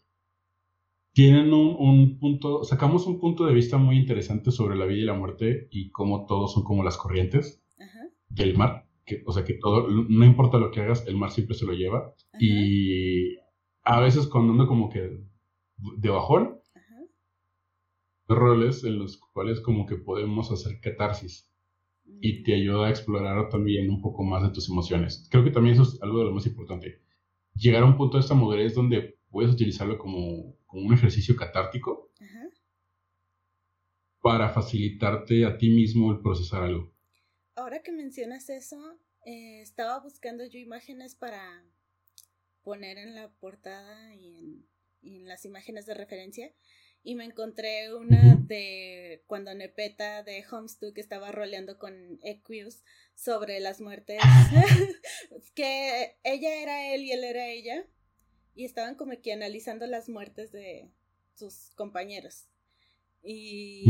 tienen 1.14 1.54
un, 1.54 1.76
un, 1.78 2.20
punto, 2.20 2.64
sacamos 2.64 3.06
un 3.06 3.20
punto 3.20 3.46
de 3.46 3.54
vista 3.54 3.78
muy 3.78 3.98
interesante 3.98 4.52
sobre 4.52 4.76
la 4.76 4.86
vida 4.86 5.02
y 5.02 5.06
la 5.06 5.14
muerte 5.14 5.68
y 5.72 5.90
cómo 5.92 6.26
todos 6.26 6.54
son 6.54 6.64
como 6.64 6.84
las 6.84 6.98
corrientes 6.98 7.62
del 8.30 8.58
mar 8.58 8.86
o 9.26 9.32
sea, 9.32 9.44
que 9.44 9.56
todo, 9.56 9.88
no 9.88 10.26
importa 10.26 10.58
lo 10.58 10.72
que 10.72 10.82
hagas, 10.82 11.06
el 11.08 11.18
mar 11.18 11.32
siempre 11.32 11.56
se 11.56 11.66
lo 11.66 11.74
lleva. 11.74 12.14
Y 12.40 13.38
a 13.84 14.00
veces 14.00 14.28
cuando 14.28 14.54
ando 14.54 14.68
como 14.68 14.90
que 14.90 15.20
de 15.98 16.10
bajón, 16.10 16.60
roles 18.28 18.84
en 18.84 19.00
los 19.00 19.18
cuales 19.18 19.60
como 19.60 19.86
que 19.86 19.98
podemos 19.98 20.52
hacer 20.52 20.80
catarsis 20.80 21.52
y 22.22 22.40
mm. 22.40 22.44
te 22.44 22.56
ayuda 22.56 22.88
a 22.88 22.90
explorar 22.90 23.50
también 23.50 23.90
un 23.90 24.02
poco 24.02 24.24
más 24.24 24.44
de 24.44 24.52
tus 24.52 24.70
emociones. 24.70 25.28
Creo 25.30 25.44
que 25.44 25.52
también 25.52 25.74
eso 25.74 25.84
es 25.84 26.02
algo 26.02 26.20
de 26.20 26.26
lo 26.26 26.32
más 26.32 26.46
importante. 26.46 27.02
Llegar 27.56 27.84
a 27.84 27.88
un 27.88 27.98
punto 27.98 28.18
de 28.18 28.22
esta 28.22 28.36
madurez 28.36 28.74
donde 28.74 29.18
puedes 29.30 29.52
utilizarlo 29.52 29.98
como, 29.98 30.56
como 30.72 30.88
un 30.88 30.94
ejercicio 30.94 31.36
catártico 31.36 32.12
para 34.22 34.50
facilitarte 34.50 35.46
a 35.46 35.58
ti 35.58 35.70
mismo 35.70 36.12
el 36.12 36.22
procesar 36.22 36.64
algo 36.64 36.92
ahora 37.62 37.82
que 37.82 37.92
mencionas 37.92 38.50
eso, 38.50 39.00
eh, 39.26 39.62
estaba 39.62 40.00
buscando 40.00 40.46
yo 40.46 40.60
imágenes 40.60 41.16
para 41.16 41.64
poner 42.64 42.98
en 42.98 43.16
la 43.16 43.32
portada 43.40 44.14
y 44.16 44.66
en, 45.04 45.28
las 45.28 45.46
imágenes 45.46 45.86
de 45.86 45.94
referencia. 45.94 46.54
Y 47.04 47.16
me 47.16 47.26
encontré 47.26 47.96
una 47.96 48.36
de 48.36 49.24
cuando 49.26 49.54
Nepeta 49.56 50.22
de 50.22 50.46
Homestuck 50.52 50.96
estaba 51.00 51.32
roleando 51.32 51.80
con 51.80 52.20
Equius 52.22 52.84
sobre 53.16 53.60
las 53.60 53.82
muertes. 53.82 54.22
que 55.56 56.18
ella 56.24 56.62
era 56.62 56.94
él 56.94 57.02
y 57.02 57.12
él 57.12 57.24
era 57.24 57.48
ella. 57.48 57.88
Y 58.54 58.66
estaban 58.66 58.96
como 58.96 59.20
que 59.22 59.34
analizando 59.34 59.88
las 59.88 60.10
muertes 60.10 60.52
de 60.52 60.90
sus 61.36 61.72
compañeros. 61.76 62.48
Y 63.24 63.86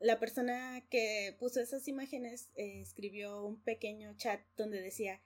la 0.00 0.18
persona 0.20 0.86
que 0.90 1.36
puso 1.38 1.60
esas 1.60 1.88
imágenes 1.88 2.50
eh, 2.56 2.80
escribió 2.80 3.44
un 3.44 3.60
pequeño 3.62 4.14
chat 4.16 4.40
donde 4.56 4.80
decía 4.80 5.20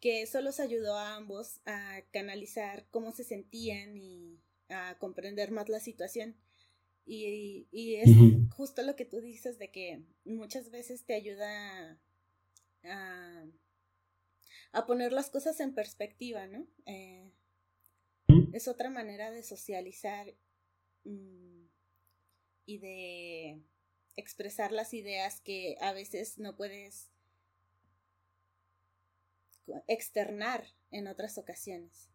que 0.00 0.22
eso 0.22 0.40
los 0.40 0.60
ayudó 0.60 0.96
a 0.96 1.16
ambos 1.16 1.60
a 1.66 2.02
canalizar 2.12 2.86
cómo 2.90 3.12
se 3.12 3.24
sentían 3.24 3.96
y 3.96 4.38
a 4.68 4.96
comprender 4.98 5.50
más 5.50 5.68
la 5.68 5.80
situación. 5.80 6.36
Y, 7.04 7.68
y 7.72 7.96
es 7.96 8.10
justo 8.54 8.82
lo 8.82 8.94
que 8.94 9.06
tú 9.06 9.20
dices 9.20 9.58
de 9.58 9.70
que 9.70 10.02
muchas 10.24 10.70
veces 10.70 11.04
te 11.04 11.14
ayuda 11.14 11.98
a, 12.84 13.46
a 14.72 14.86
poner 14.86 15.12
las 15.12 15.30
cosas 15.30 15.58
en 15.60 15.74
perspectiva, 15.74 16.46
¿no? 16.46 16.66
Eh, 16.84 17.32
es 18.52 18.68
otra 18.68 18.90
manera 18.90 19.30
de 19.30 19.42
socializar 19.42 20.26
mm, 21.04 21.66
y 22.66 22.78
de 22.78 23.62
expresar 24.16 24.72
las 24.72 24.94
ideas 24.94 25.40
que 25.40 25.76
a 25.80 25.92
veces 25.92 26.38
no 26.38 26.56
puedes 26.56 27.10
externar 29.86 30.64
en 30.90 31.06
otras 31.06 31.38
ocasiones. 31.38 32.10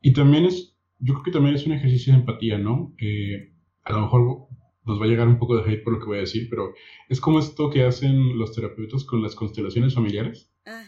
Y 0.00 0.12
también 0.12 0.44
es, 0.44 0.76
yo 0.98 1.14
creo 1.14 1.24
que 1.24 1.30
también 1.30 1.54
es 1.54 1.66
un 1.66 1.72
ejercicio 1.72 2.12
de 2.12 2.20
empatía, 2.20 2.58
¿no? 2.58 2.94
a 3.84 3.92
lo 3.92 4.00
mejor 4.00 4.48
nos 4.84 5.00
va 5.00 5.04
a 5.04 5.08
llegar 5.08 5.28
un 5.28 5.38
poco 5.38 5.56
de 5.56 5.70
hate 5.70 5.82
por 5.82 5.94
lo 5.94 5.98
que 5.98 6.06
voy 6.06 6.18
a 6.18 6.22
decir, 6.22 6.48
pero 6.50 6.74
es 7.08 7.20
como 7.20 7.38
esto 7.38 7.70
que 7.70 7.84
hacen 7.84 8.38
los 8.38 8.54
terapeutas 8.54 9.04
con 9.04 9.22
las 9.22 9.34
constelaciones 9.34 9.94
familiares. 9.94 10.52
Ah. 10.66 10.84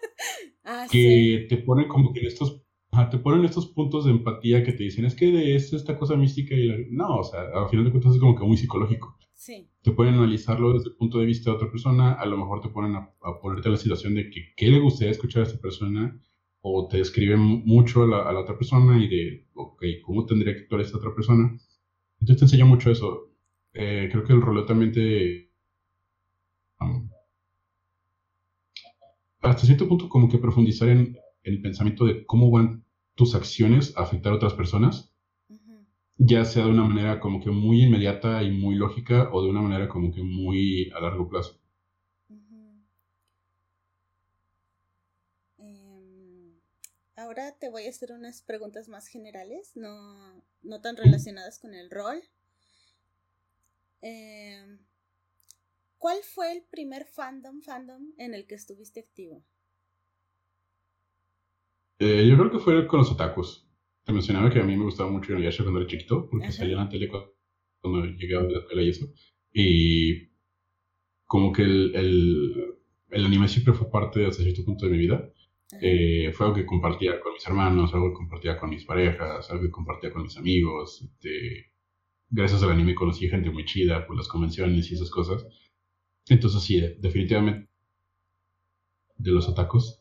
ah 0.64 0.86
que 0.90 1.46
te 1.48 1.58
ponen 1.58 1.88
como 1.88 2.12
que 2.12 2.20
en 2.20 2.26
estos 2.26 2.65
te 3.10 3.18
ponen 3.18 3.44
estos 3.44 3.66
puntos 3.68 4.04
de 4.04 4.10
empatía 4.10 4.64
que 4.64 4.72
te 4.72 4.84
dicen, 4.84 5.04
es 5.04 5.14
que 5.14 5.26
de 5.26 5.54
esto, 5.54 5.76
esta 5.76 5.96
cosa 5.98 6.16
mística 6.16 6.54
y 6.54 6.86
no, 6.90 7.18
o 7.18 7.24
sea, 7.24 7.40
al 7.54 7.68
final 7.68 7.84
de 7.84 7.90
cuentas 7.90 8.14
es 8.14 8.20
como 8.20 8.36
que 8.36 8.44
muy 8.44 8.56
psicológico. 8.56 9.16
Sí. 9.34 9.68
Te 9.82 9.92
pueden 9.92 10.14
analizarlo 10.14 10.72
desde 10.72 10.90
el 10.90 10.96
punto 10.96 11.18
de 11.18 11.26
vista 11.26 11.50
de 11.50 11.56
otra 11.56 11.70
persona, 11.70 12.12
a 12.12 12.26
lo 12.26 12.36
mejor 12.36 12.60
te 12.60 12.68
ponen 12.68 12.96
a, 12.96 13.10
ponerte 13.40 13.68
la 13.68 13.76
situación 13.76 14.14
de 14.14 14.30
que 14.30 14.52
qué 14.56 14.68
le 14.68 14.80
gustaría 14.80 15.12
escuchar 15.12 15.42
a 15.42 15.46
esta 15.46 15.60
persona, 15.60 16.20
o 16.62 16.88
te 16.88 16.98
describen 16.98 17.40
mucho 17.40 18.02
a 18.02 18.06
la, 18.06 18.40
otra 18.40 18.56
persona 18.58 18.98
y 19.02 19.08
de, 19.08 19.46
ok, 19.54 19.84
¿cómo 20.02 20.26
tendría 20.26 20.54
que 20.54 20.62
actuar 20.62 20.80
esta 20.80 20.98
otra 20.98 21.14
persona? 21.14 21.56
Entonces 22.20 22.38
te 22.38 22.44
enseña 22.46 22.64
mucho 22.64 22.90
eso. 22.90 23.30
Eh, 23.72 24.08
creo 24.10 24.24
que 24.24 24.32
el 24.32 24.42
rollo 24.42 24.64
también 24.64 24.90
te... 24.90 25.50
Um, 26.80 27.08
hasta 29.42 29.66
cierto 29.66 29.86
punto 29.86 30.08
como 30.08 30.28
que 30.28 30.38
profundizar 30.38 30.88
en 30.88 31.16
el 31.44 31.60
pensamiento 31.62 32.04
de 32.04 32.26
cómo 32.26 32.50
van 32.50 32.85
tus 33.16 33.34
acciones 33.34 33.96
a 33.96 34.02
afectar 34.02 34.32
a 34.32 34.36
otras 34.36 34.54
personas, 34.54 35.10
ya 36.18 36.44
sea 36.44 36.64
de 36.64 36.70
una 36.70 36.84
manera 36.84 37.20
como 37.20 37.42
que 37.42 37.50
muy 37.50 37.82
inmediata 37.82 38.42
y 38.42 38.50
muy 38.50 38.74
lógica 38.76 39.30
o 39.32 39.42
de 39.42 39.50
una 39.50 39.60
manera 39.60 39.88
como 39.88 40.12
que 40.12 40.22
muy 40.22 40.90
a 40.90 41.00
largo 41.00 41.28
plazo. 41.28 41.58
Em, 45.58 46.60
ahora 47.16 47.52
te 47.58 47.68
voy 47.68 47.86
a 47.86 47.90
hacer 47.90 48.12
unas 48.12 48.42
preguntas 48.42 48.88
más 48.88 49.08
generales, 49.08 49.72
no, 49.74 50.42
no 50.62 50.80
tan 50.80 50.96
relacionadas 50.96 51.58
con 51.58 51.74
el 51.74 51.90
rol. 51.90 52.22
Em, 54.02 54.78
¿Cuál 55.98 56.18
fue 56.22 56.52
el 56.52 56.62
primer 56.62 57.06
fandom 57.06 57.62
fandom 57.62 58.12
en 58.18 58.34
el 58.34 58.46
que 58.46 58.54
estuviste 58.54 59.00
activo? 59.00 59.42
Eh, 61.98 62.26
yo 62.28 62.36
creo 62.36 62.50
que 62.50 62.58
fue 62.58 62.86
con 62.86 63.00
los 63.00 63.10
otakus. 63.10 63.66
Te 64.04 64.12
mencionaba 64.12 64.50
que 64.50 64.60
a 64.60 64.64
mí 64.64 64.76
me 64.76 64.84
gustaba 64.84 65.10
mucho 65.10 65.32
Inuyasha 65.32 65.62
cuando 65.64 65.80
era 65.80 65.88
chiquito, 65.88 66.28
porque 66.30 66.52
salía 66.52 66.74
en 66.74 66.80
la 66.80 66.88
tele 66.88 67.08
cuando 67.08 68.06
llegaba 68.06 68.46
a 68.46 68.50
la 68.50 68.58
escuela 68.60 68.82
y 68.82 68.88
eso. 68.90 69.06
Y 69.52 70.28
como 71.26 71.52
que 71.52 71.62
el, 71.62 71.94
el, 71.94 72.74
el 73.10 73.24
anime 73.24 73.48
siempre 73.48 73.74
fue 73.74 73.90
parte 73.90 74.20
de 74.20 74.26
hasta 74.26 74.42
cierto 74.42 74.64
punto 74.64 74.86
de 74.86 74.92
mi 74.92 74.98
vida. 74.98 75.32
Eh, 75.80 76.32
fue 76.32 76.46
algo 76.46 76.56
que 76.56 76.66
compartía 76.66 77.20
con 77.20 77.32
mis 77.34 77.46
hermanos, 77.46 77.92
algo 77.94 78.10
que 78.10 78.14
compartía 78.14 78.58
con 78.58 78.70
mis 78.70 78.84
parejas, 78.84 79.50
algo 79.50 79.64
que 79.64 79.70
compartía 79.70 80.12
con 80.12 80.22
mis 80.22 80.36
amigos. 80.36 81.02
Este, 81.02 81.72
gracias 82.30 82.62
al 82.62 82.72
anime 82.72 82.94
conocí 82.94 83.28
gente 83.28 83.50
muy 83.50 83.64
chida 83.66 84.06
por 84.06 84.16
las 84.16 84.28
convenciones 84.28 84.90
y 84.90 84.94
esas 84.94 85.10
cosas. 85.10 85.46
Entonces 86.28 86.62
sí, 86.62 86.80
definitivamente 87.00 87.68
de 89.18 89.30
los 89.30 89.48
otakus 89.48 89.95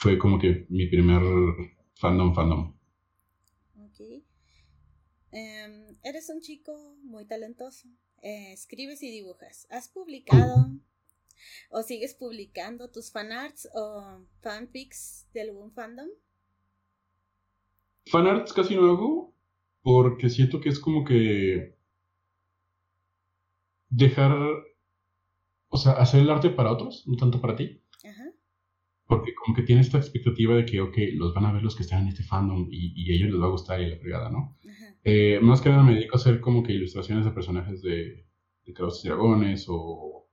fue 0.00 0.18
como 0.18 0.38
que 0.38 0.66
mi 0.70 0.86
primer 0.86 1.20
fandom 1.94 2.34
fandom. 2.34 2.74
Ok. 3.84 4.00
Em, 5.30 5.96
eres 6.02 6.30
un 6.30 6.40
chico 6.40 6.96
muy 7.02 7.26
talentoso. 7.26 7.86
Eh, 8.22 8.52
escribes 8.52 9.02
y 9.02 9.10
dibujas. 9.10 9.66
¿Has 9.70 9.88
publicado 9.88 10.70
o 11.70 11.82
sigues 11.82 12.14
publicando 12.14 12.90
tus 12.90 13.12
fanarts 13.12 13.68
o 13.74 14.24
fanfics 14.40 15.28
de 15.34 15.42
algún 15.42 15.70
fandom? 15.70 16.08
Fanarts 18.06 18.54
casi 18.54 18.76
no 18.76 18.90
hago 18.90 19.34
porque 19.82 20.30
siento 20.30 20.62
que 20.62 20.70
es 20.70 20.78
como 20.78 21.04
que 21.04 21.76
dejar, 23.90 24.32
o 25.68 25.76
sea, 25.76 25.92
hacer 25.92 26.20
el 26.20 26.30
arte 26.30 26.48
para 26.48 26.72
otros, 26.72 27.06
no 27.06 27.16
tanto 27.16 27.40
para 27.40 27.56
ti. 27.56 27.79
Porque 29.10 29.34
como 29.34 29.56
que 29.56 29.64
tiene 29.64 29.80
esta 29.80 29.98
expectativa 29.98 30.54
de 30.54 30.64
que, 30.64 30.80
ok, 30.80 30.96
los 31.14 31.34
van 31.34 31.44
a 31.44 31.52
ver 31.52 31.64
los 31.64 31.74
que 31.74 31.82
están 31.82 32.02
en 32.02 32.08
este 32.08 32.22
fandom 32.22 32.68
y, 32.70 33.10
a 33.10 33.14
ellos 33.16 33.30
les 33.30 33.40
va 33.40 33.46
a 33.46 33.50
gustar 33.50 33.80
y 33.80 33.90
la 33.90 33.96
fregada, 33.96 34.30
¿no? 34.30 34.56
Eh, 35.02 35.40
más 35.42 35.60
que 35.60 35.68
nada 35.68 35.82
me 35.82 35.94
dedico 35.94 36.16
a 36.16 36.20
hacer 36.20 36.40
como 36.40 36.62
que 36.62 36.74
ilustraciones 36.74 37.24
de 37.24 37.32
personajes 37.32 37.82
de, 37.82 38.24
de 38.64 38.70
y 38.70 39.08
Dragones 39.08 39.66
o 39.68 40.28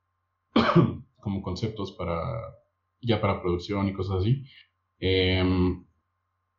como 1.18 1.42
conceptos 1.42 1.94
para, 1.94 2.22
ya 3.02 3.20
para 3.20 3.42
producción 3.42 3.88
y 3.90 3.94
cosas 3.94 4.18
así. 4.18 4.44
Em, 5.00 5.84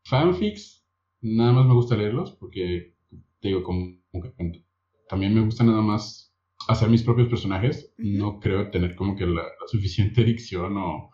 fanfics, 0.04 0.84
nada 1.20 1.52
más 1.52 1.66
me 1.66 1.74
gusta 1.74 1.96
leerlos 1.96 2.32
porque, 2.32 2.96
te 3.40 3.48
digo, 3.48 3.62
como, 3.62 3.96
que 4.12 4.64
también 5.08 5.34
me 5.34 5.42
gusta 5.42 5.62
nada 5.62 5.82
más 5.82 6.34
hacer 6.66 6.88
mis 6.88 7.04
propios 7.04 7.28
personajes. 7.28 7.94
No 7.96 8.40
creo 8.40 8.72
tener 8.72 8.96
como 8.96 9.14
que 9.14 9.24
la, 9.24 9.42
la 9.42 9.68
suficiente 9.68 10.24
dicción 10.24 10.76
o 10.78 11.10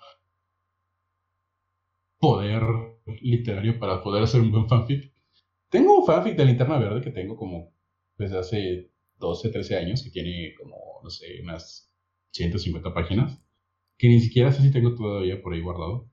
poder 2.25 2.62
literario 3.20 3.79
para 3.79 4.03
poder 4.03 4.22
hacer 4.22 4.41
un 4.41 4.51
buen 4.51 4.66
fanfic. 4.66 5.12
Tengo 5.68 5.99
un 5.99 6.07
fanfic 6.07 6.37
de 6.37 6.47
Linterna 6.47 6.79
Verde 6.79 7.03
que 7.03 7.11
tengo 7.11 7.37
como 7.37 7.75
desde 8.16 8.39
hace 8.39 8.91
12, 9.18 9.51
13 9.51 9.77
años, 9.77 10.03
que 10.03 10.11
tiene 10.11 10.55
como, 10.59 10.77
no 11.03 11.11
sé, 11.11 11.27
unas 11.43 11.93
150 12.31 12.95
páginas, 12.95 13.39
que 13.99 14.09
ni 14.09 14.20
siquiera 14.20 14.53
sé 14.53 14.62
si 14.62 14.72
tengo 14.72 14.95
todavía 14.95 15.43
por 15.43 15.53
ahí 15.53 15.61
guardado. 15.61 16.11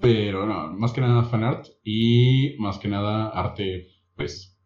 Pero 0.00 0.46
no, 0.46 0.72
más 0.74 0.92
que 0.92 1.00
nada 1.00 1.24
fanart 1.24 1.66
y 1.82 2.56
más 2.60 2.78
que 2.78 2.86
nada 2.86 3.28
arte, 3.28 3.88
pues, 4.14 4.56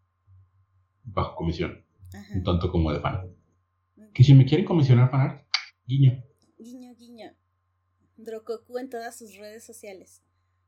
bajo 1.02 1.34
comisión. 1.34 1.82
Un 2.34 2.42
tanto 2.42 2.70
como 2.70 2.92
de 2.92 3.00
fan. 3.00 3.34
Que 4.12 4.22
si 4.22 4.34
me 4.34 4.44
quieren 4.44 4.66
comisionar 4.66 5.10
fanart, 5.10 5.46
guiño. 5.86 6.22
Drokoku 8.16 8.78
en 8.78 8.90
todas 8.90 9.18
sus 9.18 9.36
redes 9.36 9.64
sociales. 9.64 10.22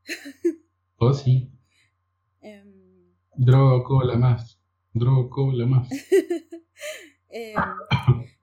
Oh, 1.01 1.13
sí. 1.13 1.49
Um, 2.41 3.13
Droco 3.37 4.03
la 4.03 4.17
más. 4.17 4.59
Droco 4.93 5.53
la 5.53 5.65
más. 5.65 5.87
Em, 7.29 7.55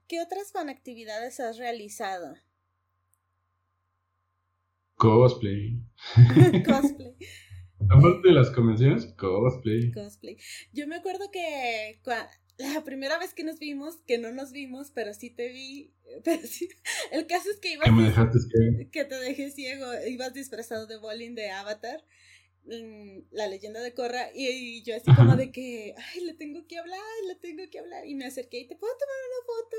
¿Qué 0.07 0.21
otras 0.21 0.51
actividades 0.69 1.39
has 1.39 1.57
realizado? 1.57 2.33
Cosplay. 4.95 5.83
cosplay. 6.65 7.15
Aparte 7.89 8.27
de 8.27 8.33
las 8.33 8.49
convenciones, 8.49 9.05
cosplay. 9.17 9.91
Cosplay. 9.91 10.37
Yo 10.73 10.87
me 10.87 10.95
acuerdo 10.95 11.29
que 11.31 11.99
la 12.57 12.83
primera 12.83 13.17
vez 13.19 13.33
que 13.33 13.43
nos 13.43 13.59
vimos, 13.59 13.97
que 14.07 14.17
no 14.17 14.31
nos 14.31 14.51
vimos, 14.51 14.91
pero 14.93 15.13
sí 15.13 15.29
te 15.29 15.49
vi, 15.49 15.93
pero 16.23 16.45
sí, 16.45 16.67
el 17.11 17.27
caso 17.27 17.49
es 17.51 17.57
que 17.57 17.73
ibas... 17.73 17.85
Que 17.85 17.91
me 17.91 18.03
dejaste 18.03 18.39
ciego. 18.39 18.91
Que 18.91 19.05
te 19.05 19.15
dejé 19.15 19.51
ciego, 19.51 19.85
ibas 20.07 20.33
disfrazado 20.33 20.87
de 20.87 20.97
bowling 20.97 21.35
de 21.35 21.51
Avatar, 21.51 22.03
la 23.31 23.47
leyenda 23.47 23.79
de 23.79 23.93
Korra, 23.93 24.29
y, 24.33 24.83
yo 24.83 24.95
así 24.95 25.13
como 25.15 25.37
de 25.37 25.51
que, 25.51 25.95
ay, 25.97 26.25
le 26.25 26.33
tengo 26.33 26.67
que 26.67 26.77
hablar, 26.77 26.99
le 27.27 27.35
tengo 27.35 27.63
que 27.69 27.79
hablar, 27.79 28.05
y 28.05 28.15
me 28.15 28.25
acerqué 28.25 28.59
y 28.59 28.67
te 28.67 28.75
puedo 28.75 28.93
tomar 28.97 29.15
una 29.15 29.45
foto, 29.45 29.77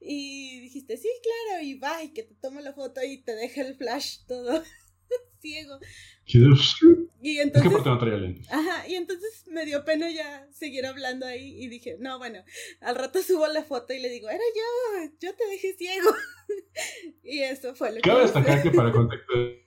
y 0.00 0.60
dijiste, 0.60 0.96
sí, 0.96 1.08
claro, 1.22 1.62
y 1.62 1.74
va, 1.74 2.02
y 2.02 2.14
que 2.14 2.22
te 2.22 2.34
tomo 2.34 2.60
la 2.60 2.72
foto 2.72 3.02
y 3.02 3.18
te 3.18 3.34
deja 3.34 3.60
el 3.62 3.74
flash 3.74 4.20
todo 4.26 4.62
ciego. 5.40 5.78
Y 6.26 7.38
entonces, 7.38 7.72
es 7.72 7.82
que 7.82 7.88
no 7.88 7.98
traía 7.98 8.16
lentes. 8.16 8.50
Ajá, 8.50 8.88
y 8.88 8.94
entonces 8.94 9.44
me 9.50 9.64
dio 9.66 9.84
pena 9.84 10.10
ya 10.10 10.46
seguir 10.52 10.86
hablando 10.86 11.26
ahí 11.26 11.62
y 11.62 11.68
dije, 11.68 11.96
no, 12.00 12.18
bueno, 12.18 12.40
al 12.80 12.96
rato 12.96 13.22
subo 13.22 13.46
la 13.46 13.62
foto 13.62 13.92
y 13.92 14.00
le 14.00 14.08
digo, 14.08 14.28
era 14.28 14.38
yo, 14.38 15.10
yo 15.20 15.34
te 15.34 15.46
dejé 15.46 15.74
ciego. 15.74 16.10
y 17.22 17.40
eso 17.40 17.74
fue 17.74 17.92
lo 17.92 18.00
Cabe 18.00 18.20
que... 18.20 18.22
destacar 18.24 18.62
que 18.62 18.70
para 18.70 18.92
contexto 18.92 19.38
de 19.38 19.64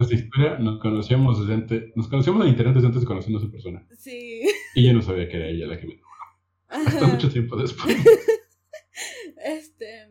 esta 0.00 0.14
historia 0.14 0.58
nos 0.58 0.80
conocíamos 0.80 1.40
desde 1.40 1.54
antes, 1.54 1.96
nos 1.96 2.08
conocíamos 2.08 2.42
en 2.44 2.50
internet 2.50 2.74
desde 2.74 2.86
antes 2.86 3.02
de 3.02 3.06
conocernos 3.06 3.42
en 3.42 3.50
persona. 3.50 3.86
Sí. 3.98 4.42
Y 4.74 4.86
yo 4.86 4.92
no 4.92 5.02
sabía 5.02 5.28
que 5.28 5.36
era 5.36 5.48
ella 5.48 5.66
la 5.66 5.80
que 5.80 5.86
me 5.86 6.00
Hasta 6.68 7.06
mucho 7.06 7.28
tiempo 7.28 7.56
después. 7.56 7.96
este, 9.44 10.08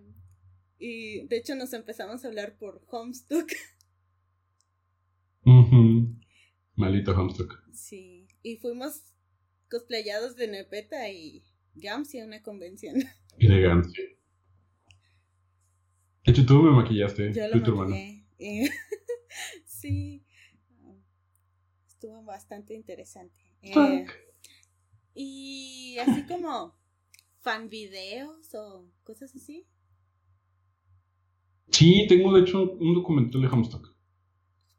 y 0.80 1.26
de 1.28 1.38
hecho 1.38 1.56
nos 1.56 1.74
empezamos 1.74 2.24
a 2.24 2.28
hablar 2.28 2.58
por 2.58 2.82
Homestuck. 2.90 3.52
Malito 6.76 7.14
Homestuck. 7.14 7.64
Sí. 7.74 8.28
y 8.44 8.58
fuimos 8.58 9.02
cosplayados 9.70 10.36
de 10.36 10.48
Nepeta 10.48 11.10
y 11.10 11.44
Gamsi 11.76 12.20
a 12.20 12.26
una 12.26 12.42
convención. 12.42 12.96
Y 13.40 13.48
de 13.48 13.62
Gamsi. 13.62 14.02
De 16.26 16.32
hecho, 16.32 16.46
tú 16.46 16.62
me 16.62 16.72
maquillaste. 16.72 17.32
Yo 17.34 17.50
tú 17.52 17.58
lo 17.60 17.64
tu 17.64 17.72
hermano. 17.72 17.90
maquillé. 17.92 18.70
sí. 19.66 20.26
Estuvo 21.88 22.24
bastante 22.24 22.74
interesante. 22.74 23.40
Eh, 23.62 24.06
y 25.14 25.98
así 26.00 26.24
como 26.24 26.76
fan 27.40 27.70
videos 27.70 28.54
o 28.54 28.92
cosas 29.04 29.36
así. 29.36 29.66
Sí, 31.72 32.06
tengo 32.10 32.34
de 32.34 32.42
hecho 32.42 32.72
un 32.74 32.94
documental 32.96 33.42
de 33.42 33.48
Hamstock. 33.48 33.97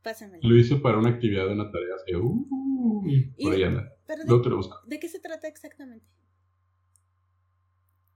Pásamelo. 0.02 0.48
Lo 0.48 0.56
hice 0.56 0.76
para 0.76 0.98
una 0.98 1.10
actividad 1.10 1.46
de 1.46 1.52
una 1.54 1.70
tarea 1.70 1.94
así. 1.96 2.14
Uh, 2.14 3.04
y 3.06 3.42
por 3.42 3.54
ahí 3.54 3.62
anda. 3.62 3.92
Pero 4.06 4.22
Luego 4.26 4.42
te 4.42 4.48
de, 4.48 4.50
lo 4.50 4.56
busco. 4.56 4.78
¿De 4.86 4.98
qué 4.98 5.08
se 5.08 5.20
trata 5.20 5.48
exactamente? 5.48 6.06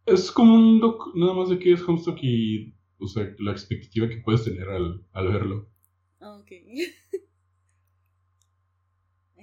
Es 0.07 0.33
como 0.33 0.55
un 0.55 0.81
doc, 0.81 1.15
nada 1.15 1.35
más 1.35 1.49
de 1.49 1.59
qué 1.59 1.73
es 1.73 1.83
Hamstock 1.87 2.19
y, 2.23 2.75
o 2.99 3.07
sea, 3.07 3.33
la 3.39 3.53
expectativa 3.53 4.09
que 4.09 4.19
puedes 4.19 4.45
tener 4.45 4.69
al, 4.69 5.05
al 5.13 5.29
verlo. 5.29 5.69
Ok. 6.21 6.51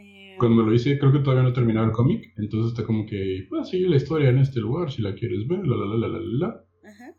Eh, 0.02 0.38
Cuando 0.40 0.64
lo 0.64 0.74
hice, 0.74 0.98
creo 0.98 1.12
que 1.12 1.20
todavía 1.20 1.44
no 1.44 1.50
he 1.50 1.54
terminado 1.54 1.86
el 1.86 1.92
cómic, 1.92 2.32
entonces 2.38 2.72
está 2.72 2.86
como 2.86 3.06
que, 3.06 3.46
pues 3.50 3.68
sigue 3.68 3.90
la 3.90 3.98
historia 3.98 4.30
en 4.30 4.38
este 4.38 4.62
lugar 4.62 4.90
si 4.90 5.02
la 5.02 5.14
quieres 5.14 5.46
ver, 5.46 5.68
la 5.68 5.76
la 5.76 5.86
la 5.98 6.08
la 6.08 6.20
la. 6.22 6.66
Ajá. 6.86 7.16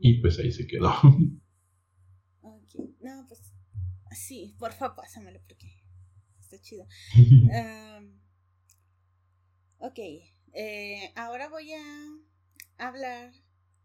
Y 0.00 0.20
pues 0.20 0.38
ahí 0.38 0.52
se 0.52 0.66
quedó. 0.66 0.92
No, 3.00 3.26
pues 3.28 3.40
sí, 4.16 4.54
por 4.58 4.72
favor, 4.72 4.96
pásamelo 4.96 5.40
porque 5.46 5.82
está 6.40 6.60
chido. 6.60 6.86
Am, 7.54 8.20
ok, 9.78 9.98
eh, 10.52 11.12
ahora 11.16 11.48
voy 11.48 11.72
a 11.72 11.84
hablar. 12.78 13.32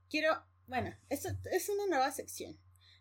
Quiero, 0.09 0.31
bueno, 0.67 0.95
esto 1.09 1.29
es 1.51 1.69
una 1.69 1.85
nueva 1.87 2.11
sección 2.11 2.57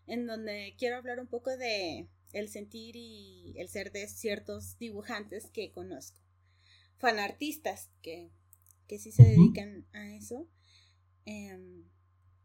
en 0.07 0.26
donde 0.26 0.74
quiero 0.78 0.97
hablar 0.97 1.20
un 1.20 1.26
poco 1.26 1.57
de 1.57 2.09
el 2.32 2.49
sentir 2.49 2.97
y 2.97 3.55
el 3.57 3.68
ser 3.68 3.93
de 3.93 4.09
ciertos 4.09 4.78
dibujantes 4.78 5.51
que 5.51 5.72
conozco, 5.72 6.20
fanartistas 6.99 7.91
que, 8.03 8.30
que 8.87 8.99
sí 8.99 9.12
se 9.12 9.22
dedican 9.22 9.87
a 9.93 10.14
eso. 10.14 10.49
Em, 11.24 11.84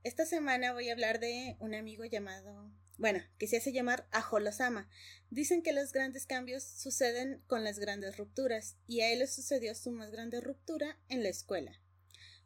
esta 0.03 0.25
semana 0.25 0.73
voy 0.73 0.89
a 0.89 0.93
hablar 0.93 1.19
de 1.19 1.55
un 1.59 1.75
amigo 1.75 2.05
llamado, 2.05 2.71
bueno, 2.97 3.19
que 3.37 3.47
se 3.47 3.57
hace 3.57 3.71
llamar 3.71 4.07
Ajolosama. 4.11 4.89
Dicen 5.29 5.63
que 5.63 5.73
los 5.73 5.91
grandes 5.91 6.25
cambios 6.25 6.63
suceden 6.63 7.41
con 7.47 7.63
las 7.63 7.79
grandes 7.79 8.17
rupturas, 8.17 8.77
y 8.87 9.01
a 9.01 9.11
él 9.11 9.19
le 9.19 9.27
sucedió 9.27 9.73
su 9.75 9.91
más 9.91 10.11
grande 10.11 10.41
ruptura 10.41 10.99
en 11.09 11.23
la 11.23 11.29
escuela. 11.29 11.81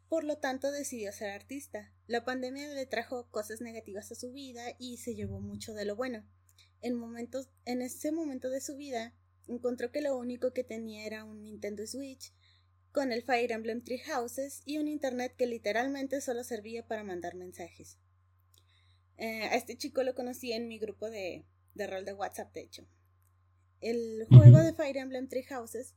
Por 0.08 0.24
lo 0.24 0.38
tanto, 0.38 0.70
decidió 0.70 1.10
ser 1.12 1.30
artista. 1.30 1.92
La 2.06 2.24
pandemia 2.24 2.68
le 2.68 2.86
trajo 2.86 3.28
cosas 3.30 3.60
negativas 3.60 4.12
a 4.12 4.14
su 4.14 4.32
vida 4.32 4.62
y 4.78 4.98
se 4.98 5.14
llevó 5.14 5.40
mucho 5.40 5.74
de 5.74 5.84
lo 5.84 5.96
bueno. 5.96 6.24
En, 6.80 6.94
momentos, 6.94 7.48
en 7.64 7.82
ese 7.82 8.12
momento 8.12 8.48
de 8.48 8.60
su 8.60 8.76
vida, 8.76 9.14
encontró 9.48 9.90
que 9.90 10.02
lo 10.02 10.16
único 10.16 10.52
que 10.52 10.64
tenía 10.64 11.06
era 11.06 11.24
un 11.24 11.42
Nintendo 11.42 11.86
Switch, 11.86 12.32
con 12.92 13.12
el 13.12 13.22
Fire 13.22 13.52
Emblem 13.52 13.82
Three 13.82 13.98
Houses 13.98 14.62
y 14.64 14.78
un 14.78 14.88
internet 14.88 15.34
que 15.36 15.46
literalmente 15.46 16.20
solo 16.20 16.44
servía 16.44 16.86
para 16.86 17.04
mandar 17.04 17.34
mensajes. 17.34 17.98
Eh, 19.18 19.44
a 19.44 19.54
este 19.56 19.76
chico 19.76 20.02
lo 20.02 20.14
conocí 20.14 20.52
en 20.52 20.68
mi 20.68 20.78
grupo 20.78 21.10
de, 21.10 21.44
de 21.74 21.86
rol 21.86 22.04
de 22.04 22.12
WhatsApp, 22.12 22.52
de 22.52 22.60
hecho. 22.60 22.88
El 23.80 24.26
juego 24.28 24.58
de 24.58 24.72
Fire 24.72 24.96
Emblem 24.96 25.28
Three 25.28 25.44
Houses 25.44 25.94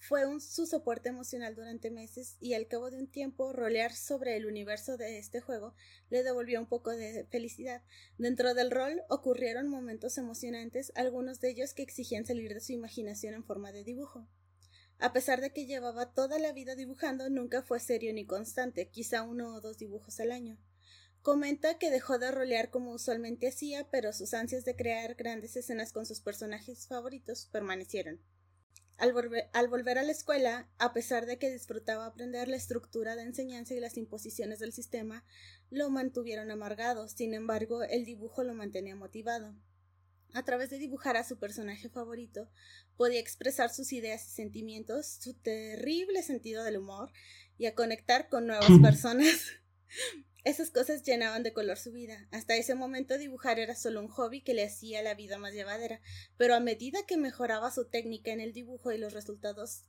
fue 0.00 0.26
un, 0.26 0.40
su 0.40 0.66
soporte 0.66 1.10
emocional 1.10 1.54
durante 1.54 1.90
meses 1.90 2.36
y 2.40 2.54
al 2.54 2.66
cabo 2.66 2.90
de 2.90 2.98
un 2.98 3.06
tiempo 3.06 3.52
rolear 3.52 3.92
sobre 3.92 4.36
el 4.36 4.46
universo 4.46 4.96
de 4.96 5.18
este 5.18 5.40
juego 5.40 5.74
le 6.08 6.22
devolvió 6.22 6.58
un 6.58 6.66
poco 6.66 6.90
de 6.90 7.26
felicidad. 7.30 7.82
Dentro 8.16 8.54
del 8.54 8.70
rol 8.70 9.02
ocurrieron 9.10 9.68
momentos 9.68 10.16
emocionantes, 10.16 10.90
algunos 10.94 11.40
de 11.40 11.50
ellos 11.50 11.74
que 11.74 11.82
exigían 11.82 12.24
salir 12.24 12.54
de 12.54 12.60
su 12.60 12.72
imaginación 12.72 13.34
en 13.34 13.44
forma 13.44 13.72
de 13.72 13.84
dibujo. 13.84 14.26
A 14.98 15.12
pesar 15.12 15.40
de 15.40 15.52
que 15.52 15.66
llevaba 15.66 16.12
toda 16.12 16.38
la 16.38 16.52
vida 16.52 16.74
dibujando, 16.74 17.28
nunca 17.28 17.62
fue 17.62 17.78
serio 17.78 18.12
ni 18.12 18.26
constante, 18.26 18.88
quizá 18.88 19.22
uno 19.22 19.54
o 19.54 19.60
dos 19.60 19.78
dibujos 19.78 20.18
al 20.20 20.32
año. 20.32 20.58
Comenta 21.22 21.78
que 21.78 21.90
dejó 21.90 22.18
de 22.18 22.30
rolear 22.30 22.70
como 22.70 22.92
usualmente 22.92 23.48
hacía, 23.48 23.88
pero 23.90 24.12
sus 24.14 24.32
ansias 24.32 24.64
de 24.64 24.74
crear 24.74 25.16
grandes 25.16 25.54
escenas 25.54 25.92
con 25.92 26.06
sus 26.06 26.20
personajes 26.20 26.86
favoritos 26.86 27.46
permanecieron. 27.52 28.20
Al, 28.96 29.12
volver, 29.12 29.50
al 29.52 29.68
volver 29.68 29.98
a 29.98 30.02
la 30.02 30.12
escuela, 30.12 30.68
a 30.78 30.92
pesar 30.94 31.26
de 31.26 31.38
que 31.38 31.50
disfrutaba 31.50 32.06
aprender 32.06 32.48
la 32.48 32.56
estructura 32.56 33.16
de 33.16 33.22
enseñanza 33.22 33.74
y 33.74 33.80
las 33.80 33.98
imposiciones 33.98 34.60
del 34.60 34.72
sistema, 34.72 35.24
lo 35.70 35.90
mantuvieron 35.90 36.50
amargado, 36.50 37.06
sin 37.08 37.34
embargo, 37.34 37.82
el 37.82 38.04
dibujo 38.06 38.42
lo 38.42 38.54
mantenía 38.54 38.96
motivado. 38.96 39.54
A 40.32 40.44
través 40.44 40.70
de 40.70 40.78
dibujar 40.78 41.16
a 41.16 41.24
su 41.24 41.38
personaje 41.38 41.88
favorito, 41.88 42.48
podía 42.96 43.20
expresar 43.20 43.70
sus 43.70 43.92
ideas 43.92 44.26
y 44.26 44.30
sentimientos, 44.30 45.18
su 45.20 45.34
terrible 45.34 46.22
sentido 46.22 46.62
del 46.64 46.78
humor 46.78 47.10
y 47.58 47.66
a 47.66 47.74
conectar 47.74 48.28
con 48.28 48.46
nuevas 48.46 48.70
personas. 48.82 49.60
Esas 50.42 50.70
cosas 50.70 51.02
llenaban 51.02 51.42
de 51.42 51.52
color 51.52 51.76
su 51.76 51.92
vida. 51.92 52.26
Hasta 52.30 52.56
ese 52.56 52.74
momento 52.74 53.18
dibujar 53.18 53.58
era 53.58 53.74
solo 53.74 54.00
un 54.00 54.08
hobby 54.08 54.40
que 54.40 54.54
le 54.54 54.64
hacía 54.64 55.02
la 55.02 55.14
vida 55.14 55.36
más 55.36 55.52
llevadera, 55.52 56.00
pero 56.38 56.54
a 56.54 56.60
medida 56.60 57.04
que 57.06 57.18
mejoraba 57.18 57.70
su 57.70 57.88
técnica 57.88 58.32
en 58.32 58.40
el 58.40 58.52
dibujo 58.52 58.92
y 58.92 58.98
los 58.98 59.12
resultados 59.12 59.82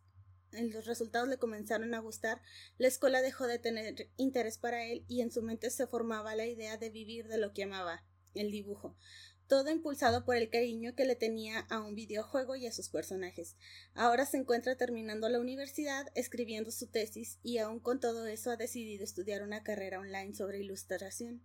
los 0.51 0.85
resultados 0.85 1.29
le 1.29 1.37
comenzaron 1.37 1.93
a 1.93 1.99
gustar, 1.99 2.41
la 2.77 2.89
escuela 2.89 3.21
dejó 3.21 3.47
de 3.47 3.57
tener 3.57 4.09
interés 4.17 4.57
para 4.57 4.83
él 4.85 5.05
y 5.07 5.21
en 5.21 5.31
su 5.31 5.41
mente 5.41 5.69
se 5.69 5.87
formaba 5.87 6.35
la 6.35 6.45
idea 6.45 6.75
de 6.75 6.89
vivir 6.89 7.29
de 7.29 7.37
lo 7.37 7.53
que 7.53 7.63
amaba, 7.63 8.03
el 8.33 8.51
dibujo 8.51 8.97
todo 9.51 9.69
impulsado 9.69 10.23
por 10.23 10.37
el 10.37 10.49
cariño 10.49 10.95
que 10.95 11.03
le 11.03 11.17
tenía 11.17 11.59
a 11.69 11.81
un 11.81 11.93
videojuego 11.93 12.55
y 12.55 12.67
a 12.67 12.71
sus 12.71 12.87
personajes. 12.87 13.57
Ahora 13.95 14.25
se 14.25 14.37
encuentra 14.37 14.77
terminando 14.77 15.27
la 15.27 15.41
universidad, 15.41 16.07
escribiendo 16.15 16.71
su 16.71 16.87
tesis 16.87 17.37
y 17.43 17.57
aún 17.57 17.81
con 17.81 17.99
todo 17.99 18.27
eso 18.27 18.51
ha 18.51 18.55
decidido 18.55 19.03
estudiar 19.03 19.43
una 19.43 19.61
carrera 19.61 19.99
online 19.99 20.33
sobre 20.35 20.59
ilustración. 20.59 21.43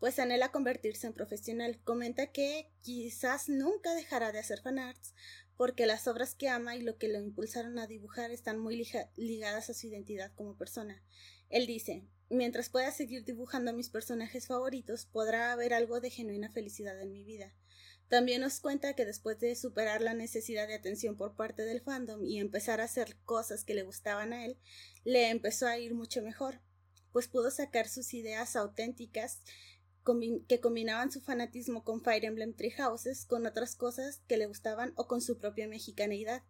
Pues 0.00 0.18
anhela 0.18 0.50
convertirse 0.50 1.06
en 1.06 1.12
profesional. 1.12 1.80
Comenta 1.84 2.32
que 2.32 2.72
quizás 2.82 3.48
nunca 3.48 3.94
dejará 3.94 4.32
de 4.32 4.40
hacer 4.40 4.60
fanarts 4.60 5.14
porque 5.56 5.86
las 5.86 6.08
obras 6.08 6.34
que 6.34 6.48
ama 6.48 6.74
y 6.74 6.82
lo 6.82 6.98
que 6.98 7.06
lo 7.06 7.20
impulsaron 7.20 7.78
a 7.78 7.86
dibujar 7.86 8.32
están 8.32 8.58
muy 8.58 8.84
ligadas 9.14 9.70
a 9.70 9.74
su 9.74 9.86
identidad 9.86 10.32
como 10.34 10.56
persona. 10.56 11.04
Él 11.50 11.68
dice, 11.68 12.02
mientras 12.30 12.68
pueda 12.68 12.90
seguir 12.90 13.24
dibujando 13.24 13.70
a 13.70 13.74
mis 13.74 13.90
personajes 13.90 14.46
favoritos, 14.46 15.06
podrá 15.06 15.52
haber 15.52 15.74
algo 15.74 16.00
de 16.00 16.10
genuina 16.10 16.50
felicidad 16.50 17.00
en 17.00 17.12
mi 17.12 17.24
vida. 17.24 17.54
También 18.08 18.40
nos 18.40 18.60
cuenta 18.60 18.94
que 18.94 19.04
después 19.04 19.38
de 19.38 19.54
superar 19.54 20.00
la 20.00 20.14
necesidad 20.14 20.66
de 20.66 20.74
atención 20.74 21.16
por 21.16 21.36
parte 21.36 21.62
del 21.62 21.82
fandom 21.82 22.24
y 22.24 22.38
empezar 22.38 22.80
a 22.80 22.84
hacer 22.84 23.16
cosas 23.24 23.64
que 23.64 23.74
le 23.74 23.82
gustaban 23.82 24.32
a 24.32 24.46
él, 24.46 24.58
le 25.04 25.28
empezó 25.28 25.66
a 25.66 25.78
ir 25.78 25.94
mucho 25.94 26.22
mejor, 26.22 26.60
pues 27.12 27.28
pudo 27.28 27.50
sacar 27.50 27.88
sus 27.88 28.14
ideas 28.14 28.56
auténticas 28.56 29.40
que 30.48 30.60
combinaban 30.60 31.12
su 31.12 31.20
fanatismo 31.20 31.84
con 31.84 32.02
Fire 32.02 32.24
Emblem 32.24 32.54
Three 32.54 32.70
Houses 32.70 33.26
con 33.26 33.46
otras 33.46 33.76
cosas 33.76 34.22
que 34.26 34.38
le 34.38 34.46
gustaban 34.46 34.94
o 34.96 35.06
con 35.06 35.20
su 35.20 35.38
propia 35.38 35.68
mexicaneidad, 35.68 36.42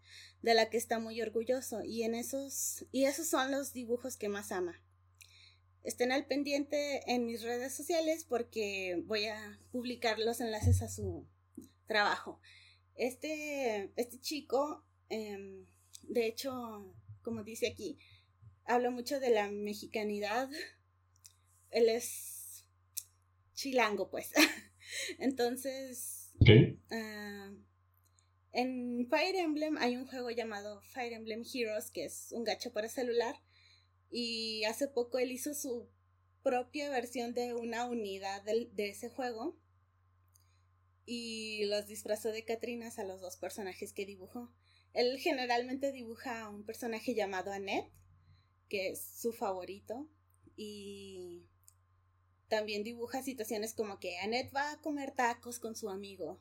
de 0.43 0.55
la 0.55 0.71
que 0.71 0.77
está 0.77 1.01
muy 1.01 1.21
orgulloso, 1.21 1.83
y 1.83 2.05
en 2.05 2.15
esos 2.15 2.87
y 2.93 3.07
esos 3.07 3.27
son 3.27 3.51
los 3.51 3.73
dibujos 3.73 4.17
que 4.17 4.29
más 4.29 4.53
ama. 4.53 4.81
Estén 5.89 6.13
al 6.13 6.27
pendiente 6.27 7.01
en 7.11 7.25
mis 7.25 7.41
redes 7.43 7.75
sociales 7.75 8.27
porque 8.29 9.03
voy 9.07 9.25
a 9.25 9.59
publicar 9.73 10.19
los 10.19 10.39
enlaces 10.43 10.83
a 10.83 10.89
su 10.91 11.27
trabajo. 11.87 12.43
Este, 12.95 13.91
este 13.97 14.21
chico, 14.21 14.85
eh, 15.09 15.65
de 16.03 16.27
hecho, 16.27 16.95
como 17.23 17.43
dice 17.43 17.69
aquí, 17.69 17.99
habla 18.67 18.91
mucho 18.91 19.19
de 19.19 19.31
la 19.31 19.51
mexicanidad. 19.51 20.51
Él 21.71 21.89
es 21.89 22.67
chilango, 23.55 24.11
pues. 24.11 24.33
Entonces, 25.19 26.35
Okay. 26.43 26.79
uh, 26.91 27.65
en 28.53 29.09
Fire 29.09 29.37
Emblem 29.37 29.79
hay 29.79 29.97
un 29.97 30.07
juego 30.07 30.31
llamado 30.31 30.83
Fire 30.83 31.15
Emblem 31.15 31.45
Heroes, 31.51 31.91
que 31.91 32.05
es 32.05 32.31
un 32.33 32.45
gacho 32.45 32.75
para 32.75 32.91
celular 32.91 33.35
y 34.11 34.65
hace 34.65 34.89
poco 34.89 35.19
él 35.19 35.33
hizo 35.33 35.55
su 35.55 35.89
propia 36.43 36.91
versión 36.91 37.35
de 37.35 37.55
una 37.55 37.87
unidad 37.87 38.43
de, 38.43 38.71
de, 38.73 38.89
ese 38.89 39.11
juego 39.11 39.57
y 41.05 41.65
los 41.67 41.87
disfrazó 41.87 42.31
de 42.31 42.45
Catrinas 42.45 42.99
a 42.99 43.05
los 43.05 43.21
dos 43.21 43.37
personajes 43.37 43.93
que 43.93 44.07
dibujó. 44.07 44.53
Él 44.93 45.19
generalmente 45.19 45.93
dibuja 45.93 46.43
a 46.43 46.51
un 46.51 46.65
personaje 46.65 47.15
llamado 47.15 47.53
Annette, 47.53 47.91
que 48.69 48.91
es 48.91 49.03
su 49.21 49.33
favorito, 49.33 50.09
y 50.57 51.47
también 52.49 52.83
dibuja 52.83 53.23
situaciones 53.23 53.75
como 53.75 53.99
que 53.99 54.19
Annette 54.19 54.55
va 54.55 54.73
a 54.73 54.81
comer 54.81 55.13
tacos 55.13 55.59
con 55.59 55.77
su 55.77 55.89
amigo 55.89 56.41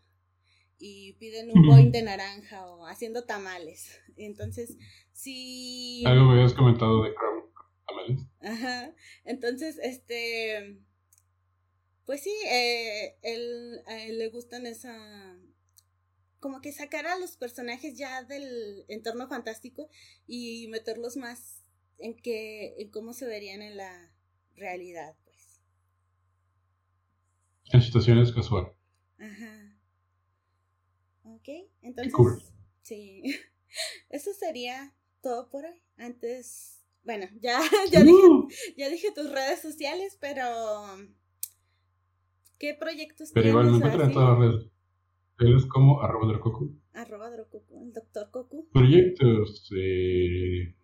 y 0.79 1.13
piden 1.13 1.51
un 1.51 1.67
boing 1.67 1.91
de 1.91 2.03
naranja 2.03 2.65
o 2.67 2.85
haciendo 2.87 3.23
tamales. 3.25 3.99
Entonces, 4.17 4.77
si... 5.11 6.03
Algo 6.05 6.25
me 6.25 6.33
habías 6.33 6.53
comentado 6.53 7.03
de 7.03 7.13
tamales. 7.97 8.25
Ajá. 8.41 8.93
Entonces, 9.25 9.79
este... 9.81 10.79
Pues 12.05 12.21
sí, 12.23 12.33
eh, 12.49 13.17
él, 13.21 13.81
a 13.85 14.01
él 14.03 14.19
le 14.19 14.29
gustan 14.29 14.65
esa... 14.65 15.37
Como 16.39 16.61
que 16.61 16.71
sacar 16.71 17.07
a 17.07 17.17
los 17.17 17.35
personajes 17.35 17.97
ya 17.97 18.23
del 18.23 18.85
entorno 18.87 19.27
fantástico 19.27 19.89
y 20.27 20.67
meterlos 20.69 21.17
más 21.17 21.63
en 21.97 22.15
que 22.15 22.75
en 22.77 22.91
cómo 22.91 23.13
se 23.13 23.25
verían 23.25 23.61
en 23.61 23.77
la 23.77 24.13
realidad, 24.55 25.15
pues. 25.23 25.61
En 27.71 27.81
situaciones 27.81 28.31
casuales. 28.31 28.71
Ajá. 29.19 29.77
Ok, 31.23 31.49
entonces. 31.81 32.53
Sí. 32.81 33.23
Eso 34.09 34.33
sería 34.33 34.95
todo 35.21 35.49
por 35.49 35.65
hoy. 35.65 35.81
Antes, 35.97 36.76
bueno, 37.07 37.25
ya, 37.41 37.59
ya, 37.91 38.03
dije, 38.03 38.27
ya 38.77 38.89
dije 38.89 39.07
tus 39.15 39.31
redes 39.31 39.61
sociales, 39.61 40.17
pero 40.21 40.43
¿qué 42.59 42.75
proyectos 42.79 43.31
Pero 43.33 43.47
igual 43.47 43.71
me 43.71 43.77
encuentran 43.77 44.09
en 44.09 44.13
todas 44.13 44.29
las 44.29 44.39
redes. 44.39 44.71
Él 45.39 45.55
es 45.55 45.65
como 45.65 46.01
arroba 46.01 46.27
drococu. 46.27 46.75
Arroba 46.93 47.29
drococu, 47.31 47.81
el 47.81 47.93
doctor 47.93 48.29
Cocu. 48.31 48.67
Proyectos, 48.73 49.71
eh, 49.75 50.75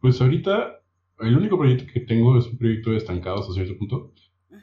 pues 0.00 0.20
ahorita 0.20 0.80
el 1.20 1.36
único 1.36 1.58
proyecto 1.58 1.92
que 1.92 2.00
tengo 2.00 2.38
es 2.38 2.46
un 2.46 2.58
proyecto 2.58 2.90
de 2.90 2.98
estancados 2.98 3.48
a 3.50 3.52
cierto 3.52 3.76
punto. 3.76 4.14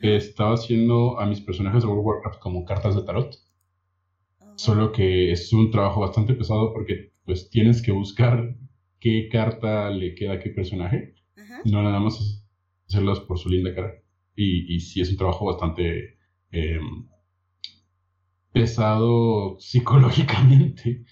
Estaba 0.01 0.53
haciendo 0.53 1.19
a 1.19 1.25
mis 1.25 1.41
personajes 1.41 1.83
de 1.83 1.89
World 1.89 2.01
of 2.01 2.05
Warcraft 2.07 2.39
como 2.39 2.65
cartas 2.65 2.95
de 2.95 3.03
tarot. 3.03 3.35
Solo 4.55 4.91
que 4.91 5.31
es 5.31 5.51
un 5.51 5.71
trabajo 5.71 6.01
bastante 6.01 6.33
pesado 6.33 6.71
porque 6.71 7.11
pues 7.25 7.49
tienes 7.49 7.81
que 7.81 7.91
buscar 7.91 8.55
qué 9.01 9.27
carta 9.29 9.89
le 9.89 10.15
queda 10.15 10.33
a 10.33 10.39
qué 10.39 10.51
personaje. 10.51 11.15
No 11.65 11.83
nada 11.83 11.99
más 11.99 12.45
hacerlas 12.87 13.19
por 13.19 13.37
su 13.37 13.49
linda 13.49 13.75
cara. 13.75 14.01
Y, 14.35 14.73
y 14.73 14.79
sí 14.79 15.01
es 15.01 15.09
un 15.09 15.17
trabajo 15.17 15.45
bastante 15.45 16.17
em, 16.51 17.09
pesado 18.53 19.57
psicológicamente. 19.59 21.03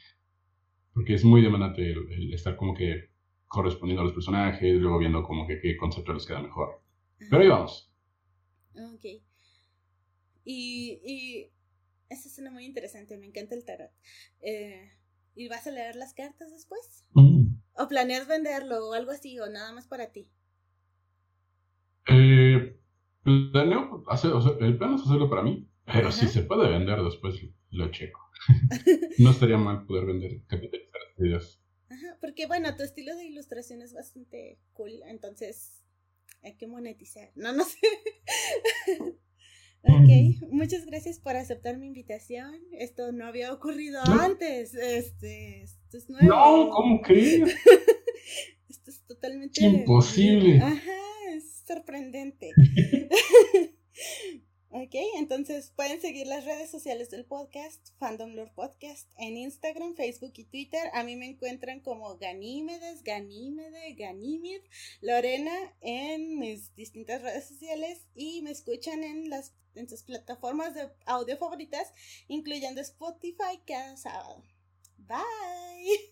Porque 0.94 1.16
es 1.16 1.26
muy 1.26 1.42
demandante 1.42 1.92
el, 1.92 2.34
estar 2.34 2.56
como 2.56 2.74
que 2.74 3.10
correspondiendo 3.48 4.02
a 4.02 4.06
los 4.06 4.14
personajes, 4.14 4.80
luego 4.80 5.00
viendo 5.00 5.24
como 5.24 5.48
que 5.48 5.60
qué 5.60 5.76
concepto 5.76 6.14
les 6.14 6.26
queda 6.26 6.42
mejor. 6.42 6.84
Pero 7.30 7.42
ahí 7.42 7.50
vamos. 7.50 7.92
Ok. 8.76 9.06
Y, 10.46 11.02
y 11.04 11.52
eso 12.10 12.30
suena 12.30 12.52
muy 12.52 12.66
interesante, 12.66 13.18
me 13.18 13.26
encanta 13.26 13.56
el 13.56 13.66
tarot. 13.66 13.92
Eh, 14.42 14.92
¿Y 15.36 15.48
vas 15.48 15.66
a 15.68 15.72
leer 15.72 15.96
las 15.96 16.14
cartas 16.14 16.52
después? 16.52 17.06
Mm. 17.14 17.59
¿O 17.80 17.88
planeas 17.88 18.28
venderlo 18.28 18.90
o 18.90 18.94
algo 18.94 19.12
así, 19.12 19.40
o 19.40 19.48
nada 19.50 19.72
más 19.72 19.88
para 19.88 20.12
ti? 20.12 20.30
Eh, 22.08 22.78
planeo 23.24 24.04
hacer, 24.08 24.34
o 24.34 24.42
sea, 24.42 24.54
el 24.60 24.78
plan 24.78 24.96
es 24.96 25.02
hacerlo 25.04 25.30
para 25.30 25.44
mí, 25.44 25.66
pero 25.86 26.12
si 26.12 26.28
se 26.28 26.44
puede 26.44 26.70
vender 26.70 27.02
después 27.02 27.36
lo 27.72 27.90
checo. 27.90 28.20
no 29.20 29.32
estaría 29.32 29.58
mal 29.58 29.86
poder 29.86 30.08
vender, 30.08 30.42
capitalizar 30.48 31.02
ideas. 31.20 31.62
Ajá, 31.90 32.18
porque 32.20 32.48
bueno, 32.48 32.76
tu 32.76 32.84
estilo 32.84 33.16
de 33.16 33.26
ilustración 33.26 33.82
es 33.82 33.94
bastante 33.94 34.60
cool, 34.74 35.02
entonces 35.06 35.86
hay 36.44 36.58
que 36.58 36.68
monetizar. 36.68 37.32
No, 37.36 37.54
no 37.54 37.64
sé. 37.64 37.80
ok, 39.84 40.52
muchas 40.52 40.86
gracias 40.86 41.20
por 41.20 41.36
aceptar 41.36 41.78
mi 41.78 41.88
invitación. 41.88 42.56
Esto 42.74 43.12
no 43.12 43.26
había 43.26 43.54
ocurrido 43.54 44.02
antes. 44.06 44.74
Este, 44.74 45.64
esto 45.64 45.98
es 45.98 46.10
nuevo. 46.10 46.28
No, 46.28 46.70
¿cómo 46.70 47.02
crees? 47.02 47.42
esto 48.70 48.92
es 48.92 49.02
totalmente 49.06 49.64
imposible. 49.64 50.60
Ajá, 50.60 51.02
es 51.36 51.64
sorprendente. 51.66 52.52
Ok, 54.72 54.94
entonces 55.16 55.72
pueden 55.76 56.00
seguir 56.00 56.28
las 56.28 56.46
redes 56.46 56.70
sociales 56.70 57.10
del 57.10 57.26
podcast, 57.26 57.90
Fandom 57.98 58.36
Lore 58.36 58.52
Podcast, 58.54 59.12
en 59.18 59.36
Instagram, 59.36 59.96
Facebook 59.96 60.34
y 60.36 60.44
Twitter. 60.44 60.92
A 60.94 61.04
mí 61.04 61.16
me 61.16 61.26
encuentran 61.26 61.80
como 61.80 62.18
Ganímedes, 62.18 63.04
Ganímede, 63.04 63.94
Ganímid, 63.94 64.62
Lorena 65.02 65.56
en 65.82 66.38
mis 66.38 66.76
distintas 66.76 67.24
redes 67.24 67.48
sociales 67.48 68.06
y 68.14 68.44
me 68.44 68.52
escuchan 68.52 69.04
en 69.04 69.32
las 69.32 69.56
en 69.74 69.90
sus 69.90 70.04
plataformas 70.04 70.76
de 70.76 70.88
audio 71.06 71.38
favoritas, 71.38 71.92
incluyendo 72.28 72.80
Spotify 72.82 73.60
cada 73.66 73.98
sábado. 73.98 74.44
Bye. 74.98 76.00